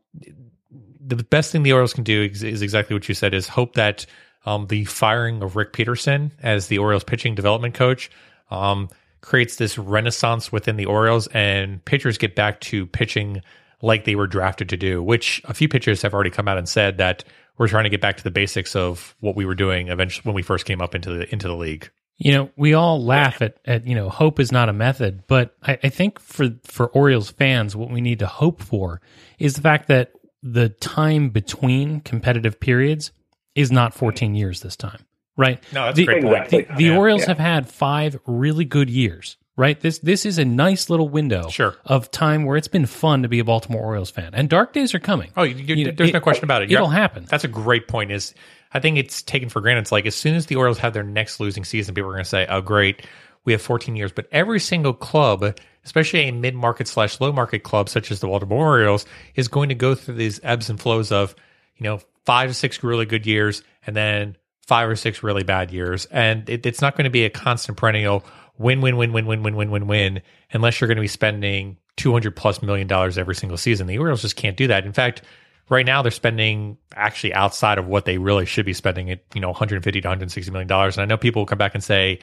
the 1.01 1.17
best 1.17 1.53
thing 1.53 1.63
the 1.63 1.73
Orioles 1.73 1.93
can 1.93 2.05
do 2.05 2.25
is, 2.25 2.43
is 2.43 2.63
exactly 2.63 2.95
what 2.95 3.09
you 3.09 3.15
said: 3.15 3.35
is 3.35 3.49
hope 3.49 3.75
that 3.75 4.07
um, 4.45 4.67
the 4.67 4.85
firing 4.85 5.43
of 5.43 5.57
Rick 5.57 5.73
Peterson 5.73 6.33
as 6.43 6.67
the 6.69 6.79
Orioles 6.79 7.05
pitching 7.05 7.35
development 7.35 7.75
coach 7.75 8.11
um, 8.51 8.89
creates 9.21 9.57
this 9.57 9.79
renaissance 9.79 10.51
within 10.51 10.77
the 10.77 10.87
Orioles, 10.87 11.29
and 11.29 11.85
pitchers 11.85 12.19
get 12.19 12.35
back 12.35 12.61
to 12.63 12.87
pitching 12.87 13.43
like 13.81 14.05
they 14.05 14.17
were 14.17 14.27
drafted 14.27 14.69
to 14.71 14.77
do. 14.77 15.03
Which 15.03 15.41
a 15.45 15.55
few 15.55 15.69
pitchers 15.69 16.03
have 16.03 16.13
already 16.13 16.31
come 16.31 16.49
out 16.49 16.59
and 16.59 16.69
said 16.69 16.99
that 16.99 17.25
we're 17.59 17.69
trying 17.69 17.85
to 17.85 17.91
get 17.91 18.01
back 18.01 18.17
to 18.17 18.25
the 18.25 18.31
basics 18.31 18.75
of 18.77 19.15
what 19.21 19.37
we 19.37 19.45
were 19.45 19.55
doing 19.55 19.89
eventually 19.89 20.23
when 20.25 20.35
we 20.35 20.43
first 20.43 20.67
came 20.67 20.81
up 20.81 20.95
into 20.95 21.11
the 21.13 21.33
into 21.33 21.49
the 21.49 21.55
league. 21.57 21.91
You 22.17 22.31
know, 22.33 22.51
we 22.57 22.75
all 22.75 23.05
laugh 23.05 23.43
at, 23.43 23.57
at 23.65 23.87
you 23.89 23.95
know, 23.97 24.09
hope 24.09 24.39
is 24.39 24.53
not 24.53 24.69
a 24.69 24.73
method, 24.73 25.25
but 25.27 25.57
I, 25.63 25.79
I 25.83 25.89
think 25.89 26.21
for 26.21 26.51
for 26.65 26.87
Orioles 26.89 27.31
fans, 27.31 27.75
what 27.75 27.91
we 27.91 28.01
need 28.01 28.21
to 28.21 28.27
hope 28.27 28.63
for 28.63 29.01
is 29.39 29.55
the 29.55 29.61
fact 29.63 29.89
that 29.89 30.13
the 30.43 30.69
time 30.69 31.31
between 31.31 32.01
competitive 32.01 32.61
periods 32.61 33.11
is 33.55 33.73
not 33.73 33.95
14 33.95 34.35
years 34.35 34.61
this 34.61 34.77
time, 34.77 35.05
right? 35.37 35.61
No, 35.73 35.87
that's 35.87 35.97
the, 35.97 36.03
a 36.03 36.07
great 36.07 36.23
point. 36.23 36.49
The, 36.51 36.67
the 36.77 36.85
Yeah. 36.85 36.99
Orioles 36.99 37.23
Yeah. 37.23 37.29
have 37.29 37.39
had 37.39 37.69
five 37.69 38.19
really 38.27 38.65
good 38.65 38.91
years, 38.91 39.37
right? 39.57 39.79
This 39.81 39.99
this 40.01 40.27
is 40.27 40.39
a 40.39 40.45
nice 40.45 40.91
little 40.91 41.09
window 41.09 41.49
Sure. 41.49 41.77
of 41.85 42.11
time 42.11 42.45
where 42.45 42.57
it's 42.57 42.69
been 42.69 42.87
fun 42.87 43.23
to 43.23 43.29
be 43.29 43.39
a 43.39 43.45
Baltimore 43.45 43.83
Orioles 43.83 44.11
fan, 44.11 44.31
and 44.35 44.49
dark 44.49 44.73
days 44.73 44.95
are 44.95 44.99
coming. 45.01 45.31
Oh, 45.37 45.43
you, 45.43 45.55
you, 45.57 45.75
You 45.87 45.93
there's 45.93 46.13
no 46.13 46.21
question 46.21 46.45
about 46.45 46.63
it. 46.63 46.71
it'll 46.73 46.89
happen. 46.89 47.25
That's 47.29 47.45
a 47.45 47.49
great 47.49 47.89
point. 47.89 48.11
Is 48.13 48.35
I 48.73 48.81
think 48.81 48.99
it's 48.99 49.23
taken 49.23 49.49
for 49.49 49.61
granted. 49.61 49.83
It's 49.83 49.93
like 49.93 50.07
as 50.07 50.15
soon 50.15 50.35
as 50.35 50.47
the 50.47 50.57
Orioles 50.57 50.79
have 50.79 50.93
their 50.93 51.03
next 51.05 51.41
losing 51.41 51.65
season, 51.65 51.95
people 51.95 52.11
are 52.11 52.15
going 52.15 52.25
to 52.25 52.29
say, 52.31 52.47
"Oh, 52.49 52.61
great, 52.61 53.07
we 53.45 53.53
have 53.53 53.63
14 53.63 53.95
years." 53.97 54.11
But 54.13 54.27
every 54.33 54.59
single 54.61 54.93
club, 54.95 55.57
especially 55.85 56.29
a 56.29 56.33
mid-market 56.33 56.89
slash 56.89 57.21
low-market 57.21 57.63
club 57.63 57.89
such 57.89 58.11
as 58.11 58.21
the 58.21 58.27
Baltimore 58.27 58.67
Orioles, 58.67 59.07
is 59.37 59.49
going 59.49 59.69
to 59.69 59.75
go 59.75 59.95
through 59.95 60.15
these 60.17 60.41
ebbs 60.43 60.69
and 60.71 60.81
flows 60.81 61.13
of, 61.13 61.35
you 61.77 61.85
know, 61.85 62.01
five 62.27 62.49
to 62.51 62.55
six 62.55 62.83
really 62.83 63.07
good 63.07 63.27
years, 63.27 63.63
and 63.87 63.95
then 63.95 64.37
five 64.67 64.89
or 64.89 64.97
six 64.97 65.23
really 65.23 65.45
bad 65.45 65.71
years, 65.71 66.07
and 66.07 66.49
it, 66.49 66.65
it's 66.65 66.81
not 66.81 66.97
going 66.97 67.05
to 67.05 67.11
be 67.11 67.27
a 67.27 67.31
constant 67.31 67.77
perennial 67.77 68.25
win, 68.59 68.81
win, 68.81 68.97
win, 68.97 69.13
win, 69.13 69.27
win, 69.27 69.43
win, 69.43 69.57
win, 69.57 69.71
win, 69.71 69.87
win, 69.87 70.23
unless 70.53 70.81
you're 70.81 70.89
going 70.89 70.97
to 70.97 71.03
be 71.03 71.09
spending 71.09 71.77
200 71.97 72.35
plus 72.35 72.63
million 72.63 72.87
dollars 72.87 73.19
every 73.19 73.35
single 73.35 73.57
season. 73.59 73.87
The 73.87 73.99
Orioles 73.99 74.23
just 74.23 74.37
can't 74.37 74.57
do 74.57 74.67
that. 74.69 74.85
In 74.85 74.93
fact, 74.93 75.23
right 75.69 75.87
now 75.87 76.03
they're 76.03 76.11
spending 76.11 76.77
actually 76.95 77.35
outside 77.35 77.79
of 77.79 77.87
what 77.87 78.05
they 78.05 78.19
really 78.19 78.47
should 78.47 78.67
be 78.67 78.73
spending 78.73 79.11
at, 79.11 79.21
you 79.35 79.41
know, 79.41 79.49
150 79.49 80.01
to 80.01 80.09
160 80.09 80.51
million 80.51 80.69
dollars. 80.69 80.97
And 80.97 81.03
I 81.03 81.07
know 81.07 81.17
people 81.17 81.41
will 81.41 81.47
come 81.47 81.59
back 81.59 81.75
and 81.75 81.83
say 81.83 82.21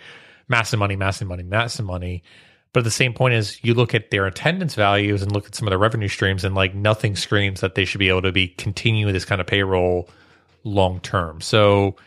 massive 0.48 0.80
money, 0.80 0.96
massive 0.96 1.28
money, 1.28 1.44
massive 1.44 1.86
money. 1.86 2.24
But 2.74 2.82
at 2.82 2.84
the 2.86 2.92
same 2.92 3.14
point 3.14 3.34
is 3.34 3.62
you 3.64 3.74
look 3.74 3.94
at 3.94 4.12
their 4.12 4.26
attendance 4.26 4.76
values 4.76 5.22
and 5.22 5.32
look 5.32 5.46
at 5.46 5.56
some 5.56 5.68
of 5.68 5.72
their 5.72 5.78
revenue 5.78 6.08
streams 6.08 6.44
and 6.46 6.56
like 6.56 6.74
nothing 6.74 7.16
screams 7.16 7.60
that 7.62 7.76
they 7.76 7.84
should 7.84 8.00
be 8.00 8.10
able 8.10 8.22
to 8.22 8.32
be 8.32 8.48
continuing 8.48 9.14
this 9.14 9.26
kind 9.26 9.42
of 9.42 9.48
payroll 9.48 10.10
long 10.64 11.00
term. 11.02 11.42
So 11.42 11.98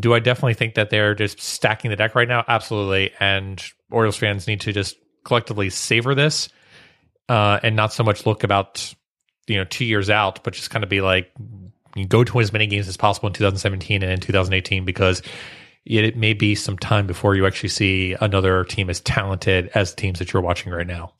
do 0.00 0.14
I 0.14 0.18
definitely 0.18 0.54
think 0.54 0.74
that 0.74 0.90
they're 0.90 1.14
just 1.14 1.40
stacking 1.40 1.90
the 1.90 1.96
deck 1.96 2.14
right 2.14 2.28
now? 2.28 2.44
Absolutely. 2.48 3.12
And 3.20 3.62
Orioles 3.90 4.16
fans 4.16 4.46
need 4.46 4.60
to 4.62 4.72
just 4.72 4.96
collectively 5.24 5.70
savor 5.70 6.14
this 6.14 6.48
uh, 7.28 7.60
and 7.62 7.76
not 7.76 7.92
so 7.92 8.02
much 8.02 8.26
look 8.26 8.44
about 8.44 8.94
you 9.46 9.56
know 9.56 9.64
two 9.64 9.84
years 9.84 10.10
out, 10.10 10.42
but 10.44 10.54
just 10.54 10.70
kind 10.70 10.84
of 10.84 10.90
be 10.90 11.00
like 11.00 11.30
go 12.08 12.22
to 12.24 12.40
as 12.40 12.52
many 12.52 12.66
games 12.66 12.88
as 12.88 12.96
possible 12.96 13.28
in 13.28 13.32
2017 13.32 14.02
and 14.02 14.12
in 14.12 14.20
2018 14.20 14.84
because 14.84 15.22
it, 15.84 16.04
it 16.04 16.16
may 16.16 16.34
be 16.34 16.54
some 16.54 16.78
time 16.78 17.06
before 17.06 17.34
you 17.34 17.46
actually 17.46 17.70
see 17.70 18.14
another 18.20 18.64
team 18.64 18.90
as 18.90 19.00
talented 19.00 19.70
as 19.74 19.94
the 19.94 20.00
teams 20.00 20.18
that 20.18 20.32
you're 20.32 20.42
watching 20.42 20.72
right 20.72 20.86
now. 20.86 21.12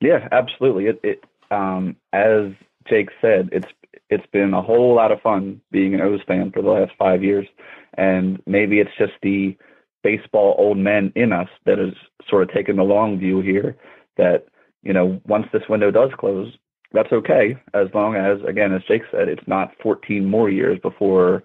Yeah, 0.00 0.28
absolutely. 0.32 0.86
It, 0.86 1.00
it 1.02 1.24
um, 1.50 1.96
as 2.12 2.52
Jake 2.88 3.10
said, 3.20 3.48
it's 3.52 3.68
it's 4.10 4.26
been 4.32 4.54
a 4.54 4.62
whole 4.62 4.94
lot 4.94 5.12
of 5.12 5.20
fun 5.20 5.60
being 5.70 5.94
an 5.94 6.00
O's 6.00 6.20
fan 6.26 6.50
for 6.52 6.62
the 6.62 6.70
last 6.70 6.92
five 6.98 7.22
years, 7.22 7.46
and 7.94 8.40
maybe 8.46 8.80
it's 8.80 8.96
just 8.98 9.12
the 9.22 9.56
baseball 10.02 10.54
old 10.58 10.78
men 10.78 11.12
in 11.16 11.32
us 11.32 11.48
that 11.64 11.78
is 11.78 11.94
sort 12.28 12.42
of 12.42 12.52
taking 12.52 12.76
the 12.76 12.84
long 12.84 13.18
view 13.18 13.40
here. 13.40 13.76
That 14.16 14.46
you 14.82 14.92
know, 14.92 15.20
once 15.26 15.46
this 15.52 15.62
window 15.68 15.90
does 15.90 16.10
close, 16.18 16.52
that's 16.92 17.12
okay 17.12 17.56
as 17.74 17.88
long 17.92 18.14
as, 18.14 18.38
again, 18.48 18.72
as 18.72 18.82
Jake 18.84 19.02
said, 19.10 19.28
it's 19.28 19.46
not 19.46 19.72
14 19.82 20.24
more 20.24 20.48
years 20.48 20.78
before 20.80 21.42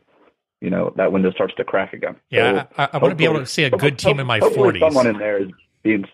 you 0.62 0.70
know 0.70 0.94
that 0.96 1.12
window 1.12 1.32
starts 1.32 1.56
to 1.56 1.64
crack 1.64 1.92
again. 1.92 2.16
Yeah, 2.30 2.64
So 2.64 2.68
I, 2.78 2.90
I 2.94 2.98
want 3.00 3.12
to 3.12 3.16
be 3.16 3.26
able 3.26 3.40
to 3.40 3.46
see 3.46 3.64
a 3.64 3.72
good 3.72 3.98
team 3.98 4.20
in 4.20 4.28
my 4.28 4.40
40s. 4.40 4.80
Someone 4.80 5.08
in 5.08 5.18
there 5.18 5.42
is 5.42 5.50
being 5.84 6.06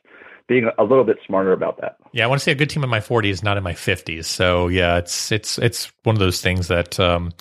being 0.47 0.69
a 0.77 0.83
little 0.83 1.03
bit 1.03 1.17
smarter 1.25 1.51
about 1.51 1.79
that. 1.81 1.97
Yeah, 2.13 2.25
I 2.25 2.27
want 2.27 2.39
to 2.39 2.43
see 2.45 2.51
a 2.51 2.55
good 2.55 2.69
team 2.69 2.83
in 2.83 2.89
my 2.89 2.99
40s, 2.99 3.43
not 3.43 3.57
in 3.57 3.63
my 3.63 3.73
50s. 3.73 4.25
So 4.25 4.67
yeah, 4.67 4.97
it's 4.97 5.31
it's 5.31 5.57
it's 5.57 5.91
one 6.03 6.15
of 6.15 6.19
those 6.19 6.41
things 6.41 6.67
that 6.69 6.99
um, 6.99 7.33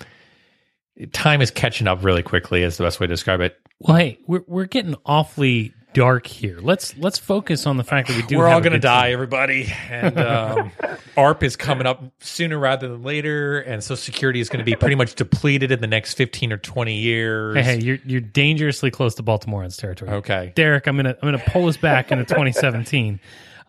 time 1.13 1.41
is 1.41 1.51
catching 1.51 1.87
up 1.87 2.03
really 2.03 2.23
quickly. 2.23 2.63
Is 2.63 2.77
the 2.77 2.83
best 2.83 2.99
way 2.99 3.07
to 3.07 3.13
describe 3.13 3.41
it. 3.41 3.57
Well, 3.79 3.97
hey, 3.97 4.19
we're 4.27 4.43
we're 4.47 4.65
getting 4.65 4.95
awfully 5.05 5.73
dark 5.97 6.27
here. 6.27 6.59
Let's 6.61 6.95
let's 6.97 7.17
focus 7.17 7.65
on 7.65 7.77
the 7.77 7.83
fact 7.83 8.07
that 8.07 8.15
we 8.15 8.21
do. 8.21 8.37
We're 8.37 8.45
have 8.45 8.55
all 8.57 8.61
going 8.61 8.73
to 8.73 8.79
die, 8.79 9.07
team. 9.07 9.13
everybody, 9.13 9.73
and 9.89 10.17
um, 10.19 10.71
AARP 11.17 11.41
is 11.41 11.55
coming 11.55 11.87
up 11.87 12.03
sooner 12.19 12.59
rather 12.59 12.87
than 12.87 13.01
later, 13.01 13.59
and 13.61 13.83
Social 13.83 13.97
Security 13.97 14.39
is 14.39 14.47
going 14.47 14.59
to 14.59 14.63
be 14.63 14.75
pretty 14.75 14.93
much 14.95 15.15
depleted 15.15 15.71
in 15.71 15.81
the 15.81 15.87
next 15.87 16.13
15 16.13 16.53
or 16.53 16.57
20 16.57 16.93
years. 16.93 17.55
Hey, 17.57 17.63
hey, 17.63 17.79
you're 17.79 17.97
you're 18.05 18.21
dangerously 18.21 18.91
close 18.91 19.15
to 19.15 19.23
Baltimoreans 19.23 19.75
territory. 19.77 20.11
Okay. 20.11 20.53
Derek, 20.55 20.87
I'm 20.87 20.95
gonna 20.95 21.15
I'm 21.19 21.31
gonna 21.31 21.43
pull 21.47 21.67
us 21.67 21.77
back 21.77 22.11
into 22.11 22.25
2017. 22.25 23.19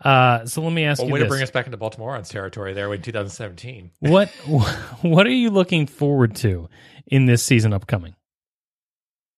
Uh, 0.05 0.45
so 0.45 0.63
let 0.63 0.73
me 0.73 0.85
ask 0.85 1.01
Well, 1.01 1.09
you 1.09 1.15
way 1.15 1.21
this: 1.21 1.27
to 1.27 1.31
bring 1.31 1.43
us 1.43 1.51
back 1.51 1.65
into 1.65 1.79
Baltimoreans 1.79 2.29
territory 2.29 2.75
there 2.75 2.93
in 2.93 3.01
2017. 3.01 3.91
what 4.01 4.29
what 5.01 5.27
are 5.27 5.31
you 5.31 5.49
looking 5.49 5.87
forward 5.87 6.37
to 6.37 6.69
in 7.07 7.25
this 7.25 7.43
season 7.43 7.73
upcoming? 7.73 8.15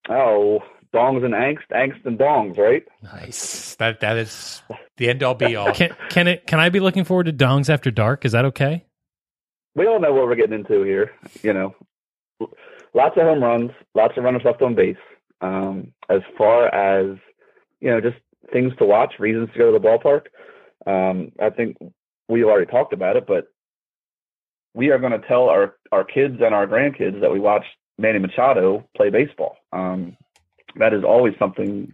Oh, 0.08 0.58
dongs 0.94 1.24
and 1.24 1.34
angst, 1.34 1.68
angst 1.72 2.04
and 2.04 2.18
dongs, 2.18 2.58
right? 2.58 2.84
Nice. 3.02 3.76
That 3.76 4.00
that 4.00 4.16
is 4.16 4.62
the 4.96 5.08
end 5.08 5.22
all 5.22 5.34
be 5.34 5.56
all. 5.56 5.72
Can 5.72 5.94
can 6.08 6.28
it 6.28 6.46
can 6.46 6.60
I 6.60 6.68
be 6.68 6.80
looking 6.80 7.04
forward 7.04 7.24
to 7.24 7.32
Dongs 7.32 7.68
After 7.68 7.90
Dark? 7.90 8.24
Is 8.24 8.32
that 8.32 8.44
okay? 8.46 8.84
We 9.74 9.86
all 9.86 10.00
know 10.00 10.12
what 10.12 10.26
we're 10.26 10.34
getting 10.34 10.58
into 10.58 10.82
here. 10.82 11.12
You 11.42 11.52
know, 11.52 11.74
lots 12.94 13.16
of 13.16 13.22
home 13.22 13.42
runs, 13.42 13.70
lots 13.94 14.14
of 14.16 14.24
runners 14.24 14.42
left 14.44 14.62
on 14.62 14.74
base. 14.74 14.96
Um, 15.40 15.92
as 16.08 16.20
far 16.36 16.66
as 16.66 17.16
you 17.80 17.90
know, 17.90 18.00
just 18.00 18.18
things 18.52 18.72
to 18.78 18.84
watch, 18.84 19.14
reasons 19.18 19.48
to 19.52 19.58
go 19.58 19.72
to 19.72 19.78
the 19.78 19.84
ballpark. 19.84 20.26
Um, 20.86 21.32
I 21.40 21.50
think 21.50 21.76
we've 22.28 22.44
already 22.44 22.70
talked 22.70 22.92
about 22.92 23.16
it, 23.16 23.26
but 23.26 23.46
we 24.74 24.90
are 24.90 24.98
going 24.98 25.12
to 25.12 25.26
tell 25.26 25.48
our 25.48 25.76
our 25.92 26.04
kids 26.04 26.36
and 26.40 26.54
our 26.54 26.66
grandkids 26.66 27.20
that 27.20 27.32
we 27.32 27.40
watched 27.40 27.68
Manny 27.98 28.18
Machado 28.18 28.88
play 28.96 29.10
baseball. 29.10 29.56
Um, 29.72 30.16
that 30.76 30.94
is 30.94 31.04
always 31.04 31.34
something 31.38 31.92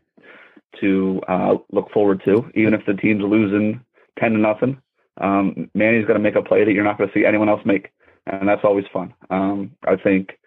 to 0.80 1.20
uh, 1.28 1.54
look 1.72 1.90
forward 1.90 2.22
to, 2.24 2.50
even 2.54 2.74
if 2.74 2.84
the 2.86 2.94
team's 2.94 3.22
losing 3.22 3.80
ten 4.18 4.32
to 4.32 4.38
nothing. 4.38 4.80
Um, 5.18 5.70
Manny's 5.74 6.06
going 6.06 6.18
to 6.18 6.22
make 6.22 6.36
a 6.36 6.42
play 6.42 6.64
that 6.64 6.72
you're 6.72 6.84
not 6.84 6.98
going 6.98 7.08
to 7.08 7.14
see 7.18 7.24
anyone 7.24 7.48
else 7.48 7.62
make, 7.64 7.90
and 8.26 8.48
that's 8.48 8.64
always 8.64 8.84
fun. 8.92 9.14
Um, 9.30 9.72
I 9.86 9.96
think 9.96 10.38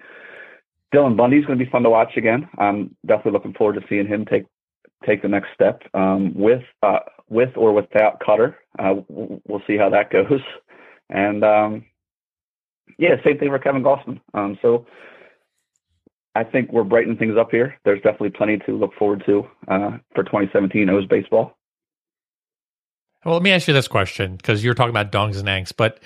Dylan 0.93 1.17
Bundy's 1.17 1.45
going 1.45 1.57
to 1.57 1.65
be 1.65 1.71
fun 1.71 1.83
to 1.83 1.89
watch 1.89 2.17
again. 2.17 2.47
I'm 2.57 2.95
definitely 3.05 3.33
looking 3.33 3.53
forward 3.53 3.79
to 3.79 3.87
seeing 3.89 4.07
him 4.07 4.25
take 4.25 4.45
take 5.05 5.21
the 5.21 5.27
next 5.27 5.49
step 5.53 5.81
um, 5.93 6.33
with 6.35 6.63
uh, 6.83 6.99
with 7.29 7.55
or 7.55 7.73
without 7.73 8.19
Cutter. 8.19 8.57
Uh, 8.77 8.95
we'll 9.07 9.63
see 9.65 9.77
how 9.77 9.89
that 9.89 10.11
goes. 10.11 10.41
And 11.09 11.43
um, 11.43 11.85
yeah, 12.97 13.15
same 13.23 13.39
thing 13.39 13.49
for 13.49 13.59
Kevin 13.59 13.83
Gausman. 13.83 14.19
Um, 14.33 14.57
so 14.61 14.85
I 16.35 16.43
think 16.43 16.71
we're 16.71 16.83
brightening 16.83 17.17
things 17.17 17.37
up 17.37 17.49
here. 17.51 17.75
There's 17.85 18.01
definitely 18.01 18.31
plenty 18.31 18.57
to 18.65 18.77
look 18.77 18.93
forward 18.93 19.23
to 19.25 19.47
uh, 19.67 19.97
for 20.13 20.23
2017 20.23 20.89
O's 20.89 21.05
baseball. 21.07 21.57
Well, 23.25 23.33
let 23.33 23.43
me 23.43 23.51
ask 23.51 23.67
you 23.67 23.73
this 23.73 23.87
question 23.87 24.37
because 24.37 24.63
you're 24.63 24.73
talking 24.73 24.91
about 24.91 25.11
dongs 25.11 25.37
and 25.37 25.47
anks, 25.47 25.73
but 25.75 25.99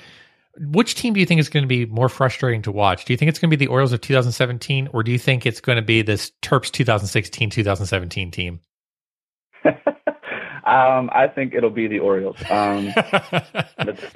which 0.57 0.95
team 0.95 1.13
do 1.13 1.19
you 1.19 1.25
think 1.25 1.39
is 1.39 1.49
going 1.49 1.63
to 1.63 1.67
be 1.67 1.85
more 1.85 2.09
frustrating 2.09 2.61
to 2.63 2.71
watch? 2.71 3.05
Do 3.05 3.13
you 3.13 3.17
think 3.17 3.29
it's 3.29 3.39
going 3.39 3.49
to 3.49 3.57
be 3.57 3.65
the 3.65 3.69
Orioles 3.69 3.91
of 3.91 4.01
2017, 4.01 4.89
or 4.93 5.03
do 5.03 5.11
you 5.11 5.19
think 5.19 5.45
it's 5.45 5.61
going 5.61 5.75
to 5.75 5.81
be 5.81 6.01
this 6.01 6.31
Terps 6.41 6.71
2016 6.71 7.49
2017 7.49 8.31
team? 8.31 8.59
um, 9.65 11.09
I 11.11 11.29
think 11.33 11.53
it'll 11.53 11.69
be 11.69 11.87
the 11.87 11.99
Orioles. 11.99 12.37
Um, 12.49 12.93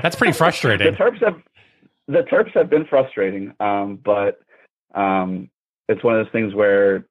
That's 0.02 0.16
pretty 0.16 0.34
frustrating. 0.34 0.92
the 0.92 0.98
Terps 0.98 1.24
have 1.24 1.42
the 2.08 2.22
Terps 2.24 2.52
have 2.54 2.70
been 2.70 2.86
frustrating, 2.86 3.54
um, 3.60 4.00
but 4.04 4.40
um, 4.96 5.50
it's 5.88 6.04
one 6.04 6.18
of 6.18 6.26
those 6.26 6.32
things 6.32 6.54
where 6.54 7.06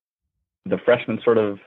the 0.65 0.79
freshmen 0.85 1.21
sort 1.25 1.39
of 1.39 1.59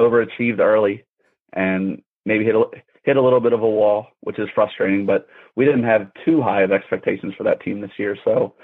overachieved 0.00 0.58
early 0.58 1.04
and 1.52 2.02
maybe 2.24 2.44
hit 2.44 2.54
a, 2.54 2.64
hit 3.04 3.16
a 3.16 3.22
little 3.22 3.40
bit 3.40 3.52
of 3.52 3.62
a 3.62 3.68
wall, 3.68 4.08
which 4.20 4.38
is 4.38 4.48
frustrating. 4.54 5.06
But 5.06 5.26
we 5.54 5.64
didn't 5.64 5.84
have 5.84 6.10
too 6.24 6.42
high 6.42 6.62
of 6.62 6.72
expectations 6.72 7.34
for 7.36 7.44
that 7.44 7.60
team 7.60 7.80
this 7.80 7.98
year, 7.98 8.16
so 8.24 8.54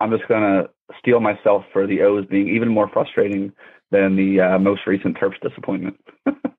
I'm 0.00 0.10
just 0.10 0.28
gonna 0.28 0.68
steel 0.98 1.20
myself 1.20 1.64
for 1.72 1.86
the 1.86 2.02
O's 2.02 2.26
being 2.26 2.48
even 2.48 2.68
more 2.68 2.88
frustrating 2.88 3.52
than 3.90 4.16
the 4.16 4.40
uh, 4.40 4.58
most 4.58 4.86
recent 4.86 5.16
Terps 5.16 5.40
disappointment. 5.42 5.98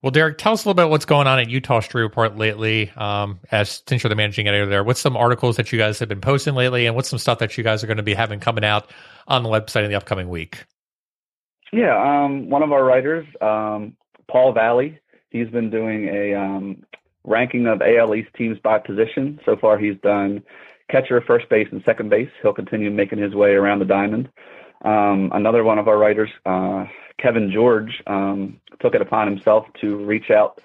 Well, 0.00 0.12
Derek, 0.12 0.38
tell 0.38 0.52
us 0.52 0.64
a 0.64 0.68
little 0.68 0.80
bit 0.80 0.90
what's 0.90 1.04
going 1.04 1.26
on 1.26 1.40
at 1.40 1.48
Eutaw 1.48 1.82
Street 1.82 2.02
Report 2.02 2.36
lately. 2.36 2.90
Um, 2.96 3.40
as 3.50 3.82
since 3.88 4.04
you're 4.04 4.08
the 4.08 4.14
managing 4.14 4.46
editor 4.46 4.66
there, 4.66 4.84
what's 4.84 5.00
some 5.00 5.16
articles 5.16 5.56
that 5.56 5.72
you 5.72 5.78
guys 5.78 5.98
have 5.98 6.08
been 6.08 6.20
posting 6.20 6.54
lately, 6.54 6.86
and 6.86 6.94
what's 6.94 7.08
some 7.08 7.18
stuff 7.18 7.40
that 7.40 7.58
you 7.58 7.64
guys 7.64 7.82
are 7.82 7.88
going 7.88 7.96
to 7.96 8.04
be 8.04 8.14
having 8.14 8.38
coming 8.38 8.64
out 8.64 8.92
on 9.26 9.42
the 9.42 9.48
website 9.48 9.82
in 9.82 9.90
the 9.90 9.96
upcoming 9.96 10.28
week? 10.28 10.64
Yeah, 11.72 11.96
um, 12.00 12.48
one 12.48 12.62
of 12.62 12.70
our 12.70 12.84
writers, 12.84 13.26
um, 13.40 13.96
Paul 14.30 14.52
Valley, 14.52 15.00
he's 15.30 15.48
been 15.48 15.68
doing 15.68 16.08
a 16.08 16.32
um, 16.32 16.84
ranking 17.24 17.66
of 17.66 17.82
AL 17.82 18.14
East 18.14 18.30
teams 18.36 18.58
by 18.62 18.78
position. 18.78 19.40
So 19.44 19.56
far, 19.56 19.78
he's 19.78 19.96
done 20.02 20.44
catcher, 20.90 21.20
first 21.26 21.48
base, 21.48 21.68
and 21.72 21.82
second 21.84 22.08
base. 22.08 22.30
He'll 22.40 22.54
continue 22.54 22.90
making 22.90 23.18
his 23.18 23.34
way 23.34 23.50
around 23.50 23.80
the 23.80 23.84
diamond. 23.84 24.28
Um, 24.84 25.30
another 25.34 25.64
one 25.64 25.78
of 25.78 25.88
our 25.88 25.98
writers, 25.98 26.30
uh, 26.46 26.84
Kevin 27.20 27.50
George, 27.52 28.00
um, 28.06 28.60
took 28.80 28.94
it 28.94 29.02
upon 29.02 29.26
himself 29.28 29.66
to 29.80 29.96
reach 30.04 30.30
out 30.30 30.60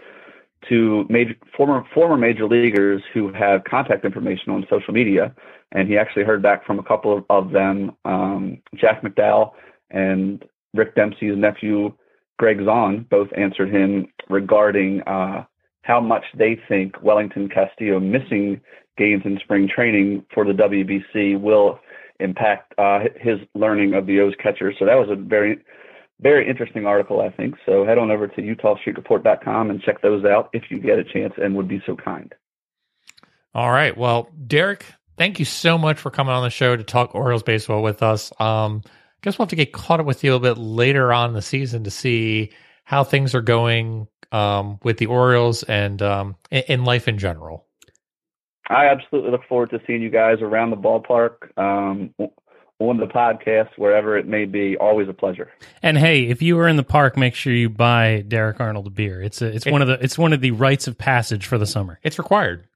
to 0.70 1.05
major 1.09 1.36
former 1.55 1.84
former 1.93 2.18
major 2.18 2.47
leaguers 2.47 3.01
who 3.14 3.32
have 3.34 3.64
contact 3.66 4.05
information 4.05 4.51
on 4.51 4.66
social 4.70 4.93
media, 4.93 5.34
and 5.74 5.88
he 5.88 5.97
actually 5.97 6.24
heard 6.24 6.41
back 6.41 6.66
from 6.66 6.80
a 6.80 6.84
couple 6.84 7.18
of, 7.18 7.26
of 7.30 7.51
them, 7.51 7.91
um, 8.05 8.57
Jack 8.76 9.01
McDowell 9.01 9.51
and 9.91 10.43
Rick 10.74 10.95
Dempsey's 10.95 11.38
nephew, 11.38 11.93
Gregg 12.39 12.59
Zaun, 12.59 13.07
both 13.09 13.28
answered 13.38 13.70
him 13.74 14.07
regarding 14.30 15.01
uh, 15.01 15.43
how 15.84 15.99
much 15.99 16.24
they 16.38 16.57
think 16.68 17.01
Wellington 17.03 17.49
Castillo 17.49 17.99
missing 17.99 18.59
games 18.97 19.24
in 19.26 19.39
spring 19.43 19.68
training 19.74 20.26
for 20.34 20.45
the 20.45 20.53
WBC 20.53 21.39
will 21.39 21.80
impact 22.20 22.74
uh, 22.78 22.99
his 23.20 23.39
learning 23.53 23.93
of 23.93 24.05
the 24.05 24.20
O's 24.20 24.34
catcher. 24.41 24.74
So 24.78 24.86
that 24.86 24.95
was 24.95 25.09
a 25.09 25.16
very, 25.16 25.59
very 26.24 26.49
interesting 26.49 26.86
article, 26.86 27.21
I 27.21 27.30
think. 27.30 27.55
So 27.65 27.86
head 27.86 27.97
on 27.97 28.09
over 28.09 28.28
to 28.28 28.41
EutawStreetReport.com 28.41 29.69
and 29.69 29.82
check 29.82 30.01
those 30.01 30.26
out 30.26 30.49
if 30.53 30.63
you 30.69 30.80
get 30.80 30.97
a 30.97 31.03
chance 31.03 31.34
and 31.38 31.55
would 31.55 31.67
be 31.67 31.84
so 31.86 31.95
kind. 31.95 32.34
All 33.53 33.69
right. 33.69 33.95
Well, 33.95 34.30
Derek, 34.47 34.86
thank 35.17 35.38
you 35.38 35.45
so 35.45 35.78
much 35.78 35.99
for 35.99 36.09
coming 36.09 36.34
on 36.34 36.43
the 36.43 36.49
show 36.49 36.76
to 36.76 36.84
talk 36.84 37.13
Orioles 37.13 37.43
baseball 37.43 37.84
with 37.84 38.01
us. 38.01 38.32
Um, 38.39 38.82
I 38.86 38.89
guess 39.21 39.38
we'll 39.38 39.45
have 39.45 39.51
to 39.51 39.55
get 39.55 39.74
caught 39.74 39.99
up 39.99 40.05
with 40.05 40.24
you 40.24 40.34
a 40.34 40.39
bit 40.39 40.57
later 40.57 41.13
on 41.13 41.30
in 41.30 41.36
the 41.36 41.41
season 41.41 41.84
to 41.84 41.91
see 41.91 42.51
how 42.86 43.03
things 43.03 43.36
are 43.36 43.41
going 43.41 44.07
um, 44.32 44.80
with 44.84 44.97
the 44.97 45.05
Orioles 45.05 45.63
and 45.63 46.01
um, 46.01 46.36
in, 46.49 46.63
in 46.67 46.84
life 46.86 47.07
in 47.07 47.17
general. 47.17 47.67
I 48.69 48.88
absolutely 48.88 49.32
look 49.32 49.45
forward 49.47 49.71
to 49.71 49.82
seeing 49.86 50.01
you 50.01 50.09
guys 50.09 50.38
around 50.41 50.69
the 50.69 50.78
ballpark, 50.78 51.57
um, 51.57 52.13
on 52.80 52.97
the 52.97 53.05
podcast, 53.07 53.69
wherever 53.78 54.17
it 54.17 54.28
may 54.28 54.45
be. 54.45 54.76
Always 54.78 55.07
a 55.07 55.13
pleasure. 55.13 55.51
And 55.82 55.97
hey, 55.97 56.28
if 56.28 56.41
you 56.41 56.57
are 56.59 56.67
in 56.67 56.76
the 56.76 56.84
park, 56.84 57.17
make 57.17 57.36
sure 57.36 57.53
you 57.53 57.69
buy 57.69 58.24
Derek 58.28 58.59
Arnold 58.59 58.88
a 58.88 58.89
beer. 58.89 59.21
It's 59.21 59.41
a, 59.41 59.47
it's 59.47 59.65
one 59.65 59.82
of 59.82 59.88
the 59.88 60.03
it's 60.03 60.17
one 60.17 60.34
of 60.34 60.41
the 60.41 60.51
rites 60.51 60.88
of 60.88 60.97
passage 60.97 61.45
for 61.45 61.57
the 61.57 61.65
summer. 61.65 61.99
It's 62.03 62.17
required. 62.17 62.67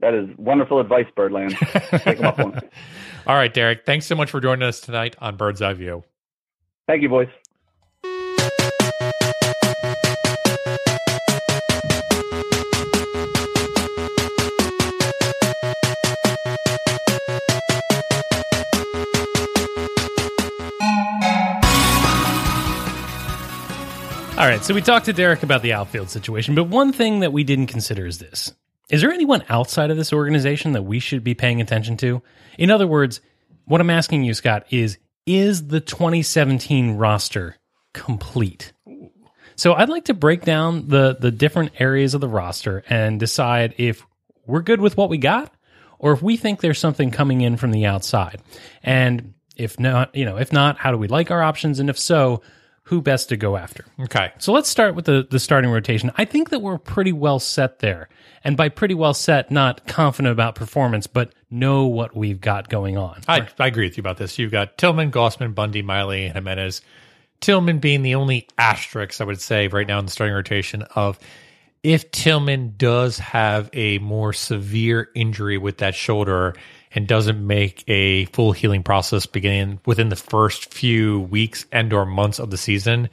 That 0.00 0.14
is 0.14 0.28
wonderful 0.36 0.80
advice, 0.80 1.06
Birdland. 1.16 1.56
Take 1.58 2.20
'em 2.20 2.26
up 2.26 2.38
on 2.38 2.56
it. 2.56 2.72
All 3.26 3.34
right, 3.34 3.52
Derek. 3.52 3.84
Thanks 3.84 4.06
so 4.06 4.14
much 4.14 4.30
for 4.30 4.40
joining 4.40 4.62
us 4.66 4.80
tonight 4.80 5.16
on 5.18 5.36
Bird's 5.36 5.60
Eye 5.60 5.74
View. 5.74 6.04
Thank 6.86 7.02
you, 7.02 7.08
boys. 7.08 7.28
All 24.38 24.46
right, 24.46 24.62
so 24.62 24.72
we 24.72 24.82
talked 24.82 25.06
to 25.06 25.12
Derek 25.12 25.42
about 25.42 25.62
the 25.62 25.72
outfield 25.72 26.10
situation, 26.10 26.54
but 26.54 26.68
one 26.68 26.92
thing 26.92 27.18
that 27.20 27.32
we 27.32 27.42
didn't 27.42 27.66
consider 27.66 28.06
is 28.06 28.18
this. 28.18 28.54
Is 28.88 29.00
there 29.00 29.10
anyone 29.10 29.42
outside 29.48 29.90
of 29.90 29.96
this 29.96 30.12
organization 30.12 30.74
that 30.74 30.84
we 30.84 31.00
should 31.00 31.24
be 31.24 31.34
paying 31.34 31.60
attention 31.60 31.96
to? 31.96 32.22
In 32.56 32.70
other 32.70 32.86
words, 32.86 33.20
what 33.64 33.80
I'm 33.80 33.90
asking 33.90 34.22
you, 34.22 34.34
Scott, 34.34 34.64
is 34.70 34.98
is 35.26 35.66
the 35.66 35.80
2017 35.80 36.92
roster 36.92 37.56
complete? 37.92 38.72
So 39.56 39.74
I'd 39.74 39.88
like 39.88 40.04
to 40.04 40.14
break 40.14 40.44
down 40.44 40.86
the 40.86 41.16
the 41.18 41.32
different 41.32 41.72
areas 41.80 42.14
of 42.14 42.20
the 42.20 42.28
roster 42.28 42.84
and 42.88 43.18
decide 43.18 43.74
if 43.76 44.06
we're 44.46 44.62
good 44.62 44.80
with 44.80 44.96
what 44.96 45.10
we 45.10 45.18
got 45.18 45.52
or 45.98 46.12
if 46.12 46.22
we 46.22 46.36
think 46.36 46.60
there's 46.60 46.78
something 46.78 47.10
coming 47.10 47.40
in 47.40 47.56
from 47.56 47.72
the 47.72 47.86
outside. 47.86 48.40
And 48.84 49.34
if 49.56 49.80
not, 49.80 50.14
you 50.14 50.24
know, 50.24 50.36
if 50.36 50.52
not, 50.52 50.78
how 50.78 50.92
do 50.92 50.96
we 50.96 51.08
like 51.08 51.32
our 51.32 51.42
options 51.42 51.80
and 51.80 51.90
if 51.90 51.98
so, 51.98 52.40
who 52.88 53.02
best 53.02 53.28
to 53.28 53.36
go 53.36 53.58
after? 53.58 53.84
Okay. 54.00 54.32
So 54.38 54.50
let's 54.50 54.68
start 54.68 54.94
with 54.94 55.04
the, 55.04 55.26
the 55.30 55.38
starting 55.38 55.70
rotation. 55.70 56.10
I 56.16 56.24
think 56.24 56.48
that 56.48 56.60
we're 56.60 56.78
pretty 56.78 57.12
well 57.12 57.38
set 57.38 57.80
there. 57.80 58.08
And 58.42 58.56
by 58.56 58.70
pretty 58.70 58.94
well 58.94 59.12
set, 59.12 59.50
not 59.50 59.86
confident 59.86 60.32
about 60.32 60.54
performance, 60.54 61.06
but 61.06 61.34
know 61.50 61.84
what 61.84 62.16
we've 62.16 62.40
got 62.40 62.70
going 62.70 62.96
on. 62.96 63.20
I, 63.28 63.46
I 63.58 63.66
agree 63.66 63.84
with 63.84 63.98
you 63.98 64.00
about 64.00 64.16
this. 64.16 64.38
You've 64.38 64.52
got 64.52 64.78
Tillman, 64.78 65.12
Gausman, 65.12 65.54
Bundy, 65.54 65.82
Miley, 65.82 66.24
and 66.24 66.34
Jimenez. 66.34 66.80
Tillman 67.40 67.78
being 67.78 68.00
the 68.00 68.14
only 68.14 68.48
asterisk, 68.56 69.20
I 69.20 69.24
would 69.24 69.40
say, 69.40 69.68
right 69.68 69.86
now 69.86 69.98
in 69.98 70.06
the 70.06 70.10
starting 70.10 70.34
rotation 70.34 70.82
of 70.94 71.18
if 71.82 72.10
Tillman 72.10 72.74
does 72.78 73.18
have 73.18 73.68
a 73.74 73.98
more 73.98 74.32
severe 74.32 75.10
injury 75.14 75.58
with 75.58 75.78
that 75.78 75.94
shoulder 75.94 76.54
and 76.94 77.06
doesn't 77.06 77.44
make 77.46 77.84
a 77.88 78.24
full 78.26 78.52
healing 78.52 78.82
process 78.82 79.26
beginning 79.26 79.80
within 79.86 80.08
the 80.08 80.16
first 80.16 80.72
few 80.72 81.20
weeks 81.20 81.66
and 81.72 81.92
or 81.92 82.06
months 82.06 82.38
of 82.38 82.50
the 82.50 82.56
season, 82.56 83.08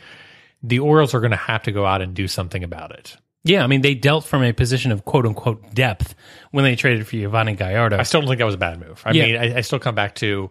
the 0.64 0.80
Orioles 0.80 1.14
are 1.14 1.20
going 1.20 1.32
to 1.32 1.38
have 1.38 1.64
to 1.64 1.72
go 1.72 1.86
out 1.86 2.02
and 2.02 2.14
do 2.14 2.28
something 2.28 2.64
about 2.64 2.92
it. 2.92 3.18
Yeah, 3.44 3.64
I 3.64 3.68
mean, 3.68 3.82
they 3.82 3.94
dealt 3.94 4.26
from 4.26 4.44
a 4.44 4.54
position 4.54 4.92
of 4.92 5.06
quote 5.06 5.26
unquote 5.26 5.74
depth 5.76 6.16
when 6.52 6.64
they 6.64 6.76
traded 6.76 7.06
for 7.06 7.16
Yovani 7.16 7.56
Gallardo. 7.56 7.98
I 7.98 8.04
still 8.04 8.22
don't 8.22 8.28
think 8.28 8.40
that 8.40 8.46
was 8.46 8.56
a 8.56 8.60
bad 8.60 8.80
move. 8.80 9.02
I 9.06 9.12
Yeah. 9.12 9.26
mean, 9.26 9.38
I, 9.38 9.58
I 9.58 9.62
still 9.62 9.78
come 9.80 9.94
back 9.94 10.16
to 10.16 10.50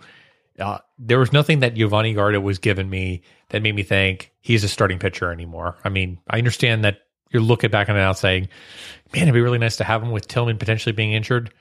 uh, 0.61 0.79
there 0.99 1.19
was 1.19 1.33
nothing 1.33 1.59
that 1.61 1.75
Yovani 1.75 2.15
Gallardo 2.15 2.39
was 2.41 2.59
giving 2.61 2.89
me 2.89 3.23
that 3.49 3.63
made 3.63 3.75
me 3.75 3.83
think 3.83 4.31
he's 4.41 4.63
a 4.63 4.69
starting 4.69 5.01
pitcher 5.01 5.33
anymore. 5.33 5.77
I 5.83 5.89
mean, 5.89 6.21
I 6.31 6.39
understand 6.39 6.85
that 6.85 6.99
you're 7.31 7.43
looking 7.43 7.71
back 7.71 7.89
on 7.89 7.97
it 7.97 7.99
now 7.99 8.13
saying, 8.13 8.49
man, 9.13 9.23
it'd 9.23 9.35
be 9.35 9.41
really 9.41 9.59
nice 9.59 9.77
to 9.79 9.85
have 9.85 10.01
him 10.01 10.13
with 10.13 10.29
Tillman 10.29 10.59
potentially 10.59 10.93
being 10.93 11.13
injured. 11.13 11.53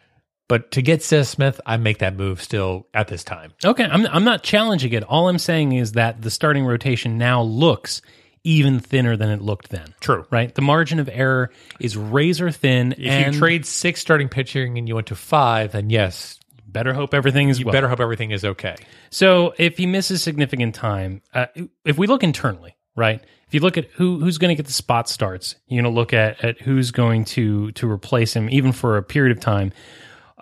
But 0.48 0.72
to 0.72 0.82
get 0.82 1.02
Seth 1.02 1.28
Smith, 1.28 1.62
I 1.66 1.78
make 1.78 2.00
that 2.00 2.16
move 2.16 2.42
still 2.42 2.88
at 2.94 3.08
this 3.08 3.24
time. 3.24 3.54
Okay, 3.64 3.86
I'm 3.86 4.06
I'm 4.08 4.24
not 4.24 4.44
challenging 4.44 4.94
it. 4.94 5.04
All 5.04 5.30
I'm 5.30 5.40
saying 5.40 5.74
is 5.74 5.94
that 5.94 6.22
the 6.22 6.30
starting 6.30 6.66
rotation 6.66 7.18
now 7.18 7.42
looks 7.42 8.02
even 8.44 8.80
thinner 8.80 9.16
than 9.16 9.30
it 9.30 9.42
looked 9.42 9.70
then. 9.70 9.94
True. 10.02 10.26
Right? 10.30 10.54
The 10.54 10.62
margin 10.62 11.00
of 11.00 11.10
error 11.10 11.50
is 11.80 11.96
razor 11.96 12.52
thin 12.52 12.94
If 12.98 13.34
you 13.34 13.40
trade 13.40 13.66
six 13.66 14.02
starting 14.02 14.28
pitching 14.28 14.78
and 14.78 14.88
you 14.88 14.96
went 14.96 15.08
to 15.08 15.16
five, 15.16 15.72
then 15.72 15.90
yes, 15.90 16.40
better 16.68 16.94
hope 16.94 17.14
everything 17.14 17.50
is 17.50 17.60
you 17.60 17.66
well. 17.66 17.74
better 17.74 17.88
hope 17.88 18.02
everything 18.02 18.32
is 18.32 18.44
okay. 18.44 18.76
So 19.12 19.54
if 19.58 19.78
he 19.78 19.86
misses 19.86 20.22
significant 20.22 20.76
time, 20.76 21.22
uh, 21.34 21.46
if 21.86 21.98
we 21.98 22.08
look 22.08 22.24
internally, 22.24 22.76
right? 22.96 23.22
If 23.48 23.54
you 23.54 23.60
look 23.62 23.78
at 23.78 23.86
who 23.94 24.20
who's 24.20 24.38
going 24.38 24.50
to 24.50 24.56
get 24.56 24.66
the 24.66 24.74
spot 24.74 25.08
starts, 25.08 25.56
you're 25.68 25.82
going 25.82 25.94
to 25.94 25.98
look 25.98 26.12
at 26.12 26.44
at 26.44 26.60
who's 26.60 26.92
going 26.92 27.26
to 27.26 27.72
to 27.74 27.90
replace 27.90 28.36
him, 28.36 28.50
even 28.50 28.72
for 28.72 28.98
a 28.98 29.04
period 29.04 29.36
of 29.36 29.42
time. 29.42 29.72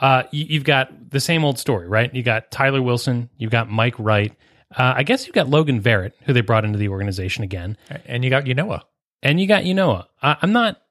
Uh, 0.02 0.24
you, 0.32 0.46
you've 0.50 0.64
got 0.64 1.12
the 1.12 1.20
same 1.20 1.46
old 1.46 1.58
story, 1.60 1.88
right? 1.88 2.14
You 2.14 2.24
got 2.24 2.52
Tyler 2.52 2.82
Wilson, 2.82 3.30
you've 3.38 3.52
got 3.52 3.70
Mike 3.70 3.96
Wright. 4.00 4.34
Uh, 4.76 4.94
I 4.98 5.04
guess 5.04 5.26
you've 5.28 5.36
got 5.36 5.48
Logan 5.50 5.82
Verrett, 5.82 6.14
who 6.24 6.34
they 6.34 6.42
brought 6.42 6.66
into 6.66 6.80
the 6.80 6.90
organization 6.90 7.44
again, 7.44 7.78
And 8.06 8.24
you 8.24 8.30
got 8.30 8.46
Ynoa. 8.46 8.82
and 9.22 9.40
you 9.40 9.48
got 9.48 9.64
Ynoa. 9.64 10.08
I, 10.22 10.38
I'm 10.42 10.52
not 10.54 10.82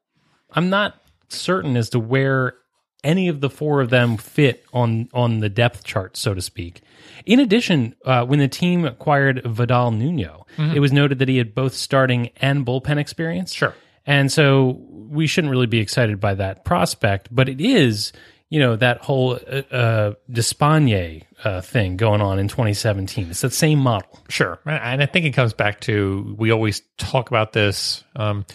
I'm 0.53 0.69
not 0.69 0.99
certain 1.29 1.75
as 1.77 1.89
to 1.91 1.99
where 1.99 2.55
any 3.03 3.27
of 3.29 3.41
the 3.41 3.49
four 3.49 3.81
of 3.81 3.89
them 3.89 4.15
fit 4.17 4.63
on 4.73 5.09
on 5.13 5.39
the 5.39 5.49
depth 5.49 5.83
chart, 5.83 6.15
so 6.15 6.33
to 6.35 6.41
speak. 6.41 6.81
In 7.25 7.39
addition, 7.39 7.95
uh, 8.05 8.23
when 8.25 8.37
the 8.39 8.47
team 8.47 8.85
acquired 8.85 9.41
Vidal 9.45 9.91
Nuno, 9.91 10.45
it 10.57 10.79
was 10.79 10.91
noted 10.91 11.17
that 11.19 11.27
he 11.27 11.37
had 11.37 11.55
both 11.55 11.73
starting 11.73 12.29
and 12.37 12.65
bullpen 12.65 12.97
experience. 12.97 13.51
Sure. 13.53 13.73
And 14.05 14.31
so 14.31 14.79
we 14.89 15.25
shouldn't 15.27 15.51
really 15.51 15.65
be 15.67 15.79
excited 15.79 16.19
by 16.19 16.35
that 16.35 16.63
prospect, 16.65 17.29
but 17.31 17.49
it 17.49 17.59
is, 17.61 18.11
you 18.51 18.59
know, 18.59 18.75
that 18.75 18.97
whole 18.99 19.39
uh, 19.49 19.61
uh, 19.73 20.13
Despaigne 20.29 21.23
uh, 21.45 21.61
thing 21.61 21.95
going 21.95 22.21
on 22.21 22.37
in 22.37 22.49
2017. 22.49 23.29
It's 23.29 23.41
that 23.41 23.53
same 23.53 23.79
model. 23.79 24.19
Sure. 24.27 24.59
And 24.65 25.01
I 25.01 25.05
think 25.05 25.25
it 25.25 25.31
comes 25.31 25.53
back 25.53 25.79
to 25.81 26.35
we 26.37 26.51
always 26.51 26.81
talk 26.97 27.31
about 27.31 27.53
this. 27.53 28.03
Um, 28.17 28.45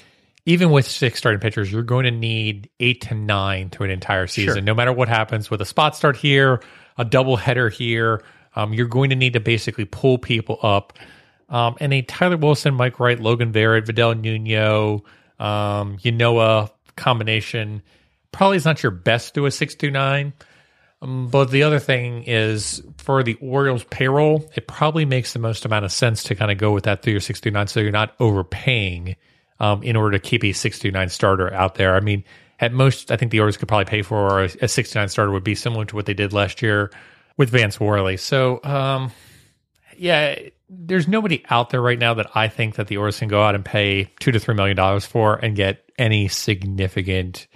even 0.45 0.71
with 0.71 0.87
six 0.87 1.19
starting 1.19 1.41
pitchers, 1.41 1.73
you're 1.73 1.83
going 1.83 2.05
to 2.05 2.11
need 2.11 2.69
eight 2.79 3.01
to 3.03 3.15
nine 3.15 3.71
through 3.71 3.87
an 3.87 3.91
entire 3.91 4.27
season. 4.27 4.57
Sure. 4.57 4.63
No 4.63 4.75
matter 4.75 4.93
what 4.93 5.09
happens 5.09 5.51
with 5.51 5.63
a 5.63 5.65
spot 5.65 5.97
start 5.97 6.19
here, 6.19 6.63
a 6.99 7.05
double 7.05 7.37
header 7.37 7.71
here, 7.71 8.23
um, 8.55 8.75
you're 8.75 8.87
going 8.87 9.09
to 9.11 9.17
need 9.17 9.33
to 9.33 9.41
basically 9.41 9.87
pull 9.87 10.19
people 10.19 10.59
up. 10.63 10.93
Um, 11.49 11.75
and 11.81 11.95
a 11.95 12.03
Tyler 12.03 12.37
Wilson, 12.37 12.75
Mike 12.75 13.01
Wright, 13.01 13.19
Logan 13.19 13.51
Verrett, 13.51 13.87
Vidal 13.87 14.15
Nuno, 14.15 15.05
um, 15.39 15.97
Ynoa 15.99 16.71
combination 16.97 17.83
probably 18.33 18.57
is 18.57 18.65
not 18.65 18.83
your 18.83 18.93
best 18.93 19.35
through 19.35 19.47
a 19.47 19.51
629. 19.51 20.33
Um, 21.03 21.29
but 21.29 21.51
the 21.51 21.63
other 21.63 21.79
thing 21.79 22.25
is 22.25 22.83
for 22.99 23.23
the 23.23 23.35
Orioles 23.35 23.85
payroll, 23.85 24.51
it 24.55 24.67
probably 24.67 25.05
makes 25.05 25.33
the 25.33 25.39
most 25.39 25.65
amount 25.65 25.85
of 25.85 25.93
sense 25.93 26.23
to 26.25 26.35
kind 26.35 26.51
of 26.51 26.59
go 26.59 26.73
with 26.73 26.85
that 26.85 27.05
six 27.05 27.41
to 27.43 27.51
nine, 27.51 27.67
so 27.67 27.81
you're 27.81 27.91
not 27.91 28.15
overpaying 28.19 29.17
um, 29.61 29.83
in 29.83 29.97
order 29.97 30.19
to 30.19 30.19
keep 30.19 30.45
a 30.45 30.53
six 30.53 30.79
to 30.81 30.91
nine 30.91 31.09
starter 31.09 31.53
out 31.53 31.75
there. 31.75 31.95
I 31.95 32.01
mean, 32.01 32.25
at 32.59 32.73
most, 32.73 33.11
I 33.11 33.17
think 33.17 33.31
the 33.31 33.41
Orioles 33.41 33.57
could 33.57 33.69
probably 33.69 33.85
pay 33.85 34.03
for 34.03 34.45
a, 34.45 34.51
a 34.63 34.69
six 34.69 34.95
nine 34.95 35.09
starter 35.09 35.33
would 35.33 35.45
be 35.45 35.55
similar 35.55 35.85
to 35.85 35.97
what 35.97 36.07
they 36.07 36.15
did 36.15 36.33
last 36.33 36.63
year 36.63 36.91
with 37.37 37.51
Vance 37.51 37.79
Worley. 37.79 38.17
So, 38.17 38.61
um, 38.65 39.13
yeah, 39.97 40.39
there's 40.69 41.07
nobody 41.07 41.45
out 41.51 41.71
there 41.71 41.83
right 41.83 41.99
now 41.99 42.15
that 42.15 42.35
I 42.35 42.49
think 42.49 42.77
that 42.77 42.89
the 42.89 42.97
Orioles 42.97 43.19
can 43.19 43.29
go 43.29 43.43
out 43.43 43.55
and 43.55 43.65
pay 43.65 44.11
two 44.21 44.33
to 44.33 44.41
three 44.41 44.55
million 44.55 44.77
dollars 44.77 45.05
for 45.05 45.37
and 45.37 45.55
get 45.55 45.91
any 45.99 46.29
significant 46.29 47.47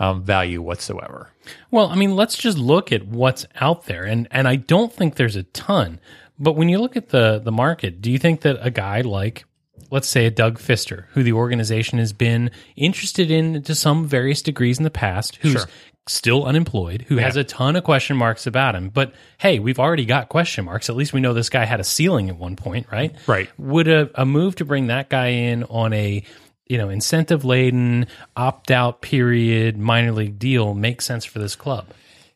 um, 0.00 0.24
value 0.24 0.60
whatsoever. 0.60 1.30
Well, 1.70 1.86
I 1.88 1.94
mean, 1.94 2.16
let's 2.16 2.36
just 2.36 2.58
look 2.58 2.90
at 2.90 3.06
what's 3.06 3.46
out 3.60 3.84
there, 3.86 4.02
and 4.04 4.26
and 4.32 4.48
I 4.48 4.56
don't 4.56 4.92
think 4.92 5.14
there's 5.14 5.36
a 5.36 5.44
ton. 5.44 6.00
But 6.38 6.54
when 6.54 6.68
you 6.68 6.78
look 6.78 6.96
at 6.96 7.10
the 7.10 7.38
the 7.38 7.52
market, 7.52 8.00
do 8.02 8.10
you 8.10 8.18
think 8.18 8.40
that 8.40 8.56
a 8.60 8.70
guy 8.70 9.02
like, 9.02 9.44
let's 9.90 10.08
say, 10.08 10.26
a 10.26 10.30
Doug 10.30 10.58
Fister, 10.58 11.04
who 11.10 11.22
the 11.22 11.34
organization 11.34 11.98
has 11.98 12.12
been 12.12 12.50
interested 12.76 13.30
in 13.30 13.62
to 13.62 13.74
some 13.74 14.06
various 14.06 14.42
degrees 14.42 14.78
in 14.78 14.84
the 14.84 14.90
past, 14.90 15.36
who's 15.36 15.52
Sure. 15.52 15.66
still 16.08 16.44
unemployed, 16.44 17.04
who 17.08 17.18
has 17.18 17.36
a 17.36 17.44
ton 17.44 17.76
of 17.76 17.84
question 17.84 18.16
marks 18.16 18.46
about 18.46 18.74
him, 18.74 18.88
but 18.88 19.12
hey, 19.38 19.58
we've 19.58 19.78
already 19.78 20.06
got 20.06 20.28
question 20.28 20.64
marks. 20.64 20.88
At 20.88 20.96
least 20.96 21.12
we 21.12 21.20
know 21.20 21.34
this 21.34 21.50
guy 21.50 21.64
had 21.66 21.78
a 21.78 21.84
ceiling 21.84 22.30
at 22.30 22.36
one 22.36 22.56
point, 22.56 22.86
right? 22.90 23.14
Right. 23.26 23.48
Would 23.58 23.86
a, 23.86 24.10
a 24.14 24.24
move 24.24 24.56
to 24.56 24.64
bring 24.64 24.86
that 24.88 25.08
guy 25.10 25.28
in 25.28 25.64
on 25.64 25.92
a 25.92 26.24
you 26.70 26.78
know 26.78 26.88
incentive 26.88 27.44
laden 27.44 28.06
opt 28.36 28.70
out 28.70 29.02
period 29.02 29.76
minor 29.76 30.12
league 30.12 30.38
deal 30.38 30.74
make 30.74 31.02
sense 31.02 31.24
for 31.24 31.38
this 31.38 31.56
club? 31.56 31.86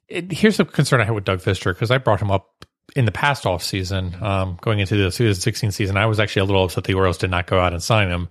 it, 0.08 0.32
here's 0.32 0.56
the 0.56 0.64
concern 0.64 1.00
I 1.00 1.04
had 1.04 1.14
with 1.14 1.24
Doug 1.24 1.40
Fister 1.40 1.72
because 1.72 1.90
I 1.90 1.98
brought 1.98 2.20
him 2.20 2.30
up 2.30 2.64
in 2.96 3.04
the 3.04 3.12
past 3.12 3.46
off 3.46 3.62
season, 3.62 4.14
um, 4.22 4.58
going 4.60 4.78
into 4.78 4.96
the 4.96 5.04
2016 5.04 5.72
season. 5.72 5.96
I 5.96 6.06
was 6.06 6.20
actually 6.20 6.42
a 6.42 6.44
little 6.44 6.64
upset 6.64 6.84
the 6.84 6.94
Orioles 6.94 7.18
did 7.18 7.30
not 7.30 7.46
go 7.46 7.58
out 7.58 7.72
and 7.72 7.82
sign 7.82 8.08
him. 8.08 8.28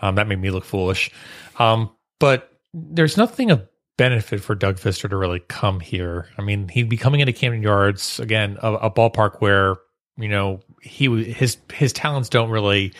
Um, 0.00 0.16
that 0.16 0.28
made 0.28 0.40
me 0.40 0.50
look 0.50 0.64
foolish. 0.64 1.10
Um, 1.58 1.90
but 2.20 2.52
there's 2.72 3.16
nothing 3.16 3.50
of 3.50 3.66
benefit 3.96 4.40
for 4.40 4.54
Doug 4.54 4.76
Fister 4.76 5.08
to 5.08 5.16
really 5.16 5.40
come 5.40 5.80
here. 5.80 6.28
I 6.38 6.42
mean, 6.42 6.68
he'd 6.68 6.88
be 6.88 6.96
coming 6.96 7.20
into 7.20 7.32
Camden 7.32 7.62
Yards 7.62 8.20
again, 8.20 8.58
a, 8.62 8.74
a 8.74 8.90
ballpark 8.90 9.40
where 9.40 9.76
you 10.16 10.28
know 10.28 10.60
he 10.80 11.24
his 11.32 11.56
his 11.72 11.92
talents 11.92 12.28
don't 12.28 12.50
really 12.50 12.92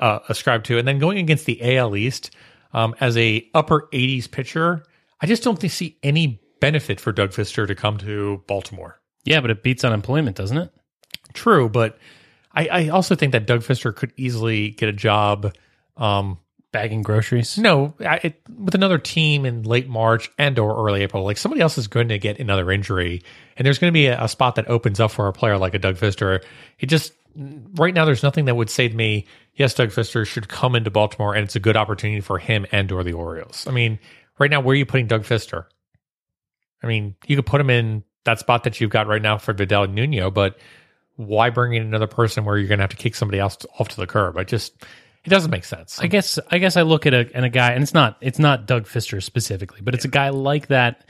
uh, 0.00 0.20
ascribe 0.28 0.64
to, 0.64 0.78
and 0.78 0.86
then 0.86 0.98
going 0.98 1.18
against 1.18 1.46
the 1.46 1.76
AL 1.76 1.96
East 1.96 2.30
um, 2.72 2.94
as 3.00 3.16
a 3.16 3.48
upper 3.54 3.88
80s 3.92 4.30
pitcher, 4.30 4.82
I 5.20 5.26
just 5.26 5.42
don't 5.42 5.58
think- 5.58 5.72
see 5.72 5.96
any 6.02 6.40
benefit 6.60 7.00
for 7.00 7.12
Doug 7.12 7.30
Fister 7.30 7.66
to 7.66 7.74
come 7.74 7.98
to 7.98 8.42
Baltimore. 8.46 9.00
Yeah, 9.24 9.40
but 9.40 9.50
it 9.50 9.62
beats 9.62 9.84
unemployment, 9.84 10.36
doesn't 10.36 10.56
it? 10.58 10.70
True, 11.34 11.68
but 11.68 11.98
I, 12.52 12.66
I 12.68 12.88
also 12.88 13.14
think 13.14 13.32
that 13.32 13.46
Doug 13.46 13.60
Fister 13.60 13.94
could 13.94 14.12
easily 14.16 14.70
get 14.70 14.88
a 14.88 14.92
job. 14.92 15.54
Um, 15.96 16.38
Bagging 16.70 17.00
groceries. 17.00 17.56
no, 17.56 17.94
I, 17.98 18.20
it, 18.22 18.42
with 18.58 18.74
another 18.74 18.98
team 18.98 19.46
in 19.46 19.62
late 19.62 19.88
March 19.88 20.30
and 20.36 20.58
or 20.58 20.86
early 20.86 21.02
April, 21.02 21.24
like 21.24 21.38
somebody 21.38 21.62
else 21.62 21.78
is 21.78 21.86
going 21.88 22.08
to 22.08 22.18
get 22.18 22.38
another 22.40 22.70
injury, 22.70 23.22
and 23.56 23.64
there's 23.64 23.78
going 23.78 23.90
to 23.90 23.94
be 23.94 24.06
a, 24.06 24.22
a 24.22 24.28
spot 24.28 24.56
that 24.56 24.68
opens 24.68 25.00
up 25.00 25.10
for 25.10 25.28
a 25.28 25.32
player 25.32 25.56
like 25.56 25.72
a 25.72 25.78
Doug 25.78 25.96
Fister. 25.96 26.44
It 26.78 26.86
just 26.86 27.14
right 27.76 27.94
now, 27.94 28.04
there's 28.04 28.22
nothing 28.22 28.46
that 28.46 28.56
would 28.56 28.70
say 28.70 28.88
to 28.88 28.94
me, 28.94 29.26
yes, 29.54 29.74
Doug 29.74 29.90
Fister 29.90 30.26
should 30.26 30.48
come 30.48 30.74
into 30.74 30.90
Baltimore, 30.90 31.34
and 31.34 31.44
it's 31.44 31.56
a 31.56 31.60
good 31.60 31.76
opportunity 31.76 32.20
for 32.20 32.38
him 32.38 32.66
and 32.72 32.90
or 32.90 33.04
the 33.04 33.12
Orioles. 33.12 33.66
I 33.66 33.70
mean, 33.70 33.98
right 34.38 34.50
now, 34.50 34.60
where 34.60 34.72
are 34.72 34.76
you 34.76 34.86
putting 34.86 35.06
Doug 35.06 35.22
Fister? 35.22 35.66
I 36.82 36.86
mean, 36.86 37.14
you 37.26 37.36
could 37.36 37.46
put 37.46 37.60
him 37.60 37.70
in 37.70 38.04
that 38.24 38.38
spot 38.38 38.64
that 38.64 38.80
you've 38.80 38.90
got 38.90 39.06
right 39.06 39.22
now 39.22 39.38
for 39.38 39.52
Vidal 39.52 39.86
Nuno, 39.86 40.30
but 40.30 40.58
why 41.16 41.50
bring 41.50 41.74
in 41.74 41.82
another 41.82 42.06
person 42.06 42.44
where 42.44 42.56
you're 42.56 42.68
going 42.68 42.78
to 42.78 42.82
have 42.82 42.90
to 42.90 42.96
kick 42.96 43.14
somebody 43.14 43.38
else 43.38 43.58
off 43.78 43.88
to 43.88 43.96
the 43.96 44.06
curb? 44.06 44.36
I 44.36 44.44
just 44.44 44.84
it 45.24 45.30
doesn't 45.30 45.50
make 45.50 45.64
sense. 45.64 45.98
I 45.98 46.06
guess 46.06 46.38
I 46.50 46.58
guess 46.58 46.76
I 46.76 46.82
look 46.82 47.06
at 47.06 47.14
a 47.14 47.28
and 47.34 47.44
a 47.44 47.48
guy 47.48 47.72
and 47.72 47.82
it's 47.82 47.94
not 47.94 48.16
it's 48.20 48.38
not 48.38 48.66
Doug 48.66 48.86
Fister 48.86 49.22
specifically, 49.22 49.80
but 49.82 49.94
it's 49.94 50.04
a 50.04 50.08
guy 50.08 50.28
like 50.28 50.68
that 50.68 51.08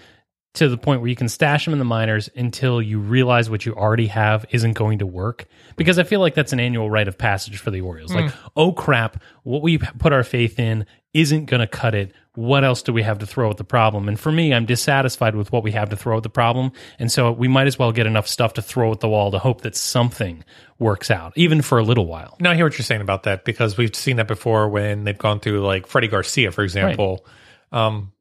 to 0.55 0.69
the 0.69 0.79
point 0.79 1.01
where 1.01 1.11
you 1.11 1.17
can 1.17 1.29
stash 1.29 1.65
them 1.65 1.73
in 1.73 1.79
the 1.79 1.85
minors 1.85 2.29
until 2.35 2.81
you 2.83 2.99
realize 2.99 3.51
what 3.51 3.67
you 3.67 3.75
already 3.75 4.07
have 4.09 4.45
isn't 4.51 4.73
going 4.73 4.99
to 4.99 5.07
work. 5.07 5.47
Because 5.77 5.99
I 5.99 6.03
feel 6.03 6.21
like 6.21 6.35
that's 6.35 6.53
an 6.53 6.61
annual 6.61 6.91
rite 6.91 7.07
of 7.07 7.19
passage 7.19 7.59
for 7.59 7.71
the 7.71 7.83
Orioles. 7.83 8.13
Like, 8.15 8.33
oh 8.57 8.73
crap, 8.73 9.23
what 9.45 9.63
we 9.63 9.79
put 9.79 10.13
our 10.13 10.25
faith 10.25 10.59
in 10.59 10.87
isn't 11.15 11.47
going 11.47 11.61
to 11.61 11.67
cut 11.67 11.95
it. 11.95 12.13
What 12.35 12.65
else 12.65 12.83
do 12.83 12.93
we 12.93 13.03
have 13.03 13.19
to 13.19 13.27
throw 13.27 13.51
at 13.51 13.57
the 13.57 13.65
problem? 13.65 14.09
And 14.09 14.19
for 14.19 14.31
me, 14.31 14.55
I'm 14.55 14.67
dissatisfied 14.67 15.35
with 15.35 15.51
what 15.51 15.65
we 15.65 15.73
have 15.73 15.91
to 15.91 15.97
throw 15.97 16.17
at 16.17 16.23
the 16.23 16.29
problem. 16.29 16.73
And 16.99 17.11
so 17.11 17.33
we 17.33 17.49
might 17.49 17.67
as 17.67 17.79
well 17.79 17.93
get 17.93 18.07
enough 18.07 18.29
stuff 18.29 18.55
to 18.55 18.63
throw 18.63 18.93
at 18.93 19.01
the 19.01 19.09
wall 19.09 19.31
to 19.33 19.39
hope 19.39 19.63
that 19.63 19.75
something 19.75 20.45
works 20.79 21.11
out, 21.11 21.33
even 21.37 21.63
for 21.63 21.79
a 21.79 21.83
little 21.83 22.07
while. 22.07 22.37
Now 22.41 22.53
I 22.53 22.55
hear 22.55 22.65
what 22.65 22.79
you're 22.79 22.85
saying 22.85 23.01
about 23.01 23.25
that 23.25 23.45
because 23.45 23.77
we've 23.77 23.95
seen 23.95 24.17
that 24.17 24.29
before 24.29 24.69
when 24.69 25.05
they've 25.05 25.19
gone 25.19 25.41
through 25.41 25.65
like 25.65 25.87
Freddie 25.87 26.09
Garcia, 26.09 26.53
for 26.53 26.63
example. 26.63 27.27
Um, 27.73 28.13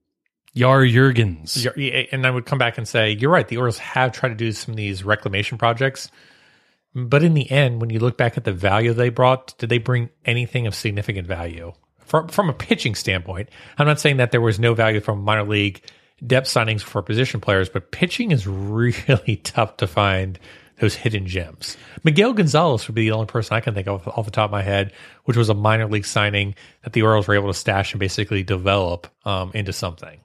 Jair 0.58 0.92
Jurrjens. 0.92 2.08
and 2.12 2.26
I 2.26 2.32
would 2.32 2.46
come 2.46 2.58
back 2.58 2.78
and 2.78 2.88
say, 2.88 3.12
you're 3.12 3.32
right. 3.32 3.48
The 3.48 3.58
Orioles 3.58 3.78
have 3.78 4.12
tried 4.12 4.30
to 4.30 4.36
do 4.36 4.52
some 4.52 4.74
of 4.74 4.78
these 4.78 5.04
reclamation 5.04 5.58
projects, 5.58 6.10
but 6.96 7.24
in 7.24 7.34
the 7.34 7.50
end, 7.52 7.80
when 7.80 7.90
you 7.90 8.00
look 8.00 8.18
back 8.18 8.38
at 8.38 8.44
the 8.44 8.52
value 8.52 8.94
they 8.94 9.10
brought, 9.10 9.58
did 9.58 9.70
they 9.70 9.78
bring 9.78 10.10
anything 10.26 10.66
of 10.66 10.74
significant 10.74 11.28
value 11.28 11.74
from 12.00 12.28
from 12.28 12.50
a 12.50 12.54
pitching 12.54 12.96
standpoint? 12.96 13.50
I'm 13.78 13.88
not 13.88 14.00
saying 14.00 14.18
that 14.18 14.32
there 14.32 14.42
was 14.42 14.60
no 14.60 14.74
value 14.74 15.00
from 15.00 15.22
minor 15.22 15.44
league 15.44 15.84
depth 16.26 16.48
signings 16.48 16.82
for 16.82 17.02
position 17.04 17.40
players, 17.40 17.70
but 17.70 17.92
pitching 17.92 18.32
is 18.32 18.48
really 18.48 19.36
tough 19.44 19.78
to 19.78 19.88
find 19.88 20.40
those 20.80 20.96
hidden 20.96 21.26
gems. 21.26 21.76
Miguel 22.04 22.34
Gonzalez 22.34 22.88
would 22.88 22.96
be 22.96 23.06
the 23.06 23.12
only 23.12 23.26
person 23.26 23.56
I 23.56 23.62
can 23.62 23.74
think 23.74 23.88
of 23.88 24.08
off 24.08 24.26
the 24.26 24.32
top 24.32 24.46
of 24.46 24.52
my 24.52 24.62
head, 24.62 24.94
which 25.26 25.38
was 25.38 25.50
a 25.50 25.56
minor 25.56 25.88
league 25.88 26.06
signing 26.06 26.56
that 26.84 26.94
the 26.94 27.02
Orioles 27.02 27.28
were 27.28 27.34
able 27.36 27.48
to 27.48 27.54
stash 27.54 27.94
and 27.94 28.00
basically 28.00 28.44
develop 28.44 29.08
um, 29.26 29.52
into 29.54 29.74
something. 29.74 30.20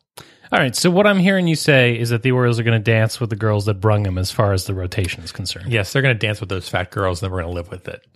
All 0.52 0.58
right. 0.58 0.76
So 0.76 0.90
what 0.90 1.06
I'm 1.06 1.18
hearing 1.18 1.48
you 1.48 1.56
say 1.56 1.98
is 1.98 2.10
that 2.10 2.22
the 2.22 2.32
Orioles 2.32 2.58
are 2.60 2.62
going 2.62 2.78
to 2.78 2.90
dance 2.92 3.18
with 3.18 3.30
the 3.30 3.36
girls 3.36 3.64
that 3.64 3.80
brung 3.80 4.02
them 4.02 4.18
as 4.18 4.30
far 4.30 4.52
as 4.52 4.66
the 4.66 4.74
rotation 4.74 5.22
is 5.24 5.32
concerned. 5.32 5.72
Yes, 5.72 5.92
they're 5.92 6.02
going 6.02 6.14
to 6.14 6.26
dance 6.26 6.40
with 6.40 6.50
those 6.50 6.68
fat 6.68 6.90
girls, 6.90 7.22
and 7.22 7.26
then 7.26 7.32
we're 7.32 7.42
going 7.42 7.54
to 7.54 7.56
live 7.56 7.70
with 7.70 7.88
it. 7.88 8.06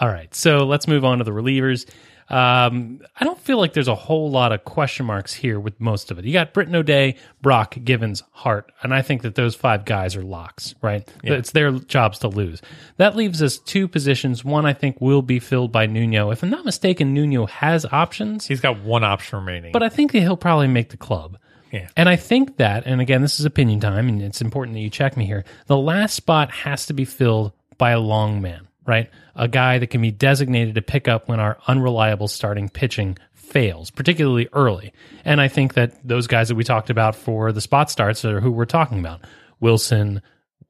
All 0.00 0.08
right. 0.08 0.32
So 0.34 0.58
let's 0.58 0.86
move 0.86 1.04
on 1.04 1.18
to 1.18 1.24
the 1.24 1.32
relievers. 1.32 1.90
Um, 2.28 3.00
I 3.18 3.24
don't 3.24 3.40
feel 3.40 3.58
like 3.58 3.72
there's 3.72 3.88
a 3.88 3.94
whole 3.96 4.30
lot 4.30 4.52
of 4.52 4.64
question 4.64 5.04
marks 5.04 5.34
here 5.34 5.58
with 5.58 5.80
most 5.80 6.12
of 6.12 6.18
it. 6.20 6.24
You 6.24 6.32
got 6.32 6.52
Britton 6.54 6.76
O'Day, 6.76 7.16
Brach, 7.42 7.76
Givens, 7.82 8.22
Hart, 8.30 8.70
and 8.84 8.94
I 8.94 9.02
think 9.02 9.22
that 9.22 9.34
those 9.34 9.56
five 9.56 9.84
guys 9.84 10.14
are 10.14 10.22
locks, 10.22 10.76
right? 10.80 11.12
It's 11.24 11.50
their 11.50 11.72
jobs 11.72 12.20
to 12.20 12.28
lose. 12.28 12.62
That 12.98 13.16
leaves 13.16 13.42
us 13.42 13.58
two 13.58 13.88
positions. 13.88 14.44
One 14.44 14.64
I 14.64 14.74
think 14.74 15.00
will 15.00 15.22
be 15.22 15.40
filled 15.40 15.72
by 15.72 15.86
Nuno. 15.86 16.30
If 16.30 16.44
I'm 16.44 16.50
not 16.50 16.64
mistaken, 16.64 17.14
Nuno 17.14 17.46
has 17.46 17.84
options, 17.84 18.46
He's 18.46 18.60
got 18.60 18.78
one 18.80 19.02
option 19.02 19.40
remaining. 19.40 19.72
but 19.72 19.82
I 19.82 19.88
think 19.88 20.12
that 20.12 20.20
he'll 20.20 20.36
probably 20.36 20.68
make 20.68 20.90
the 20.90 20.96
club. 20.96 21.36
Yeah. 21.72 21.88
And 21.96 22.08
I 22.08 22.16
think 22.16 22.56
that, 22.56 22.86
and 22.86 23.00
again, 23.00 23.22
this 23.22 23.38
is 23.38 23.46
opinion 23.46 23.80
time, 23.80 24.08
and 24.08 24.22
it's 24.22 24.40
important 24.40 24.74
that 24.74 24.80
you 24.80 24.90
check 24.90 25.16
me 25.16 25.26
here. 25.26 25.44
The 25.66 25.76
last 25.76 26.14
spot 26.14 26.50
has 26.50 26.86
to 26.86 26.92
be 26.92 27.04
filled 27.04 27.52
by 27.78 27.90
a 27.90 28.00
long 28.00 28.42
man, 28.42 28.68
right? 28.86 29.10
A 29.36 29.48
guy 29.48 29.78
that 29.78 29.88
can 29.88 30.00
be 30.02 30.10
designated 30.10 30.74
to 30.74 30.82
pick 30.82 31.08
up 31.08 31.28
when 31.28 31.40
our 31.40 31.58
unreliable 31.66 32.28
starting 32.28 32.68
pitching 32.68 33.16
fails, 33.32 33.90
particularly 33.90 34.48
early. 34.52 34.92
And 35.24 35.40
I 35.40 35.48
think 35.48 35.74
that 35.74 36.06
those 36.06 36.26
guys 36.26 36.48
that 36.48 36.54
we 36.54 36.64
talked 36.64 36.90
about 36.90 37.16
for 37.16 37.52
the 37.52 37.60
spot 37.60 37.90
starts 37.90 38.24
are 38.24 38.40
who 38.40 38.50
we're 38.50 38.64
talking 38.64 38.98
about 39.00 39.24
Wilson, 39.60 40.22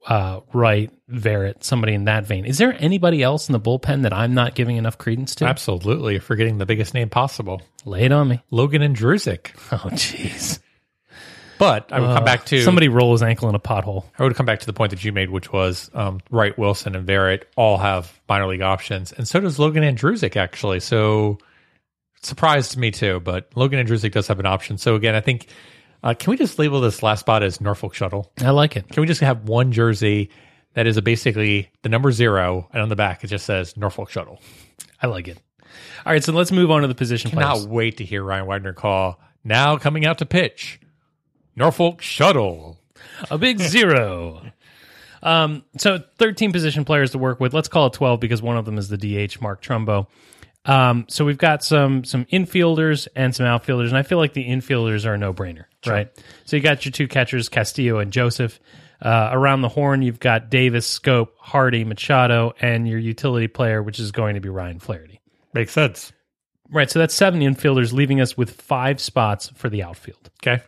uh, 0.07 0.41
Wright, 0.53 0.91
Verrett, 1.09 1.63
somebody 1.63 1.93
in 1.93 2.05
that 2.05 2.25
vein. 2.25 2.45
Is 2.45 2.57
there 2.57 2.75
anybody 2.79 3.21
else 3.21 3.49
in 3.49 3.53
the 3.53 3.59
bullpen 3.59 4.03
that 4.03 4.13
I'm 4.13 4.33
not 4.33 4.55
giving 4.55 4.77
enough 4.77 4.97
credence 4.97 5.35
to? 5.35 5.45
Absolutely. 5.45 6.13
You're 6.13 6.21
forgetting 6.21 6.57
the 6.57 6.65
biggest 6.65 6.93
name 6.93 7.09
possible 7.09 7.61
Lay 7.85 8.03
it 8.03 8.11
on 8.11 8.27
me. 8.27 8.41
Logan 8.51 8.81
Ondrusek. 8.81 9.51
Oh, 9.71 9.89
jeez. 9.91 10.59
But 11.61 11.93
I 11.93 11.99
would 11.99 12.15
come 12.15 12.25
back 12.25 12.45
to 12.45 12.63
somebody 12.63 12.87
roll 12.87 13.11
his 13.11 13.21
ankle 13.21 13.47
in 13.47 13.53
a 13.53 13.59
pothole. 13.59 14.05
I 14.17 14.23
would 14.23 14.33
come 14.33 14.47
back 14.47 14.61
to 14.61 14.65
the 14.65 14.73
point 14.73 14.89
that 14.89 15.03
you 15.03 15.11
made, 15.11 15.29
which 15.29 15.53
was 15.53 15.91
um, 15.93 16.19
Wright, 16.31 16.57
Wilson, 16.57 16.95
and 16.95 17.07
Verrett 17.07 17.43
all 17.55 17.77
have 17.77 18.19
minor 18.27 18.47
league 18.47 18.63
options, 18.63 19.11
and 19.11 19.27
so 19.27 19.39
does 19.39 19.59
Logan 19.59 19.83
Ondrusek 19.83 20.35
actually. 20.35 20.79
So 20.79 21.37
surprised 22.23 22.77
me 22.77 22.89
too, 22.89 23.19
but 23.19 23.51
Logan 23.53 23.85
Ondrusek 23.85 24.11
does 24.11 24.27
have 24.27 24.39
an 24.39 24.47
option. 24.47 24.79
So 24.79 24.95
again, 24.95 25.13
I 25.13 25.21
think 25.21 25.49
uh, 26.01 26.15
can 26.15 26.31
we 26.31 26.37
just 26.37 26.57
label 26.57 26.81
this 26.81 27.03
last 27.03 27.19
spot 27.19 27.43
as 27.43 27.61
Norfolk 27.61 27.93
Shuttle? 27.93 28.31
I 28.43 28.49
like 28.49 28.75
it. 28.75 28.89
Can 28.89 29.01
we 29.01 29.05
just 29.05 29.21
have 29.21 29.47
one 29.47 29.71
jersey 29.71 30.31
that 30.73 30.87
is 30.87 30.97
a 30.97 31.03
basically 31.03 31.69
the 31.83 31.89
number 31.89 32.11
zero, 32.11 32.67
and 32.73 32.81
on 32.81 32.89
the 32.89 32.95
back 32.95 33.23
it 33.23 33.27
just 33.27 33.45
says 33.45 33.77
Norfolk 33.77 34.09
Shuttle? 34.09 34.41
I 34.99 35.05
like 35.05 35.27
it. 35.27 35.37
All 36.07 36.11
right, 36.11 36.23
so 36.23 36.33
let's 36.33 36.51
move 36.51 36.71
on 36.71 36.81
to 36.81 36.87
the 36.87 36.95
position 36.95 37.27
I 37.27 37.33
Cannot 37.35 37.51
players. 37.51 37.67
wait 37.67 37.97
to 37.97 38.03
hear 38.03 38.23
Ryan 38.23 38.47
Wagner 38.47 38.73
call 38.73 39.21
now 39.43 39.77
coming 39.77 40.07
out 40.07 40.17
to 40.17 40.25
pitch 40.25 40.79
Norfolk 41.55 42.01
Shuttle. 42.01 42.79
a 43.29 43.37
big 43.37 43.59
zero. 43.59 44.41
Um, 45.23 45.63
so 45.77 45.99
13 46.17 46.51
position 46.51 46.85
players 46.85 47.11
to 47.11 47.17
work 47.17 47.39
with. 47.39 47.53
Let's 47.53 47.67
call 47.67 47.87
it 47.87 47.93
12 47.93 48.19
because 48.19 48.41
one 48.41 48.57
of 48.57 48.65
them 48.65 48.77
is 48.77 48.89
the 48.89 48.97
DH, 48.97 49.41
Mark 49.41 49.61
Trumbo. 49.61 50.07
Um, 50.65 51.05
so 51.09 51.25
we've 51.25 51.37
got 51.39 51.63
some 51.63 52.03
some 52.03 52.25
infielders 52.25 53.07
and 53.15 53.35
some 53.35 53.47
outfielders, 53.47 53.89
and 53.89 53.97
I 53.97 54.03
feel 54.03 54.19
like 54.19 54.33
the 54.33 54.47
infielders 54.47 55.07
are 55.07 55.15
a 55.15 55.17
no 55.17 55.33
brainer, 55.33 55.65
right? 55.87 56.09
So 56.45 56.55
you 56.55 56.61
got 56.61 56.85
your 56.85 56.91
two 56.91 57.07
catchers, 57.07 57.49
Castillo 57.49 57.97
and 57.97 58.11
Joseph. 58.11 58.59
Uh, 59.01 59.29
around 59.31 59.61
the 59.61 59.69
horn, 59.69 60.03
you've 60.03 60.19
got 60.19 60.51
Davis, 60.51 60.99
Schoop, 60.99 61.29
Hardy, 61.39 61.83
Machado, 61.83 62.53
and 62.61 62.87
your 62.87 62.99
utility 62.99 63.47
player, 63.47 63.81
which 63.81 63.99
is 63.99 64.11
going 64.11 64.35
to 64.35 64.41
be 64.41 64.49
Ryan 64.49 64.77
Flaherty. 64.77 65.19
Makes 65.55 65.71
sense. 65.71 66.13
Right. 66.69 66.89
So 66.91 66.99
that's 66.99 67.15
seven 67.15 67.41
infielders, 67.41 67.91
leaving 67.93 68.21
us 68.21 68.37
with 68.37 68.61
five 68.61 69.01
spots 69.01 69.49
for 69.55 69.69
the 69.69 69.81
outfield. 69.81 70.29
Okay. 70.43 70.63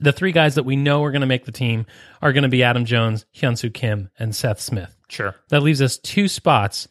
The 0.00 0.12
three 0.12 0.32
guys 0.32 0.54
that 0.54 0.64
we 0.64 0.76
know 0.76 1.02
are 1.04 1.10
going 1.10 1.22
to 1.22 1.26
make 1.26 1.44
the 1.44 1.52
team 1.52 1.86
are 2.22 2.32
going 2.32 2.42
to 2.42 2.48
be 2.48 2.62
Adam 2.62 2.84
Jones, 2.84 3.26
Hyunsoo 3.34 3.72
Kim, 3.72 4.10
and 4.18 4.34
Seth 4.34 4.60
Smith. 4.60 4.94
Sure. 5.08 5.34
That 5.48 5.62
leaves 5.62 5.82
us 5.82 5.98
two 5.98 6.28
spots. 6.28 6.88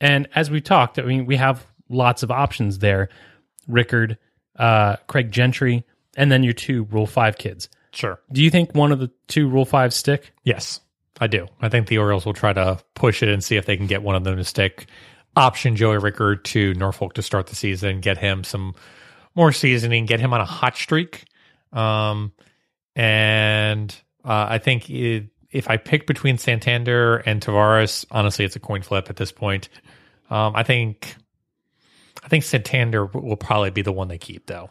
And 0.00 0.28
as 0.34 0.50
we 0.50 0.60
talked, 0.60 0.98
I 0.98 1.02
mean, 1.02 1.26
we 1.26 1.36
have 1.36 1.66
lots 1.88 2.22
of 2.22 2.30
options 2.30 2.78
there. 2.78 3.08
Rickard, 3.66 4.18
uh, 4.56 4.96
Craig 5.06 5.30
Gentry, 5.30 5.84
and 6.16 6.30
then 6.30 6.42
your 6.42 6.52
two 6.52 6.84
Rule 6.84 7.06
5 7.06 7.38
kids. 7.38 7.68
Sure. 7.92 8.20
Do 8.32 8.42
you 8.42 8.50
think 8.50 8.74
one 8.74 8.92
of 8.92 8.98
the 8.98 9.10
two 9.26 9.48
Rule 9.48 9.64
5 9.64 9.92
stick? 9.92 10.32
Yes, 10.44 10.80
I 11.20 11.26
do. 11.26 11.46
I 11.60 11.68
think 11.68 11.88
the 11.88 11.98
Orioles 11.98 12.26
will 12.26 12.34
try 12.34 12.52
to 12.52 12.78
push 12.94 13.22
it 13.22 13.28
and 13.28 13.42
see 13.42 13.56
if 13.56 13.66
they 13.66 13.76
can 13.76 13.86
get 13.86 14.02
one 14.02 14.14
of 14.14 14.24
them 14.24 14.36
to 14.36 14.44
stick. 14.44 14.86
Option 15.36 15.76
Joey 15.76 15.98
Rickard 15.98 16.44
to 16.46 16.74
Norfolk 16.74 17.14
to 17.14 17.22
start 17.22 17.46
the 17.46 17.56
season, 17.56 18.00
get 18.00 18.18
him 18.18 18.44
some 18.44 18.74
more 19.34 19.52
seasoning, 19.52 20.06
get 20.06 20.20
him 20.20 20.32
on 20.32 20.40
a 20.40 20.44
hot 20.44 20.76
streak. 20.76 21.24
Um, 21.72 22.32
and 22.96 23.94
uh, 24.24 24.46
I 24.48 24.58
think 24.58 24.90
it, 24.90 25.28
if 25.50 25.70
I 25.70 25.76
pick 25.76 26.06
between 26.06 26.38
Santander 26.38 27.18
and 27.18 27.40
Tavarez, 27.40 28.06
honestly, 28.10 28.44
it's 28.44 28.56
a 28.56 28.60
coin 28.60 28.82
flip 28.82 29.08
at 29.08 29.16
this 29.16 29.32
point. 29.32 29.68
Um, 30.30 30.54
I 30.54 30.62
think 30.62 31.16
I 32.22 32.28
think 32.28 32.44
Santander 32.44 33.06
will 33.06 33.36
probably 33.36 33.70
be 33.70 33.82
the 33.82 33.92
one 33.92 34.08
they 34.08 34.18
keep, 34.18 34.46
though. 34.46 34.68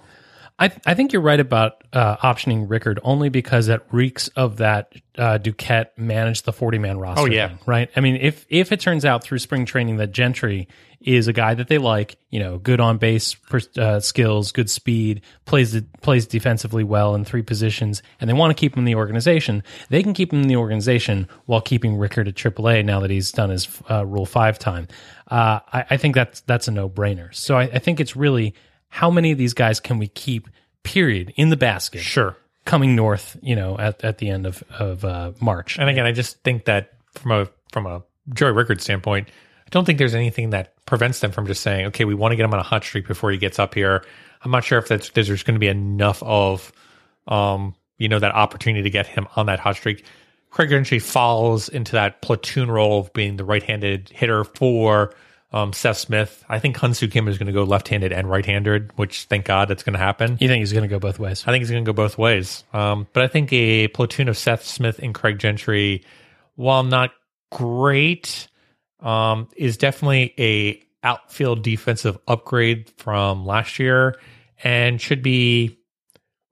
I, 0.59 0.71
I 0.87 0.95
think 0.95 1.13
you're 1.13 1.21
right 1.21 1.39
about 1.39 1.83
uh, 1.93 2.17
optioning 2.17 2.67
Rickard 2.67 2.99
only 3.03 3.29
because 3.29 3.67
that 3.67 3.83
reeks 3.91 4.27
of 4.29 4.57
that 4.57 4.93
uh, 5.17 5.37
Duquette 5.37 5.89
managed 5.97 6.45
the 6.45 6.53
40 6.53 6.79
man 6.79 6.97
roster. 6.97 7.21
Oh, 7.21 7.25
yeah. 7.25 7.49
thing, 7.49 7.59
right. 7.67 7.89
I 7.95 7.99
mean, 7.99 8.15
if 8.15 8.45
if 8.49 8.71
it 8.71 8.79
turns 8.79 9.05
out 9.05 9.23
through 9.23 9.39
spring 9.39 9.65
training 9.65 9.97
that 9.97 10.11
Gentry 10.11 10.67
is 10.99 11.27
a 11.27 11.33
guy 11.33 11.53
that 11.53 11.67
they 11.67 11.77
like, 11.77 12.17
you 12.31 12.39
know, 12.39 12.57
good 12.57 12.79
on 12.79 12.97
base 12.97 13.35
per- 13.35 13.61
uh, 13.77 13.99
skills, 13.99 14.51
good 14.51 14.69
speed, 14.69 15.21
plays 15.45 15.79
plays 16.01 16.25
defensively 16.25 16.83
well 16.83 17.13
in 17.13 17.23
three 17.23 17.43
positions, 17.43 18.01
and 18.19 18.27
they 18.27 18.33
want 18.33 18.49
to 18.49 18.59
keep 18.59 18.73
him 18.73 18.79
in 18.79 18.85
the 18.85 18.95
organization, 18.95 19.63
they 19.89 20.01
can 20.01 20.13
keep 20.13 20.33
him 20.33 20.41
in 20.41 20.47
the 20.47 20.55
organization 20.55 21.27
while 21.45 21.61
keeping 21.61 21.97
Rickard 21.97 22.27
at 22.27 22.33
AAA 22.33 22.83
now 22.83 22.99
that 23.01 23.11
he's 23.11 23.31
done 23.31 23.51
his 23.51 23.67
uh, 23.91 24.03
Rule 24.05 24.25
Five 24.25 24.57
time. 24.57 24.87
Uh, 25.29 25.59
I, 25.71 25.85
I 25.91 25.97
think 25.97 26.15
that's 26.15 26.41
that's 26.41 26.67
a 26.67 26.71
no 26.71 26.89
brainer. 26.89 27.33
So 27.35 27.57
I, 27.57 27.63
I 27.63 27.79
think 27.79 27.99
it's 27.99 28.15
really 28.15 28.55
how 28.89 29.09
many 29.09 29.31
of 29.31 29.37
these 29.37 29.53
guys 29.53 29.79
can 29.79 29.97
we 29.97 30.07
keep 30.07 30.47
period 30.83 31.33
in 31.35 31.49
the 31.49 31.57
basket 31.57 32.01
Sure. 32.01 32.37
coming 32.65 32.95
north 32.95 33.37
you 33.41 33.55
know 33.55 33.77
at, 33.77 34.03
at 34.03 34.17
the 34.19 34.29
end 34.29 34.45
of, 34.45 34.63
of 34.79 35.03
uh, 35.03 35.31
march 35.41 35.77
And 35.77 35.89
again, 35.89 36.05
I 36.05 36.11
just 36.11 36.41
think 36.43 36.65
that 36.65 36.93
from 37.13 37.31
a 37.31 37.47
from 37.71 37.85
a 37.85 38.03
Joey 38.33 38.51
Rickard 38.51 38.81
standpoint, 38.81 39.27
I 39.29 39.69
don't 39.71 39.85
think 39.85 39.99
there's 39.99 40.15
anything 40.15 40.51
that 40.51 40.73
prevents 40.85 41.19
them 41.19 41.31
from 41.31 41.47
just 41.47 41.61
saying, 41.61 41.87
okay, 41.87 42.05
we 42.05 42.13
want 42.13 42.31
to 42.31 42.35
get 42.37 42.45
him 42.45 42.53
on 42.53 42.59
a 42.59 42.63
hot 42.63 42.83
streak 42.83 43.07
before 43.07 43.31
he 43.31 43.37
gets 43.37 43.59
up 43.59 43.73
here. 43.73 44.03
I'm 44.43 44.51
not 44.51 44.63
sure 44.63 44.77
if 44.79 44.87
that's 44.87 45.09
there's, 45.09 45.27
there's 45.27 45.43
going 45.43 45.55
to 45.55 45.59
be 45.59 45.67
enough 45.67 46.21
of, 46.23 46.71
um, 47.27 47.75
you 47.97 48.07
know, 48.07 48.19
that 48.19 48.33
opportunity 48.33 48.83
to 48.83 48.89
get 48.89 49.07
him 49.07 49.27
on 49.35 49.47
that 49.47 49.59
hot 49.59 49.75
streak. 49.75 50.05
Craig 50.51 50.69
Gentry 50.69 50.99
falls 50.99 51.67
into 51.67 51.91
that 51.93 52.21
platoon 52.21 52.71
role 52.71 52.99
of 53.01 53.11
being 53.13 53.35
the 53.35 53.43
right-handed 53.43 54.09
hitter 54.09 54.43
for 54.45 55.13
um, 55.51 55.73
Seth 55.73 55.97
Smith. 55.97 56.43
I 56.49 56.59
think 56.59 56.77
Hyunsoo 56.77 57.11
Kim 57.11 57.27
is 57.27 57.37
going 57.37 57.47
to 57.47 57.53
go 57.53 57.63
left-handed 57.63 58.11
and 58.11 58.29
right-handed, 58.29 58.91
which 58.97 59.23
thank 59.25 59.45
God 59.45 59.67
that's 59.69 59.83
going 59.83 59.93
to 59.93 59.99
happen. 59.99 60.37
you 60.39 60.47
think 60.47 60.59
he's 60.59 60.73
going 60.73 60.83
to 60.83 60.89
go 60.89 60.99
both 60.99 61.19
ways 61.19 61.43
I 61.47 61.51
think 61.51 61.61
he's 61.61 61.71
going 61.71 61.83
to 61.83 61.89
go 61.89 61.95
both 61.95 62.17
ways. 62.17 62.63
Um, 62.73 63.07
but 63.13 63.23
I 63.23 63.27
think 63.27 63.51
a 63.53 63.87
platoon 63.89 64.27
of 64.29 64.37
Seth 64.37 64.63
Smith 64.63 64.99
and 64.99 65.13
Craig 65.13 65.39
Gentry, 65.39 66.03
while 66.55 66.83
not 66.83 67.11
great, 67.51 68.47
um, 68.99 69.47
is 69.55 69.77
definitely 69.77 70.33
a 70.37 70.83
outfield 71.03 71.61
defensive 71.61 72.17
upgrade 72.27 72.91
from 72.97 73.45
last 73.45 73.79
year 73.79 74.19
and 74.63 74.99
should 74.99 75.21
be 75.21 75.77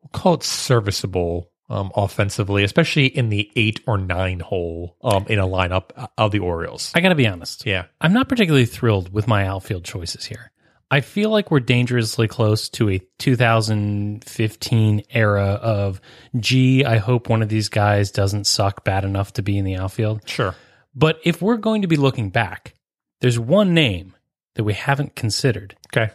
we'll 0.02 0.10
call 0.14 0.36
it 0.36 0.44
serviceable 0.44 1.52
um, 1.70 1.92
offensively, 1.96 2.64
especially 2.64 3.06
in 3.08 3.30
the 3.30 3.50
eight 3.56 3.80
or 3.88 3.98
nine 3.98 4.40
hole 4.40 4.96
um, 5.04 5.26
in 5.28 5.40
a 5.40 5.48
lineup 5.48 5.90
of 6.18 6.32
the 6.32 6.40
Orioles. 6.40 6.92
i 6.96 7.02
gotta 7.02 7.16
be 7.16 7.28
honest 7.28 7.66
Yeah. 7.66 7.86
i'm 8.02 8.14
not 8.14 8.30
particularly 8.30 8.66
thrilled 8.66 9.12
with 9.12 9.28
my 9.28 9.46
outfield 9.48 9.84
choices 9.84 10.26
here 10.26 10.52
i 10.92 11.02
feel 11.02 11.30
like 11.32 11.50
we're 11.50 11.60
dangerously 11.60 12.28
close 12.28 12.70
to 12.70 12.90
a 12.92 13.00
2015 13.18 15.04
era 15.10 15.46
of 15.62 16.00
gee 16.40 16.86
i 16.86 16.98
hope 16.98 17.30
one 17.30 17.42
of 17.42 17.50
these 17.50 17.70
guys 17.70 18.12
doesn't 18.12 18.46
suck 18.46 18.84
bad 18.84 19.04
enough 19.04 19.34
to 19.34 19.42
be 19.42 19.58
in 19.58 19.66
the 19.66 19.76
outfield 19.76 20.22
Sure. 20.28 20.56
but 20.94 21.20
if 21.24 21.42
we're 21.42 21.58
going 21.58 21.82
to 21.82 21.88
be 21.88 21.98
looking 21.98 22.30
back 22.30 22.76
there's 23.22 23.40
one 23.40 23.74
name 23.74 24.16
that 24.56 24.64
we 24.64 24.74
haven't 24.74 25.16
considered 25.16 25.76
Okay. 25.96 26.12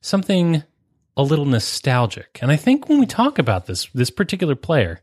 something 0.00 0.62
a 1.16 1.22
little 1.22 1.44
nostalgic. 1.44 2.38
And 2.42 2.50
I 2.50 2.56
think 2.56 2.88
when 2.88 2.98
we 2.98 3.06
talk 3.06 3.38
about 3.38 3.66
this 3.66 3.88
this 3.94 4.10
particular 4.10 4.54
player, 4.54 5.00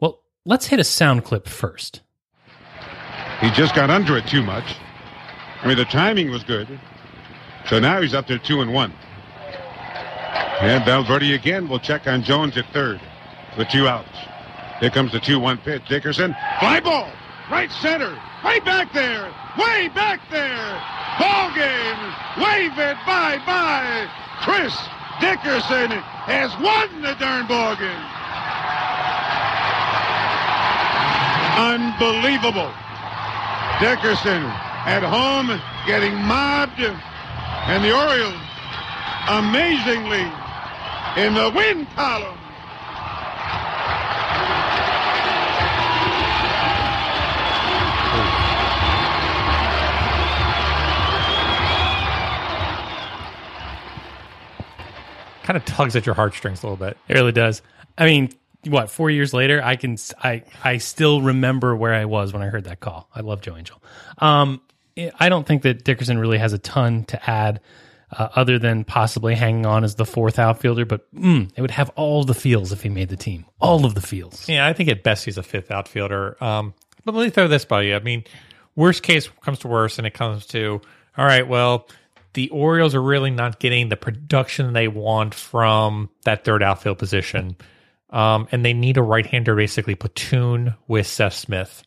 well, 0.00 0.22
let's 0.44 0.66
hit 0.66 0.80
a 0.80 0.84
sound 0.84 1.24
clip 1.24 1.48
first. 1.48 2.00
He 3.40 3.50
just 3.50 3.74
got 3.74 3.90
under 3.90 4.16
it 4.16 4.26
too 4.26 4.42
much. 4.42 4.76
I 5.62 5.68
mean, 5.68 5.76
the 5.76 5.84
timing 5.84 6.30
was 6.30 6.44
good. 6.44 6.68
So 7.68 7.78
now 7.78 8.00
he's 8.00 8.14
up 8.14 8.26
there 8.26 8.38
two 8.38 8.60
and 8.60 8.72
one. 8.72 8.92
And 10.60 10.84
Valverde 10.84 11.34
again 11.34 11.68
will 11.68 11.80
check 11.80 12.06
on 12.06 12.22
Jones 12.22 12.56
at 12.56 12.66
third 12.72 13.00
with 13.58 13.68
two 13.68 13.88
outs. 13.88 14.08
Here 14.80 14.90
comes 14.90 15.12
the 15.12 15.20
2-1 15.20 15.62
pitch. 15.62 15.82
Dickerson, 15.88 16.34
fly 16.60 16.80
ball, 16.80 17.10
right 17.50 17.70
center, 17.70 18.10
way 18.44 18.60
back 18.60 18.92
there, 18.92 19.32
way 19.58 19.88
back 19.88 20.20
there. 20.30 20.82
Ball 21.18 21.54
game, 21.54 22.14
wave 22.36 22.78
it, 22.78 22.96
bye-bye. 23.06 24.08
Chris 24.42 24.76
Dickerson 25.20 25.90
has 26.26 26.50
won 26.58 27.02
the 27.02 27.14
darn 27.14 27.46
ball 27.46 27.76
game. 27.76 28.04
Unbelievable. 31.54 32.72
Dickerson 33.80 34.42
at 34.86 35.02
home 35.02 35.60
getting 35.86 36.14
mobbed, 36.16 36.80
and 36.80 37.84
the 37.84 37.94
Orioles 37.94 38.34
amazingly 39.28 40.26
in 41.16 41.34
the 41.34 41.50
win 41.54 41.86
column. 41.94 42.43
Kind 55.44 55.56
of 55.56 55.64
tugs 55.64 55.94
at 55.94 56.04
your 56.06 56.16
heartstrings 56.16 56.62
a 56.62 56.66
little 56.66 56.84
bit. 56.84 56.96
It 57.06 57.14
really 57.14 57.30
does. 57.32 57.62
I 57.96 58.06
mean, 58.06 58.30
what, 58.66 58.90
4 58.90 59.10
years 59.10 59.32
later, 59.32 59.62
I 59.62 59.76
can 59.76 59.96
I 60.22 60.42
I 60.64 60.78
still 60.78 61.22
remember 61.22 61.76
where 61.76 61.94
I 61.94 62.06
was 62.06 62.32
when 62.32 62.42
I 62.42 62.46
heard 62.46 62.64
that 62.64 62.80
call. 62.80 63.08
I 63.14 63.20
love 63.20 63.40
Joe 63.40 63.56
Angel. 63.56 63.80
Um 64.18 64.60
I 65.20 65.28
don't 65.28 65.46
think 65.46 65.62
that 65.62 65.84
Dickerson 65.84 66.18
really 66.18 66.38
has 66.38 66.52
a 66.52 66.58
ton 66.58 67.04
to 67.04 67.30
add 67.30 67.60
uh, 68.16 68.28
other 68.36 68.58
than 68.60 68.84
possibly 68.84 69.34
hanging 69.34 69.66
on 69.66 69.82
as 69.84 69.96
the 69.96 70.04
fourth 70.06 70.38
outfielder, 70.38 70.84
but 70.84 71.12
mm, 71.14 71.50
it 71.56 71.60
would 71.60 71.72
have 71.72 71.90
all 71.96 72.22
the 72.24 72.34
feels 72.34 72.70
if 72.70 72.82
he 72.82 72.88
made 72.88 73.08
the 73.08 73.16
team. 73.16 73.44
All 73.60 73.84
of 73.84 73.94
the 73.94 74.00
feels. 74.00 74.48
Yeah, 74.48 74.66
I 74.66 74.72
think 74.72 74.88
at 74.88 75.02
best 75.02 75.24
he's 75.24 75.36
a 75.36 75.42
fifth 75.42 75.70
outfielder. 75.72 76.36
Um, 76.42 76.74
But 77.04 77.14
let 77.16 77.24
me 77.24 77.30
throw 77.30 77.48
this 77.48 77.64
by 77.64 77.82
you. 77.82 77.96
I 77.96 77.98
mean, 77.98 78.22
worst 78.76 79.02
case 79.02 79.28
comes 79.42 79.58
to 79.60 79.68
worst, 79.68 79.98
and 79.98 80.06
it 80.06 80.14
comes 80.14 80.46
to 80.46 80.80
all 81.16 81.24
right. 81.24 81.46
Well, 81.46 81.88
the 82.34 82.50
Orioles 82.50 82.94
are 82.94 83.02
really 83.02 83.30
not 83.30 83.58
getting 83.58 83.88
the 83.88 83.96
production 83.96 84.72
they 84.72 84.88
want 84.88 85.34
from 85.34 86.10
that 86.24 86.44
third 86.44 86.62
outfield 86.62 86.98
position, 86.98 87.56
um, 88.10 88.46
and 88.52 88.64
they 88.64 88.74
need 88.74 88.96
a 88.96 89.02
right-hander 89.02 89.56
basically 89.56 89.94
platoon 89.94 90.74
with 90.86 91.06
Seth 91.06 91.34
Smith. 91.34 91.82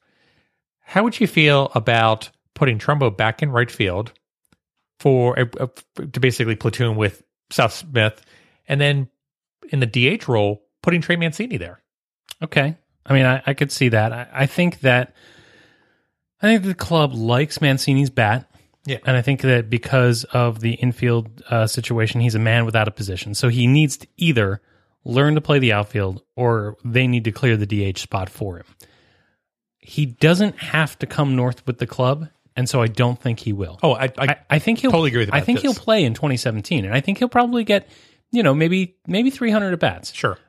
How 0.83 1.03
would 1.03 1.19
you 1.19 1.27
feel 1.27 1.71
about 1.75 2.29
putting 2.53 2.79
Trumbo 2.79 3.15
back 3.15 3.43
in 3.43 3.51
right 3.51 3.69
field 3.69 4.13
for 4.99 5.37
a, 5.39 5.49
a- 5.59 6.05
to 6.07 6.19
basically 6.19 6.55
platoon 6.55 6.95
with 6.95 7.23
Seth 7.51 7.73
Smith, 7.73 8.21
and 8.67 8.81
then 8.81 9.09
in 9.69 9.79
the 9.79 9.85
DH 10.17 10.27
role 10.27 10.63
putting 10.81 11.01
Trey 11.01 11.17
Mancini 11.17 11.57
there? 11.57 11.81
Okay. 12.41 12.75
I 13.05 13.13
mean, 13.13 13.25
I, 13.25 13.41
I 13.45 13.53
could 13.53 13.71
see 13.71 13.89
that. 13.89 14.11
I, 14.11 14.27
I 14.33 14.45
think 14.45 14.81
that 14.81 15.13
I 16.41 16.47
think 16.47 16.63
the 16.63 16.75
club 16.75 17.13
likes 17.13 17.61
Mancini's 17.61 18.09
bat. 18.09 18.49
Yeah. 18.87 18.99
And 19.05 19.17
I 19.17 19.21
think 19.21 19.41
that 19.41 19.69
because 19.69 20.23
of 20.25 20.61
the 20.61 20.71
infield 20.75 21.43
uh, 21.49 21.67
situation, 21.67 22.21
he's 22.21 22.35
a 22.35 22.39
man 22.39 22.65
without 22.65 22.87
a 22.87 22.91
position. 22.91 23.35
So 23.35 23.49
he 23.49 23.67
needs 23.67 23.97
to 23.97 24.07
either 24.15 24.61
learn 25.03 25.35
to 25.35 25.41
play 25.41 25.59
the 25.59 25.73
outfield 25.73 26.23
or 26.37 26.77
they 26.85 27.05
need 27.05 27.25
to 27.25 27.31
clear 27.33 27.57
the 27.57 27.65
DH 27.65 27.97
spot 27.99 28.29
for 28.29 28.57
him. 28.57 28.65
He 29.77 30.05
doesn't 30.05 30.57
have 30.57 30.97
to 30.99 31.05
come 31.05 31.35
north 31.35 31.67
with 31.67 31.79
the 31.79 31.87
club. 31.87 32.29
And 32.55 32.67
so 32.67 32.81
I 32.81 32.87
don't 32.87 33.21
think 33.21 33.39
he 33.39 33.51
will. 33.53 33.77
Oh, 33.83 33.91
I, 33.91 34.05
I, 34.05 34.11
I, 34.19 34.35
I 34.51 34.59
think 34.59 34.79
he'll 34.79 34.89
totally 34.91 35.09
agree 35.09 35.25
with 35.25 35.33
I 35.33 35.41
think 35.41 35.57
this. 35.61 35.63
he'll 35.63 35.83
play 35.83 36.03
in 36.05 36.13
2017, 36.15 36.85
and 36.85 36.93
I 36.93 37.01
think 37.01 37.19
he'll 37.19 37.27
probably 37.29 37.63
get, 37.63 37.87
you 38.31 38.41
know, 38.41 38.55
maybe 38.55 38.95
maybe 39.05 39.29
300 39.29 39.73
at 39.73 39.79
bats. 39.79 40.11
sure. 40.13 40.39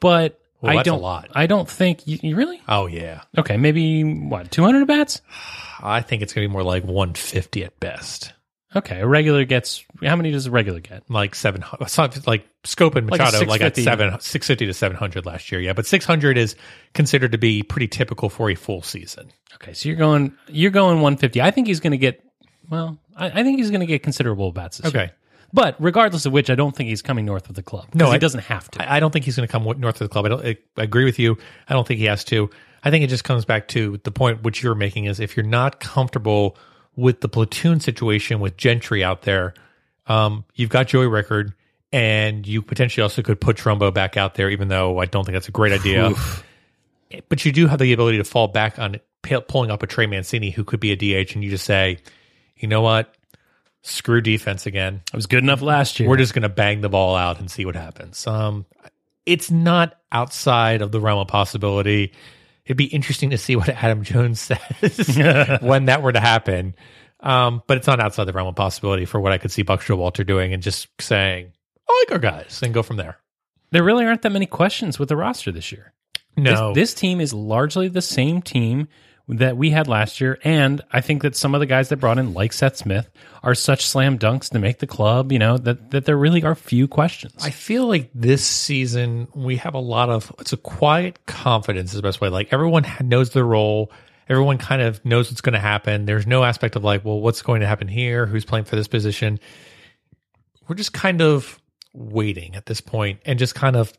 But 0.00 0.40
Well, 0.62 0.72
I 0.72 0.76
that's 0.76 0.86
don't. 0.86 1.02
lot. 1.02 1.28
I 1.34 1.46
don't 1.46 1.68
think 1.68 2.06
you, 2.06 2.18
you 2.22 2.36
really. 2.36 2.62
Oh 2.68 2.86
yeah, 2.86 3.22
Okay, 3.36 3.58
maybe 3.58 4.02
what 4.02 4.50
200 4.50 4.80
at 4.82 4.86
bats. 4.86 5.20
I 5.80 6.00
think 6.02 6.22
it's 6.22 6.32
gonna 6.32 6.46
be 6.48 6.52
more 6.52 6.62
like 6.62 6.84
150 6.84 7.64
at 7.64 7.78
best, 7.80 8.32
Okay, 8.76 9.00
a 9.00 9.06
regular 9.06 9.44
gets 9.46 9.82
how 10.02 10.14
many 10.16 10.30
does 10.30 10.46
a 10.46 10.50
regular 10.50 10.80
get? 10.80 11.08
like 11.10 11.34
700. 11.34 12.26
Like 12.26 12.46
Schoop 12.64 12.96
and 12.96 13.06
Machado 13.06 13.38
like, 13.46 13.62
at 13.62 13.74
650. 13.76 13.82
seven 13.82 14.20
650 14.20 14.66
to 14.66 14.74
700 14.74 15.24
last 15.26 15.50
year. 15.50 15.60
Yeah, 15.60 15.72
but 15.72 15.86
600 15.86 16.36
is 16.36 16.54
considered 16.92 17.32
to 17.32 17.38
be 17.38 17.62
pretty 17.62 17.88
typical 17.88 18.28
for 18.28 18.50
a 18.50 18.54
full 18.54 18.82
season. 18.82 19.30
Okay, 19.54 19.72
so 19.72 19.88
you're 19.88 19.96
going 19.96 20.34
you're 20.48 20.70
going 20.70 20.96
150. 21.00 21.40
I 21.40 21.50
think 21.50 21.66
he's 21.66 21.80
going 21.80 21.92
to 21.92 21.96
get. 21.98 22.22
Well, 22.68 22.98
I, 23.16 23.26
I 23.40 23.42
think 23.42 23.58
he's 23.58 23.70
going 23.70 23.80
to 23.80 23.86
get 23.86 24.02
considerable 24.02 24.52
bats 24.52 24.78
this 24.78 24.92
year. 24.92 25.02
Okay. 25.04 25.12
But 25.50 25.76
regardless 25.78 26.26
of 26.26 26.34
which, 26.34 26.50
I 26.50 26.54
don't 26.54 26.76
think 26.76 26.90
he's 26.90 27.00
coming 27.00 27.24
north 27.24 27.48
of 27.48 27.54
the 27.54 27.62
club. 27.62 27.86
No, 27.94 28.08
he 28.10 28.16
I- 28.16 28.18
doesn't 28.18 28.40
have 28.42 28.70
to. 28.72 28.86
I, 28.86 28.96
I 28.96 29.00
don't 29.00 29.12
think 29.12 29.24
he's 29.24 29.36
going 29.36 29.48
to 29.48 29.50
come 29.50 29.64
north 29.64 29.98
of 29.98 30.06
the 30.06 30.08
club. 30.08 30.26
I, 30.26 30.28
don't, 30.28 30.44
I, 30.44 30.58
I 30.76 30.82
agree 30.82 31.06
with 31.06 31.18
you. 31.18 31.38
I 31.66 31.72
don't 31.72 31.86
think 31.88 32.00
he 32.00 32.04
has 32.04 32.22
to. 32.24 32.50
I 32.84 32.90
think 32.90 33.04
it 33.04 33.08
just 33.08 33.24
comes 33.24 33.44
back 33.44 33.68
to 33.68 33.98
the 34.04 34.10
point 34.10 34.42
which 34.42 34.62
you're 34.62 34.74
making 34.74 35.04
is 35.06 35.20
if 35.20 35.36
you're 35.36 35.46
not 35.46 35.80
comfortable 35.80 36.56
with 36.96 37.20
the 37.20 37.28
platoon 37.28 37.80
situation 37.80 38.40
with 38.40 38.56
Gentry 38.56 39.02
out 39.04 39.22
there, 39.22 39.54
um, 40.06 40.44
you've 40.54 40.70
got 40.70 40.88
Joey 40.88 41.06
Rickard, 41.06 41.54
and 41.92 42.46
you 42.46 42.62
potentially 42.62 43.02
also 43.02 43.22
could 43.22 43.40
put 43.40 43.56
Trumbo 43.56 43.92
back 43.92 44.16
out 44.16 44.34
there, 44.34 44.50
even 44.50 44.68
though 44.68 44.98
I 44.98 45.06
don't 45.06 45.24
think 45.24 45.34
that's 45.34 45.48
a 45.48 45.52
great 45.52 45.72
idea. 45.72 46.12
But 47.28 47.44
you 47.44 47.52
do 47.52 47.66
have 47.66 47.78
the 47.78 47.92
ability 47.92 48.18
to 48.18 48.24
fall 48.24 48.48
back 48.48 48.78
on 48.78 48.96
p- 49.22 49.40
pulling 49.48 49.70
up 49.70 49.82
a 49.82 49.86
Trey 49.86 50.06
Mancini 50.06 50.50
who 50.50 50.64
could 50.64 50.80
be 50.80 50.92
a 50.92 50.96
DH, 50.96 51.34
and 51.34 51.42
you 51.42 51.50
just 51.50 51.64
say, 51.64 51.98
you 52.56 52.68
know 52.68 52.82
what? 52.82 53.14
Screw 53.82 54.20
defense 54.20 54.66
again. 54.66 55.02
it 55.06 55.16
was 55.16 55.26
good 55.26 55.42
enough 55.42 55.62
last 55.62 55.98
year. 55.98 56.08
We're 56.08 56.16
just 56.16 56.34
going 56.34 56.42
to 56.42 56.48
bang 56.48 56.80
the 56.82 56.88
ball 56.88 57.16
out 57.16 57.38
and 57.40 57.50
see 57.50 57.64
what 57.64 57.76
happens. 57.76 58.26
Um, 58.26 58.66
it's 59.24 59.50
not 59.50 59.96
outside 60.12 60.82
of 60.82 60.92
the 60.92 61.00
realm 61.00 61.20
of 61.20 61.28
possibility. 61.28 62.12
It'd 62.68 62.76
be 62.76 62.84
interesting 62.84 63.30
to 63.30 63.38
see 63.38 63.56
what 63.56 63.68
Adam 63.70 64.04
Jones 64.04 64.38
says 64.40 65.58
when 65.62 65.86
that 65.86 66.02
were 66.02 66.12
to 66.12 66.20
happen. 66.20 66.76
Um, 67.20 67.62
but 67.66 67.78
it's 67.78 67.86
not 67.86 67.98
outside 67.98 68.24
the 68.24 68.32
realm 68.32 68.46
of 68.46 68.54
possibility 68.54 69.04
for 69.06 69.20
what 69.20 69.32
I 69.32 69.38
could 69.38 69.50
see 69.50 69.62
Buck 69.62 69.80
Showalter 69.80 70.24
doing 70.24 70.52
and 70.52 70.62
just 70.62 70.86
saying, 71.00 71.50
I 71.88 72.04
like 72.04 72.12
our 72.12 72.18
guys 72.20 72.60
and 72.62 72.72
go 72.72 72.82
from 72.84 72.96
there. 72.96 73.18
there 73.72 73.82
really 73.82 74.04
aren't 74.04 74.22
that 74.22 74.30
many 74.30 74.46
questions 74.46 74.98
with 75.00 75.08
the 75.08 75.16
roster 75.16 75.50
this 75.50 75.72
year. 75.72 75.92
No, 76.36 76.72
This, 76.74 76.92
this 76.92 77.00
team 77.00 77.20
is 77.20 77.34
largely 77.34 77.88
the 77.88 78.02
same 78.02 78.40
team 78.42 78.86
that 79.28 79.56
we 79.56 79.70
had 79.70 79.88
last 79.88 80.20
year. 80.20 80.38
And 80.42 80.80
I 80.90 81.00
think 81.00 81.22
that 81.22 81.36
some 81.36 81.54
of 81.54 81.60
the 81.60 81.66
guys 81.66 81.90
that 81.90 81.98
brought 81.98 82.18
in, 82.18 82.32
like 82.32 82.52
Seth 82.52 82.76
Smith, 82.76 83.10
are 83.42 83.54
such 83.54 83.86
slam 83.86 84.18
dunks 84.18 84.50
to 84.50 84.58
make 84.58 84.78
the 84.78 84.86
club, 84.86 85.30
you 85.32 85.38
know, 85.38 85.58
that, 85.58 85.90
that 85.90 86.06
there 86.06 86.16
really 86.16 86.42
are 86.42 86.54
few 86.54 86.88
questions. 86.88 87.34
I 87.42 87.50
feel 87.50 87.86
like 87.86 88.10
this 88.14 88.44
season 88.44 89.28
we 89.34 89.56
have 89.56 89.74
a 89.74 89.80
lot 89.80 90.08
of 90.08 90.32
it's 90.38 90.52
a 90.52 90.56
quiet 90.56 91.24
confidence 91.26 91.90
is 91.90 91.96
the 91.96 92.02
best 92.02 92.20
way. 92.20 92.28
Like 92.28 92.52
everyone 92.52 92.86
knows 93.02 93.30
their 93.30 93.44
role. 93.44 93.92
Everyone 94.28 94.58
kind 94.58 94.82
of 94.82 95.02
knows 95.04 95.30
what's 95.30 95.40
going 95.40 95.54
to 95.54 95.58
happen. 95.58 96.04
There's 96.04 96.26
no 96.26 96.44
aspect 96.44 96.76
of 96.76 96.84
like, 96.84 97.04
well, 97.04 97.20
what's 97.20 97.40
going 97.42 97.60
to 97.60 97.66
happen 97.66 97.88
here? 97.88 98.26
Who's 98.26 98.44
playing 98.44 98.66
for 98.66 98.76
this 98.76 98.88
position? 98.88 99.40
We're 100.66 100.76
just 100.76 100.92
kind 100.92 101.22
of 101.22 101.58
waiting 101.94 102.54
at 102.54 102.66
this 102.66 102.80
point 102.82 103.20
and 103.24 103.38
just 103.38 103.54
kind 103.54 103.74
of 103.74 103.92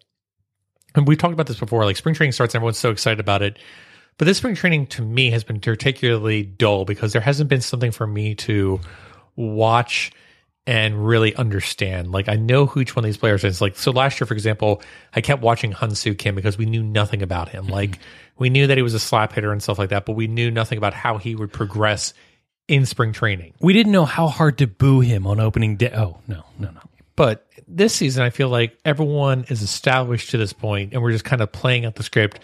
and 0.95 1.07
we've 1.07 1.17
talked 1.17 1.33
about 1.33 1.47
this 1.47 1.59
before. 1.59 1.85
Like 1.85 1.97
spring 1.97 2.15
training 2.15 2.31
starts, 2.31 2.53
and 2.53 2.59
everyone's 2.59 2.77
so 2.77 2.89
excited 2.91 3.19
about 3.19 3.41
it. 3.41 3.59
But 4.19 4.25
this 4.25 4.37
spring 4.37 4.53
training 4.53 4.87
to 4.87 5.01
me 5.01 5.31
has 5.31 5.45
been 5.45 5.61
particularly 5.61 6.43
dull 6.43 6.83
because 6.83 7.13
there 7.13 7.21
hasn't 7.21 7.49
been 7.49 7.61
something 7.61 7.91
for 7.91 8.05
me 8.05 8.35
to 8.35 8.81
watch 9.37 10.11
and 10.67 11.07
really 11.07 11.33
understand. 11.35 12.11
Like 12.11 12.27
I 12.27 12.35
know 12.35 12.65
who 12.65 12.81
each 12.81 12.95
one 12.95 13.05
of 13.05 13.07
these 13.07 13.17
players 13.17 13.45
is. 13.45 13.61
Like 13.61 13.77
so 13.77 13.91
last 13.91 14.19
year, 14.19 14.27
for 14.27 14.33
example, 14.33 14.83
I 15.15 15.21
kept 15.21 15.41
watching 15.41 15.71
Hyunsoo 15.71 16.17
Kim 16.17 16.35
because 16.35 16.57
we 16.57 16.65
knew 16.65 16.83
nothing 16.83 17.23
about 17.23 17.47
him. 17.47 17.63
Mm-hmm. 17.63 17.73
Like 17.73 17.99
we 18.37 18.49
knew 18.49 18.67
that 18.67 18.77
he 18.77 18.83
was 18.83 18.93
a 18.93 18.99
slap 18.99 19.31
hitter 19.31 19.53
and 19.53 19.63
stuff 19.63 19.79
like 19.79 19.89
that, 19.91 20.05
but 20.05 20.13
we 20.13 20.27
knew 20.27 20.51
nothing 20.51 20.77
about 20.77 20.93
how 20.93 21.17
he 21.17 21.33
would 21.33 21.53
progress 21.53 22.13
in 22.67 22.85
spring 22.85 23.13
training. 23.13 23.53
we 23.61 23.73
didn't 23.73 23.93
know 23.93 24.05
how 24.05 24.27
hard 24.27 24.57
to 24.57 24.67
boo 24.67 24.99
him 24.99 25.25
on 25.25 25.39
opening 25.39 25.77
day. 25.77 25.91
Oh, 25.95 26.19
no, 26.27 26.43
no, 26.59 26.69
no. 26.69 26.81
But 27.15 27.47
this 27.67 27.95
season, 27.95 28.23
I 28.23 28.29
feel 28.29 28.49
like 28.49 28.77
everyone 28.85 29.45
is 29.49 29.61
established 29.61 30.31
to 30.31 30.37
this 30.37 30.53
point, 30.53 30.93
and 30.93 31.01
we're 31.01 31.11
just 31.11 31.25
kind 31.25 31.41
of 31.41 31.51
playing 31.51 31.85
out 31.85 31.95
the 31.95 32.03
script, 32.03 32.39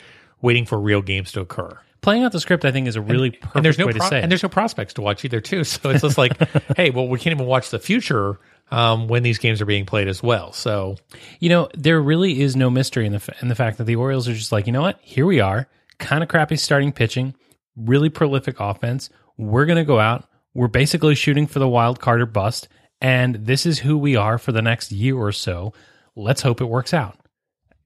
waiting 0.46 0.66
for 0.66 0.80
real 0.80 1.02
games 1.02 1.32
to 1.34 1.42
occur. 1.42 1.78
Playing 2.02 2.24
out 2.24 2.32
the 2.32 2.40
script, 2.40 2.66
I 2.66 2.72
think, 2.72 2.88
is 2.88 2.96
a 2.96 3.02
really 3.02 3.32
perfect 3.32 3.56
and 3.56 3.66
there's 3.66 3.80
no 3.80 3.88
way 3.88 3.94
pro- 3.94 4.02
to 4.02 4.08
say 4.08 4.22
and 4.22 4.32
there's 4.32 4.44
no 4.44 4.50
prospects 4.50 4.94
to 4.94 5.02
watch 5.02 5.26
either 5.26 5.42
too. 5.42 5.64
So 5.66 5.90
it's 5.90 6.02
just 6.02 6.18
like, 6.20 6.38
hey, 6.78 6.92
well, 6.92 7.08
we 7.08 7.18
can't 7.18 7.36
even 7.36 7.48
watch 7.48 7.72
the 7.72 7.80
future 7.80 8.40
um, 8.70 9.08
when 9.08 9.24
these 9.24 9.40
games 9.40 9.60
are 9.60 9.66
being 9.66 9.86
played 9.88 10.08
as 10.08 10.22
well. 10.22 10.54
So 10.54 10.98
You 11.40 11.50
know, 11.50 11.68
there 11.74 12.00
really 12.00 12.42
is 12.42 12.56
no 12.56 12.70
mystery 12.70 13.06
in 13.08 13.12
the 13.12 13.18
f- 13.18 13.42
in 13.42 13.48
the 13.48 13.56
fact 13.56 13.80
that 13.80 13.86
the 13.86 13.96
Orioles 13.96 14.28
are 14.28 14.34
just 14.34 14.52
like, 14.52 14.68
you 14.68 14.72
know 14.74 14.82
what? 14.84 15.00
Here 15.02 15.26
we 15.26 15.40
are, 15.40 15.68
kind 15.98 16.22
of 16.22 16.30
crappy 16.30 16.58
starting 16.58 16.92
pitching, 16.92 17.34
really 17.76 18.10
prolific 18.10 18.60
offense. 18.60 19.10
We're 19.38 19.66
going 19.66 19.78
to 19.78 19.84
go 19.84 20.00
out. 20.00 20.30
We're 20.54 20.68
basically 20.68 21.16
shooting 21.16 21.48
for 21.48 21.58
the 21.60 21.68
wild 21.68 22.00
card 22.00 22.22
or 22.22 22.26
bust, 22.28 22.68
and 23.02 23.36
this 23.36 23.66
is 23.66 23.80
who 23.80 23.98
we 23.98 24.16
are 24.16 24.38
for 24.38 24.52
the 24.52 24.62
next 24.62 24.92
year 24.92 25.18
or 25.18 25.32
so. 25.32 25.74
Let's 26.16 26.42
hope 26.44 26.62
it 26.62 26.66
works 26.66 26.94
out. 26.94 27.18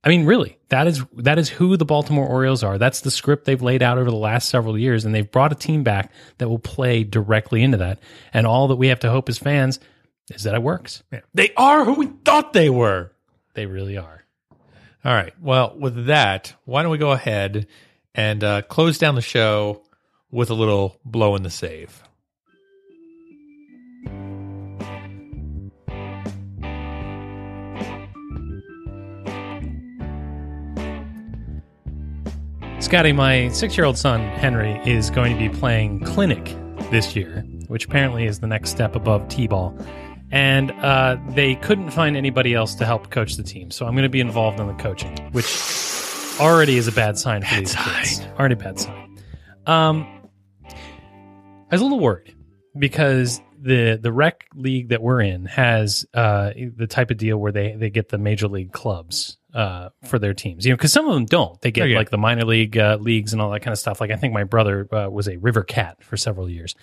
I 0.03 0.09
mean, 0.09 0.25
really, 0.25 0.57
that 0.69 0.87
is 0.87 1.03
that 1.17 1.37
is 1.37 1.49
who 1.49 1.75
the 1.75 1.85
Baltimore 1.85 2.27
Orioles 2.27 2.63
are. 2.63 2.77
That's 2.77 3.01
the 3.01 3.11
script 3.11 3.45
they've 3.45 3.61
laid 3.61 3.83
out 3.83 3.97
over 3.97 4.09
the 4.09 4.15
last 4.15 4.47
several 4.47 4.77
years, 4.77 5.03
and 5.03 5.13
they've 5.13 5.29
brought 5.29 5.51
a 5.51 5.55
team 5.55 5.83
back 5.83 6.11
that 6.37 6.47
will 6.47 6.59
play 6.59 7.03
directly 7.03 7.63
into 7.63 7.77
that. 7.77 7.99
And 8.33 8.47
all 8.47 8.69
that 8.69 8.77
we 8.77 8.87
have 8.87 9.01
to 9.01 9.09
hope 9.09 9.27
as 9.27 9.37
fans 9.37 9.79
is 10.29 10.43
that 10.43 10.55
it 10.55 10.63
works. 10.63 11.03
they 11.33 11.51
are 11.57 11.83
who 11.83 11.93
we 11.93 12.07
thought 12.23 12.53
they 12.53 12.69
were. 12.69 13.11
They 13.55 13.65
really 13.65 13.97
are. 13.97 14.23
All 15.03 15.13
right. 15.13 15.33
Well, 15.41 15.75
with 15.77 16.05
that, 16.05 16.53
why 16.65 16.81
don't 16.81 16.91
we 16.91 16.97
go 16.97 17.11
ahead 17.11 17.67
and 18.15 18.43
uh, 18.43 18.61
close 18.63 18.97
down 18.97 19.15
the 19.15 19.21
show 19.21 19.83
with 20.31 20.49
a 20.49 20.53
little 20.53 20.97
blow 21.03 21.35
in 21.35 21.43
the 21.43 21.49
save. 21.49 22.03
Scotty, 32.89 33.11
my 33.11 33.49
six 33.49 33.77
year 33.77 33.85
old 33.85 33.99
son, 33.99 34.19
Henry, 34.19 34.81
is 34.83 35.11
going 35.11 35.31
to 35.31 35.37
be 35.37 35.47
playing 35.47 35.99
clinic 35.99 36.43
this 36.89 37.15
year, 37.15 37.45
which 37.67 37.85
apparently 37.85 38.25
is 38.25 38.39
the 38.39 38.47
next 38.47 38.71
step 38.71 38.95
above 38.95 39.27
T 39.27 39.47
ball. 39.47 39.77
And 40.31 40.71
uh, 40.71 41.17
they 41.35 41.53
couldn't 41.53 41.91
find 41.91 42.17
anybody 42.17 42.55
else 42.55 42.73
to 42.73 42.87
help 42.87 43.11
coach 43.11 43.35
the 43.35 43.43
team. 43.43 43.69
So 43.69 43.85
I'm 43.85 43.93
going 43.93 44.05
to 44.05 44.09
be 44.09 44.19
involved 44.19 44.59
in 44.59 44.65
the 44.65 44.73
coaching, 44.73 45.15
which 45.33 45.45
already 46.39 46.77
is 46.77 46.87
a 46.87 46.91
bad 46.91 47.19
sign 47.19 47.43
for 47.43 47.59
these 47.59 47.75
kids. 47.75 48.21
Already 48.39 48.53
a 48.53 48.57
bad 48.57 48.79
sign. 48.79 49.19
Um, 49.67 50.07
I 50.65 50.73
was 51.69 51.81
a 51.81 51.83
little 51.83 51.99
worried 51.99 52.35
because 52.75 53.39
the 53.61 53.99
the 54.01 54.11
rec 54.11 54.47
league 54.55 54.89
that 54.89 55.03
we're 55.03 55.21
in 55.21 55.45
has 55.45 56.07
uh, 56.15 56.53
the 56.75 56.87
type 56.87 57.11
of 57.11 57.17
deal 57.17 57.37
where 57.37 57.51
they, 57.51 57.75
they 57.75 57.91
get 57.91 58.09
the 58.09 58.17
major 58.17 58.47
league 58.47 58.71
clubs 58.71 59.37
uh, 59.53 59.89
for 60.05 60.19
their 60.19 60.33
teams. 60.33 60.65
You 60.65 60.71
know, 60.71 60.77
because 60.77 60.93
some 60.93 61.07
of 61.07 61.13
them 61.15 61.25
don't. 61.25 61.59
They 61.61 61.71
get 61.71 61.83
Oh, 61.83 61.85
yeah. 61.85 61.97
like 61.97 62.09
the 62.11 62.17
minor 62.17 62.45
league 62.45 62.77
uh, 62.77 62.97
leagues 62.99 63.33
and 63.33 63.41
all 63.41 63.49
that 63.51 63.61
kind 63.61 63.71
of 63.71 63.79
stuff. 63.79 63.99
Like 64.01 64.11
I 64.11 64.15
think 64.15 64.33
my 64.33 64.43
brother 64.43 64.87
uh, 64.93 65.09
was 65.09 65.27
a 65.27 65.37
River 65.37 65.63
Cat 65.63 66.03
for 66.03 66.17
several 66.17 66.49
years. 66.49 66.75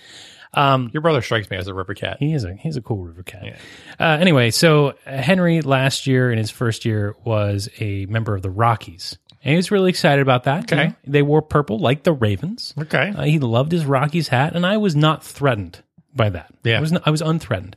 Um, 0.54 0.90
Your 0.94 1.00
brother 1.02 1.20
strikes 1.20 1.50
me 1.50 1.56
as 1.58 1.66
a 1.68 1.74
river 1.74 1.92
cat. 1.92 2.16
he 2.18 2.32
is 2.32 2.44
a 2.44 2.54
he's 2.54 2.76
a 2.76 2.80
cool 2.80 3.04
river 3.04 3.22
cat. 3.22 3.58
Uh, 4.00 4.04
anyway, 4.20 4.50
so 4.50 4.94
uh, 5.06 5.16
Henry 5.20 5.60
last 5.60 6.06
year 6.06 6.30
in 6.32 6.38
his 6.38 6.50
first 6.50 6.84
year 6.84 7.14
was 7.24 7.68
a 7.78 8.06
member 8.06 8.34
of 8.34 8.42
the 8.42 8.48
Rockies, 8.50 9.18
and 9.42 9.50
he 9.50 9.56
was 9.56 9.70
really 9.70 9.90
excited 9.90 10.22
about 10.22 10.44
that. 10.44 10.70
you 10.70 10.76
Okay. 10.76 10.88
know. 10.88 10.94
they 11.06 11.20
wore 11.22 11.42
purple 11.42 11.78
like 11.78 12.04
the 12.04 12.12
Ravens. 12.12 12.72
Okay. 12.80 13.10
Uh, 13.14 13.24
he 13.24 13.38
loved 13.38 13.70
his 13.72 13.84
Rockies 13.84 14.28
hat, 14.28 14.54
and 14.56 14.64
I 14.64 14.78
was 14.78 14.96
not 14.96 15.22
threatened 15.22 15.82
by 16.14 16.30
that. 16.30 16.54
Yeah. 16.64 16.78
I 16.78 16.80
was 16.80 16.92
I 17.04 17.10
was 17.10 17.20
unthreatened. 17.22 17.74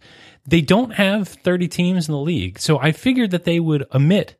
They 0.48 0.62
don't 0.62 0.92
have 0.94 1.28
thirty 1.28 1.68
teams 1.68 2.08
in 2.08 2.14
the 2.14 2.20
league, 2.22 2.60
so 2.60 2.80
I 2.80 2.92
figured 2.94 3.32
that 3.32 3.44
they 3.44 3.60
would 3.60 3.84
omit 3.94 4.36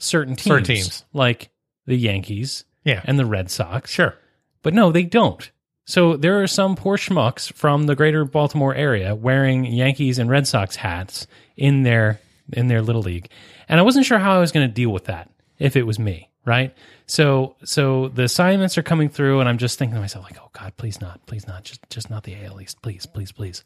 certain 0.00 0.34
teams, 0.34 0.44
Certain 0.44 0.64
teams. 0.64 1.04
like 1.12 1.50
the 1.86 1.94
Yankees 1.96 2.64
Yeah. 2.84 3.00
and 3.04 3.18
the 3.18 3.26
Red 3.26 3.50
Sox. 3.50 3.90
sure. 3.92 4.16
But 4.62 4.74
no, 4.74 4.90
they 4.92 5.04
don't. 5.04 5.48
So 5.86 6.16
there 6.16 6.42
are 6.42 6.46
some 6.46 6.76
poor 6.76 6.96
schmucks 6.96 7.52
from 7.52 7.84
the 7.84 7.94
greater 7.96 8.24
Baltimore 8.24 8.74
area 8.74 9.14
wearing 9.14 9.64
Yankees 9.64 10.18
and 10.18 10.28
Red 10.28 10.46
Sox 10.46 10.76
hats 10.76 11.26
in 11.56 11.82
their 11.84 12.20
in 12.52 12.66
their 12.68 12.82
little 12.82 13.02
league. 13.02 13.28
And 13.68 13.78
I 13.78 13.82
wasn't 13.84 14.06
sure 14.06 14.18
how 14.18 14.34
I 14.36 14.38
was 14.40 14.50
going 14.52 14.66
to 14.68 14.72
deal 14.74 14.90
with 14.90 15.04
that 15.04 15.30
if 15.58 15.76
it 15.76 15.84
was 15.84 15.98
me, 15.98 16.28
right? 16.44 16.74
So 17.06 17.56
so 17.64 18.08
the 18.08 18.24
assignments 18.24 18.76
are 18.78 18.82
coming 18.82 19.08
through 19.08 19.40
and 19.40 19.48
I'm 19.48 19.58
just 19.58 19.78
thinking 19.78 19.94
to 19.94 20.00
myself 20.00 20.24
like, 20.24 20.38
"Oh 20.40 20.50
god, 20.52 20.76
please 20.76 21.00
not. 21.00 21.24
Please 21.26 21.46
not. 21.46 21.64
Just 21.64 21.80
just 21.90 22.10
not 22.10 22.24
the 22.24 22.36
AL 22.44 22.60
East. 22.60 22.82
Please, 22.82 23.06
please, 23.06 23.32
please." 23.32 23.64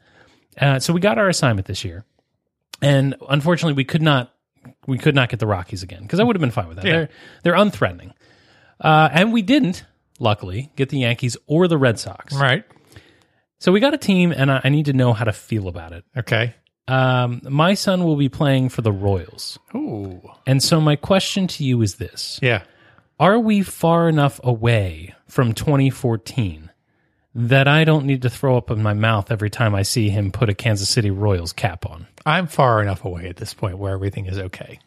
Uh, 0.61 0.79
so 0.79 0.93
we 0.93 1.01
got 1.01 1.19
our 1.19 1.29
assignment 1.29 1.67
this 1.67 1.85
year. 1.85 2.05
And 2.83 3.17
unfortunately, 3.29 3.73
we 3.75 3.85
could 3.85 4.03
not 4.03 4.34
we 4.87 4.99
could 4.99 5.15
not 5.15 5.29
get 5.29 5.41
the 5.41 5.47
Rockies 5.47 5.83
again 5.83 6.03
because 6.03 6.21
I 6.21 6.23
would 6.23 6.37
have 6.37 6.41
been 6.41 6.51
fine 6.51 6.69
with 6.69 6.77
that. 6.77 6.87
Yeah. 6.87 6.93
They're 6.93 7.09
they're 7.43 7.55
unthreatening. 7.55 8.13
Uh, 8.81 9.09
and 9.13 9.33
we 9.33 9.43
didn't, 9.43 9.85
luckily, 10.19 10.71
get 10.77 10.89
the 10.89 10.99
Yankees 10.99 11.37
or 11.47 11.69
the 11.69 11.79
Red 11.79 11.99
Sox. 11.99 12.35
Right. 12.35 12.65
So 13.59 13.73
we 13.73 13.81
got 13.81 13.95
a 13.95 13.99
team, 13.99 14.33
and 14.33 14.51
I, 14.51 14.61
I 14.65 14.69
need 14.69 14.87
to 14.87 14.93
know 14.93 15.13
how 15.13 15.25
to 15.25 15.33
feel 15.33 15.69
about 15.69 15.93
it. 15.93 16.05
Okay. 16.17 16.55
Um, 16.87 17.41
my 17.45 17.75
son 17.75 18.05
will 18.05 18.17
be 18.17 18.29
playing 18.29 18.69
for 18.69 18.83
the 18.83 18.93
Royals. 18.93 19.59
Ooh. 19.75 20.21
And 20.47 20.63
so 20.63 20.81
my 20.81 20.97
question 20.97 21.47
to 21.47 21.65
you 21.65 21.81
is 21.83 21.95
this 21.97 22.39
Yeah. 22.43 22.65
Are 23.19 23.39
we 23.39 23.63
far 23.63 24.09
enough 24.09 24.41
away 24.43 25.15
from 25.29 25.55
2014 25.55 26.71
that 27.35 27.67
I 27.69 27.85
don't 27.85 28.07
need 28.07 28.23
to 28.23 28.31
throw 28.31 28.57
up 28.57 28.71
in 28.71 28.83
my 28.83 28.95
mouth 28.95 29.31
every 29.31 29.51
time 29.51 29.75
I 29.75 29.83
see 29.83 30.09
him 30.09 30.31
put 30.31 30.49
a 30.49 30.55
Kansas 30.55 30.89
City 30.89 31.11
Royals 31.11 31.53
cap 31.53 31.87
on? 31.87 32.07
I'm 32.25 32.47
far 32.47 32.81
enough 32.83 33.05
away 33.05 33.29
at 33.29 33.37
this 33.37 33.55
point 33.55 33.79
where 33.79 33.93
everything 33.95 34.27
is 34.27 34.39
okay. 34.39 34.79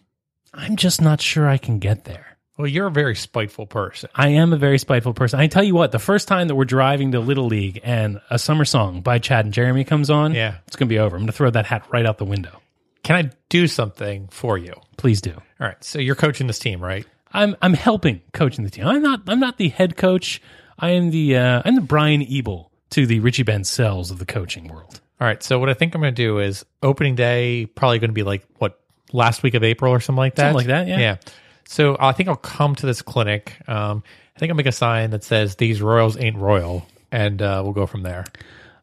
I'm 0.54 0.76
just 0.76 1.02
not 1.02 1.22
sure 1.22 1.48
I 1.48 1.58
can 1.58 1.80
get 1.80 2.06
there. 2.06 2.38
Well, 2.58 2.68
you're 2.68 2.88
a 2.88 2.92
very 2.92 3.16
spiteful 3.16 3.68
person. 3.68 4.10
I 4.16 4.30
am 4.30 4.52
a 4.52 4.58
very 4.58 4.80
spiteful 4.80 5.14
person. 5.14 5.40
I 5.40 5.46
tell 5.46 5.64
you 5.64 5.76
what, 5.76 5.92
the 5.92 6.00
first 6.00 6.28
time 6.28 6.48
that 6.48 6.56
we're 6.56 6.66
driving 6.66 7.12
to 7.12 7.20
Little 7.20 7.46
League 7.46 7.82
and 7.84 8.20
a 8.32 8.40
summer 8.40 8.66
song 8.66 9.02
by 9.02 9.20
Chad 9.20 9.46
and 9.46 9.54
Jeremy 9.54 9.84
comes 9.84 10.10
on, 10.10 10.34
Yeah. 10.34 10.56
it's 10.66 10.76
going 10.76 10.88
to 10.88 10.94
be 10.94 10.98
over. 10.98 11.16
I'm 11.16 11.22
going 11.22 11.28
to 11.28 11.34
throw 11.34 11.52
that 11.52 11.68
hat 11.68 11.84
right 11.92 12.06
out 12.06 12.18
the 12.18 12.26
window. 12.26 12.60
Can 13.04 13.16
I 13.16 13.30
do 13.50 13.68
something 13.68 14.28
for 14.30 14.58
you? 14.58 14.74
Please 14.98 15.22
do. 15.22 15.34
All 15.34 15.68
right. 15.68 15.82
So 15.84 16.00
you're 16.00 16.16
coaching 16.16 16.48
this 16.48 16.58
team, 16.60 16.84
right? 16.84 17.06
I'm 17.32 17.56
I'm 17.62 17.74
helping 17.74 18.22
coaching 18.34 18.64
the 18.64 18.72
team. 18.72 18.88
I'm 18.88 19.02
not 19.04 19.22
I'm 19.28 19.40
not 19.40 19.58
the 19.58 19.70
head 19.70 19.96
coach. 19.96 20.42
I 20.80 20.92
am 20.92 21.10
the 21.10 21.38
uh, 21.38 21.62
I'm 21.66 21.76
the 21.76 21.82
Brian 21.82 22.26
Ebel 22.30 22.72
to 22.92 23.06
the 23.06 23.20
Richie 23.20 23.44
Bancells 23.44 24.12
of 24.12 24.20
the 24.20 24.26
coaching 24.26 24.68
world. 24.68 25.02
All 25.20 25.28
right. 25.28 25.42
So 25.42 25.60
what 25.60 25.70
I 25.70 25.74
think 25.74 25.96
I'm 25.96 26.02
going 26.02 26.14
to 26.14 26.24
do 26.24 26.40
is 26.40 26.66
opening 26.84 27.16
day, 27.16 27.66
probably 27.66 28.00
going 28.00 28.10
to 28.10 28.14
be 28.14 28.24
like 28.24 28.46
what 28.60 28.80
last 29.12 29.44
week 29.44 29.56
of 29.56 29.64
April 29.64 29.92
or 29.92 30.00
something 30.00 30.18
like 30.18 30.36
that. 30.36 30.54
Something 30.54 30.56
like 30.56 30.68
that, 30.68 30.88
yeah. 30.88 31.00
Yeah. 31.00 31.18
So 31.66 31.98
I 32.00 32.12
think 32.12 32.30
I'll 32.30 32.36
come 32.36 32.76
to 32.76 32.86
this 32.86 33.02
clinic. 33.02 33.58
Um, 33.68 34.04
I 34.36 34.40
think 34.40 34.52
I'll 34.52 34.56
make 34.56 34.68
a 34.68 34.72
sign 34.72 35.10
that 35.12 35.24
says 35.24 35.56
"These 35.56 35.82
Royals 35.82 36.18
ain't 36.18 36.38
royal," 36.38 36.86
and 37.12 37.42
uh, 37.42 37.62
we'll 37.64 37.74
go 37.74 37.88
from 37.88 38.04
there. 38.04 38.26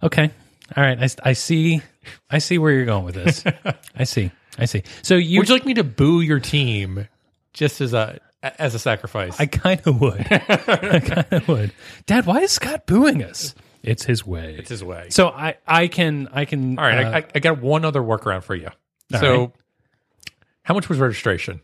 Okay. 0.02 0.30
All 0.76 0.82
right. 0.82 0.98
I, 1.00 1.30
I 1.30 1.32
see 1.34 1.80
I 2.28 2.38
see 2.38 2.58
where 2.58 2.72
you're 2.72 2.84
going 2.84 3.04
with 3.04 3.14
this. 3.14 3.44
I 3.96 4.04
see. 4.04 4.30
I 4.58 4.66
see. 4.66 4.82
So 5.02 5.14
you 5.14 5.38
Would 5.38 5.48
you 5.48 5.54
like 5.54 5.66
me 5.66 5.74
to 5.74 5.84
boo 5.84 6.20
your 6.20 6.40
team 6.40 7.08
just 7.52 7.80
as 7.80 7.94
a 7.94 8.20
as 8.58 8.74
a 8.74 8.78
sacrifice? 8.78 9.38
I 9.40 9.46
kind 9.46 9.80
of 9.86 10.00
would. 10.00 10.26
I 10.30 11.00
kind 11.00 11.32
of 11.32 11.48
would. 11.48 11.72
Dad, 12.06 12.26
why 12.26 12.40
is 12.40 12.52
Scott 12.52 12.86
booing 12.86 13.22
us? 13.22 13.54
It's 13.82 14.04
his 14.04 14.26
way. 14.26 14.56
it's 14.58 14.70
his 14.70 14.82
way. 14.82 15.08
So 15.10 15.28
I 15.28 15.56
I 15.66 15.88
can 15.88 16.28
I 16.32 16.46
can 16.46 16.78
All 16.78 16.84
right, 16.84 17.04
uh, 17.04 17.10
I, 17.10 17.24
I, 17.34 17.38
got 17.38 17.60
one 17.60 17.84
other 17.84 18.00
workaround 18.00 18.42
for 18.42 18.54
you. 18.54 18.70
So, 19.10 19.40
right. 19.40 19.50
how 20.62 20.72
much 20.72 20.88
was 20.88 20.98
registration? 20.98 21.60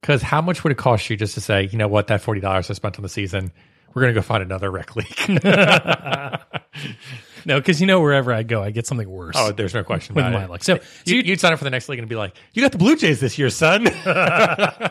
Because 0.00 0.20
how 0.20 0.40
much 0.40 0.64
would 0.64 0.72
it 0.72 0.78
cost 0.78 1.08
you 1.08 1.16
just 1.16 1.34
to 1.34 1.40
say, 1.40 1.68
you 1.70 1.78
know 1.78 1.86
what, 1.86 2.08
that 2.08 2.22
forty 2.22 2.40
dollars 2.40 2.70
I 2.70 2.74
spent 2.74 2.98
on 2.98 3.02
the 3.02 3.08
season, 3.08 3.52
we're 3.94 4.02
going 4.02 4.14
to 4.14 4.18
go 4.18 4.22
find 4.22 4.42
another 4.42 4.70
rec 4.70 4.96
league. 4.96 5.14
no 7.44 7.58
because 7.60 7.80
you 7.80 7.86
know 7.86 8.00
wherever 8.00 8.32
I 8.32 8.42
go 8.42 8.62
I 8.62 8.70
get 8.70 8.86
something 8.86 9.08
worse. 9.08 9.34
oh, 9.38 9.52
there's 9.52 9.74
no 9.74 9.84
question 9.84 10.14
with 10.14 10.24
about 10.24 10.32
my 10.32 10.44
it. 10.44 10.50
luck. 10.50 10.62
So, 10.64 10.76
so 10.76 10.82
You, 11.06 11.16
you, 11.16 11.22
you'd 11.22 11.40
sign 11.40 11.52
up 11.52 11.58
for 11.58 11.64
the 11.64 11.70
next 11.70 11.88
league 11.88 11.98
and 11.98 12.08
be 12.08 12.16
like, 12.16 12.36
"You 12.52 12.62
got 12.62 12.72
the 12.72 12.78
Blue 12.78 12.96
Jays 12.96 13.20
this 13.20 13.38
year, 13.38 13.50
son." 13.50 13.84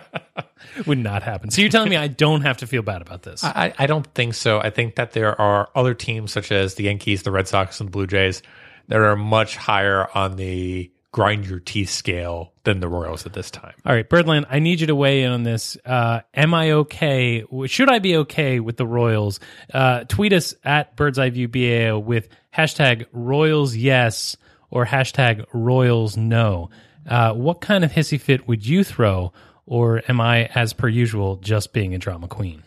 would 0.85 0.97
not 0.97 1.23
happen. 1.23 1.51
So 1.51 1.61
you're 1.61 1.69
telling 1.71 1.89
me 1.89 1.97
I 1.97 2.07
don't 2.07 2.41
have 2.41 2.57
to 2.57 2.67
feel 2.67 2.81
bad 2.81 3.01
about 3.01 3.23
this? 3.23 3.43
I, 3.43 3.73
I 3.77 3.85
don't 3.87 4.05
think 4.13 4.33
so. 4.33 4.59
I 4.59 4.69
think 4.69 4.95
that 4.95 5.11
there 5.11 5.39
are 5.39 5.69
other 5.75 5.93
teams 5.93 6.31
such 6.31 6.51
as 6.51 6.75
the 6.75 6.83
Yankees, 6.83 7.23
the 7.23 7.31
Red 7.31 7.47
Sox, 7.47 7.79
and 7.79 7.87
the 7.87 7.91
Blue 7.91 8.07
Jays 8.07 8.41
that 8.87 8.97
are 8.99 9.15
much 9.15 9.55
higher 9.55 10.07
on 10.15 10.35
the 10.35 10.91
grind 11.11 11.47
your 11.47 11.59
teeth 11.59 11.89
scale 11.89 12.53
than 12.63 12.79
the 12.79 12.87
Royals 12.87 13.25
at 13.25 13.33
this 13.33 13.49
time. 13.49 13.73
All 13.85 13.93
right, 13.93 14.07
Birdland, 14.07 14.45
I 14.49 14.59
need 14.59 14.79
you 14.79 14.87
to 14.87 14.95
weigh 14.95 15.23
in 15.23 15.31
on 15.31 15.43
this. 15.43 15.77
Uh, 15.83 16.21
am 16.33 16.53
I 16.53 16.71
okay? 16.71 17.43
Should 17.65 17.89
I 17.89 17.99
be 17.99 18.17
okay 18.17 18.59
with 18.59 18.77
the 18.77 18.85
Royals? 18.85 19.39
Uh, 19.73 20.03
tweet 20.03 20.33
us 20.33 20.53
at 20.63 20.95
Bird's 20.95 21.17
Eye 21.17 21.31
View 21.31 21.47
BAO 21.47 21.99
with 21.99 22.29
hashtag 22.55 23.05
Royals 23.11 23.75
yes 23.75 24.37
or 24.69 24.85
hashtag 24.85 25.45
Royals 25.51 26.15
no. 26.15 26.69
Uh, 27.07 27.33
what 27.33 27.61
kind 27.61 27.83
of 27.83 27.91
hissy 27.91 28.19
fit 28.19 28.47
would 28.47 28.65
you 28.65 28.83
throw, 28.83 29.33
or 29.65 30.03
am 30.07 30.21
I, 30.21 30.45
as 30.53 30.73
per 30.73 30.87
usual, 30.87 31.37
just 31.37 31.73
being 31.73 31.95
a 31.95 31.97
drama 31.97 32.27
queen? 32.27 32.61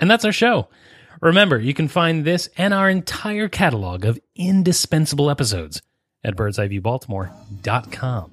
And 0.00 0.10
that's 0.10 0.24
our 0.24 0.32
show. 0.32 0.68
Remember, 1.20 1.56
you 1.56 1.72
can 1.72 1.86
find 1.86 2.24
this 2.24 2.48
and 2.56 2.74
our 2.74 2.90
entire 2.90 3.48
catalog 3.48 4.04
of 4.04 4.18
indispensable 4.34 5.30
episodes 5.30 5.80
at 6.24 6.36
birdseyeviewbaltimore.com. 6.36 8.30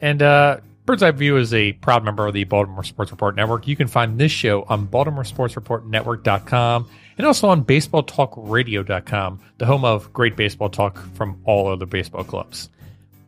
And 0.00 0.22
uh, 0.22 0.58
Bird's 0.84 1.02
Eye 1.02 1.12
View 1.12 1.36
is 1.36 1.54
a 1.54 1.74
proud 1.74 2.04
member 2.04 2.26
of 2.26 2.34
the 2.34 2.42
Baltimore 2.44 2.82
Sports 2.82 3.12
Report 3.12 3.36
Network. 3.36 3.68
You 3.68 3.76
can 3.76 3.86
find 3.86 4.18
this 4.18 4.32
show 4.32 4.64
on 4.68 4.88
BaltimoreSportsReportNetwork.com 4.88 6.88
and 7.18 7.26
also 7.26 7.48
on 7.48 7.64
BaseballTalkRadio.com, 7.64 9.40
the 9.58 9.66
home 9.66 9.84
of 9.84 10.12
great 10.12 10.36
baseball 10.36 10.70
talk 10.70 10.98
from 11.14 11.40
all 11.44 11.68
other 11.68 11.86
baseball 11.86 12.24
clubs. 12.24 12.68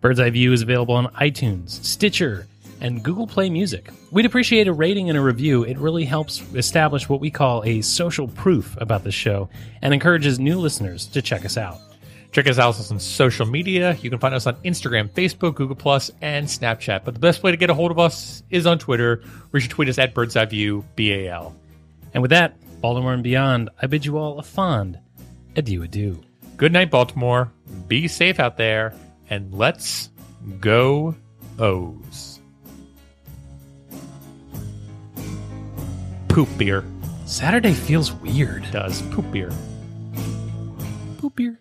Bird's 0.01 0.19
Eye 0.19 0.31
View 0.31 0.53
is 0.53 0.63
available 0.63 0.97
on 0.97 1.07
iTunes, 1.15 1.71
Stitcher, 1.85 2.49
and 2.81 3.03
Google 3.03 3.27
Play 3.27 3.49
Music. 3.49 3.89
We'd 4.11 4.27
appreciate 4.27 4.67
a 4.67 4.73
rating 4.73 5.09
and 5.09 5.17
a 5.17 5.23
review. 5.23 5.63
It 5.63 5.79
really 5.79 6.05
helps 6.05 6.43
establish 6.55 7.09
what 7.09 7.21
we 7.21 7.31
call 7.31 7.63
a 7.65 7.81
social 7.83 8.27
proof 8.29 8.77
about 8.81 9.05
the 9.05 9.13
show 9.13 9.49
and 9.81 9.95
encourages 9.95 10.41
new 10.41 10.59
listeners 10.59 11.07
to 11.07 11.23
check 11.23 11.45
us 11.45 11.57
out. 11.57 11.79
Check 12.35 12.49
us 12.49 12.59
out 12.59 12.91
on 12.91 12.99
social 12.99 13.47
media. 13.47 13.97
You 14.03 14.11
can 14.11 14.19
find 14.19 14.35
us 14.35 14.49
on 14.49 14.57
Instagram, 14.65 15.09
Facebook, 15.09 15.55
Google 15.55 15.77
Plus, 15.77 16.11
and 16.21 16.49
Snapchat. 16.49 17.05
But 17.05 17.15
the 17.15 17.21
best 17.21 17.45
way 17.45 17.53
to 17.53 17.57
get 17.57 17.71
a 17.71 17.75
hold 17.75 17.93
of 17.93 18.01
us 18.01 18.43
is 18.51 18.67
on 18.67 18.81
Twitter, 18.81 19.23
where 19.51 19.59
you 19.59 19.61
should 19.61 19.71
tweet 19.71 19.89
us 19.89 20.01
at 20.01 20.15
Bird's 20.15 20.35
Eye 20.35 20.45
View 20.47 20.85
BAL. 20.97 21.55
And 22.13 22.23
with 22.23 22.33
that, 22.33 22.57
Baltimore 22.81 23.13
and 23.13 23.23
beyond, 23.23 23.71
I 23.81 23.87
bid 23.87 24.05
you 24.05 24.19
all 24.19 24.41
a 24.41 24.43
fond 24.43 24.99
adieu 25.55 25.85
adieu. 25.85 26.21
Good 26.57 26.73
night, 26.73 26.91
Baltimore. 26.91 27.53
Be 27.87 28.09
safe 28.09 28.41
out 28.41 28.57
there, 28.57 28.93
and 29.31 29.55
let's 29.55 30.11
go 30.59 31.15
O's. 31.61 32.41
Poop 36.27 36.49
beer 36.59 36.85
Saturday 37.27 37.75
feels 37.75 38.13
weird. 38.13 38.69
does 38.73 39.03
poop 39.13 39.31
beer. 39.31 39.53
Poop 41.19 41.37
beer. 41.37 41.61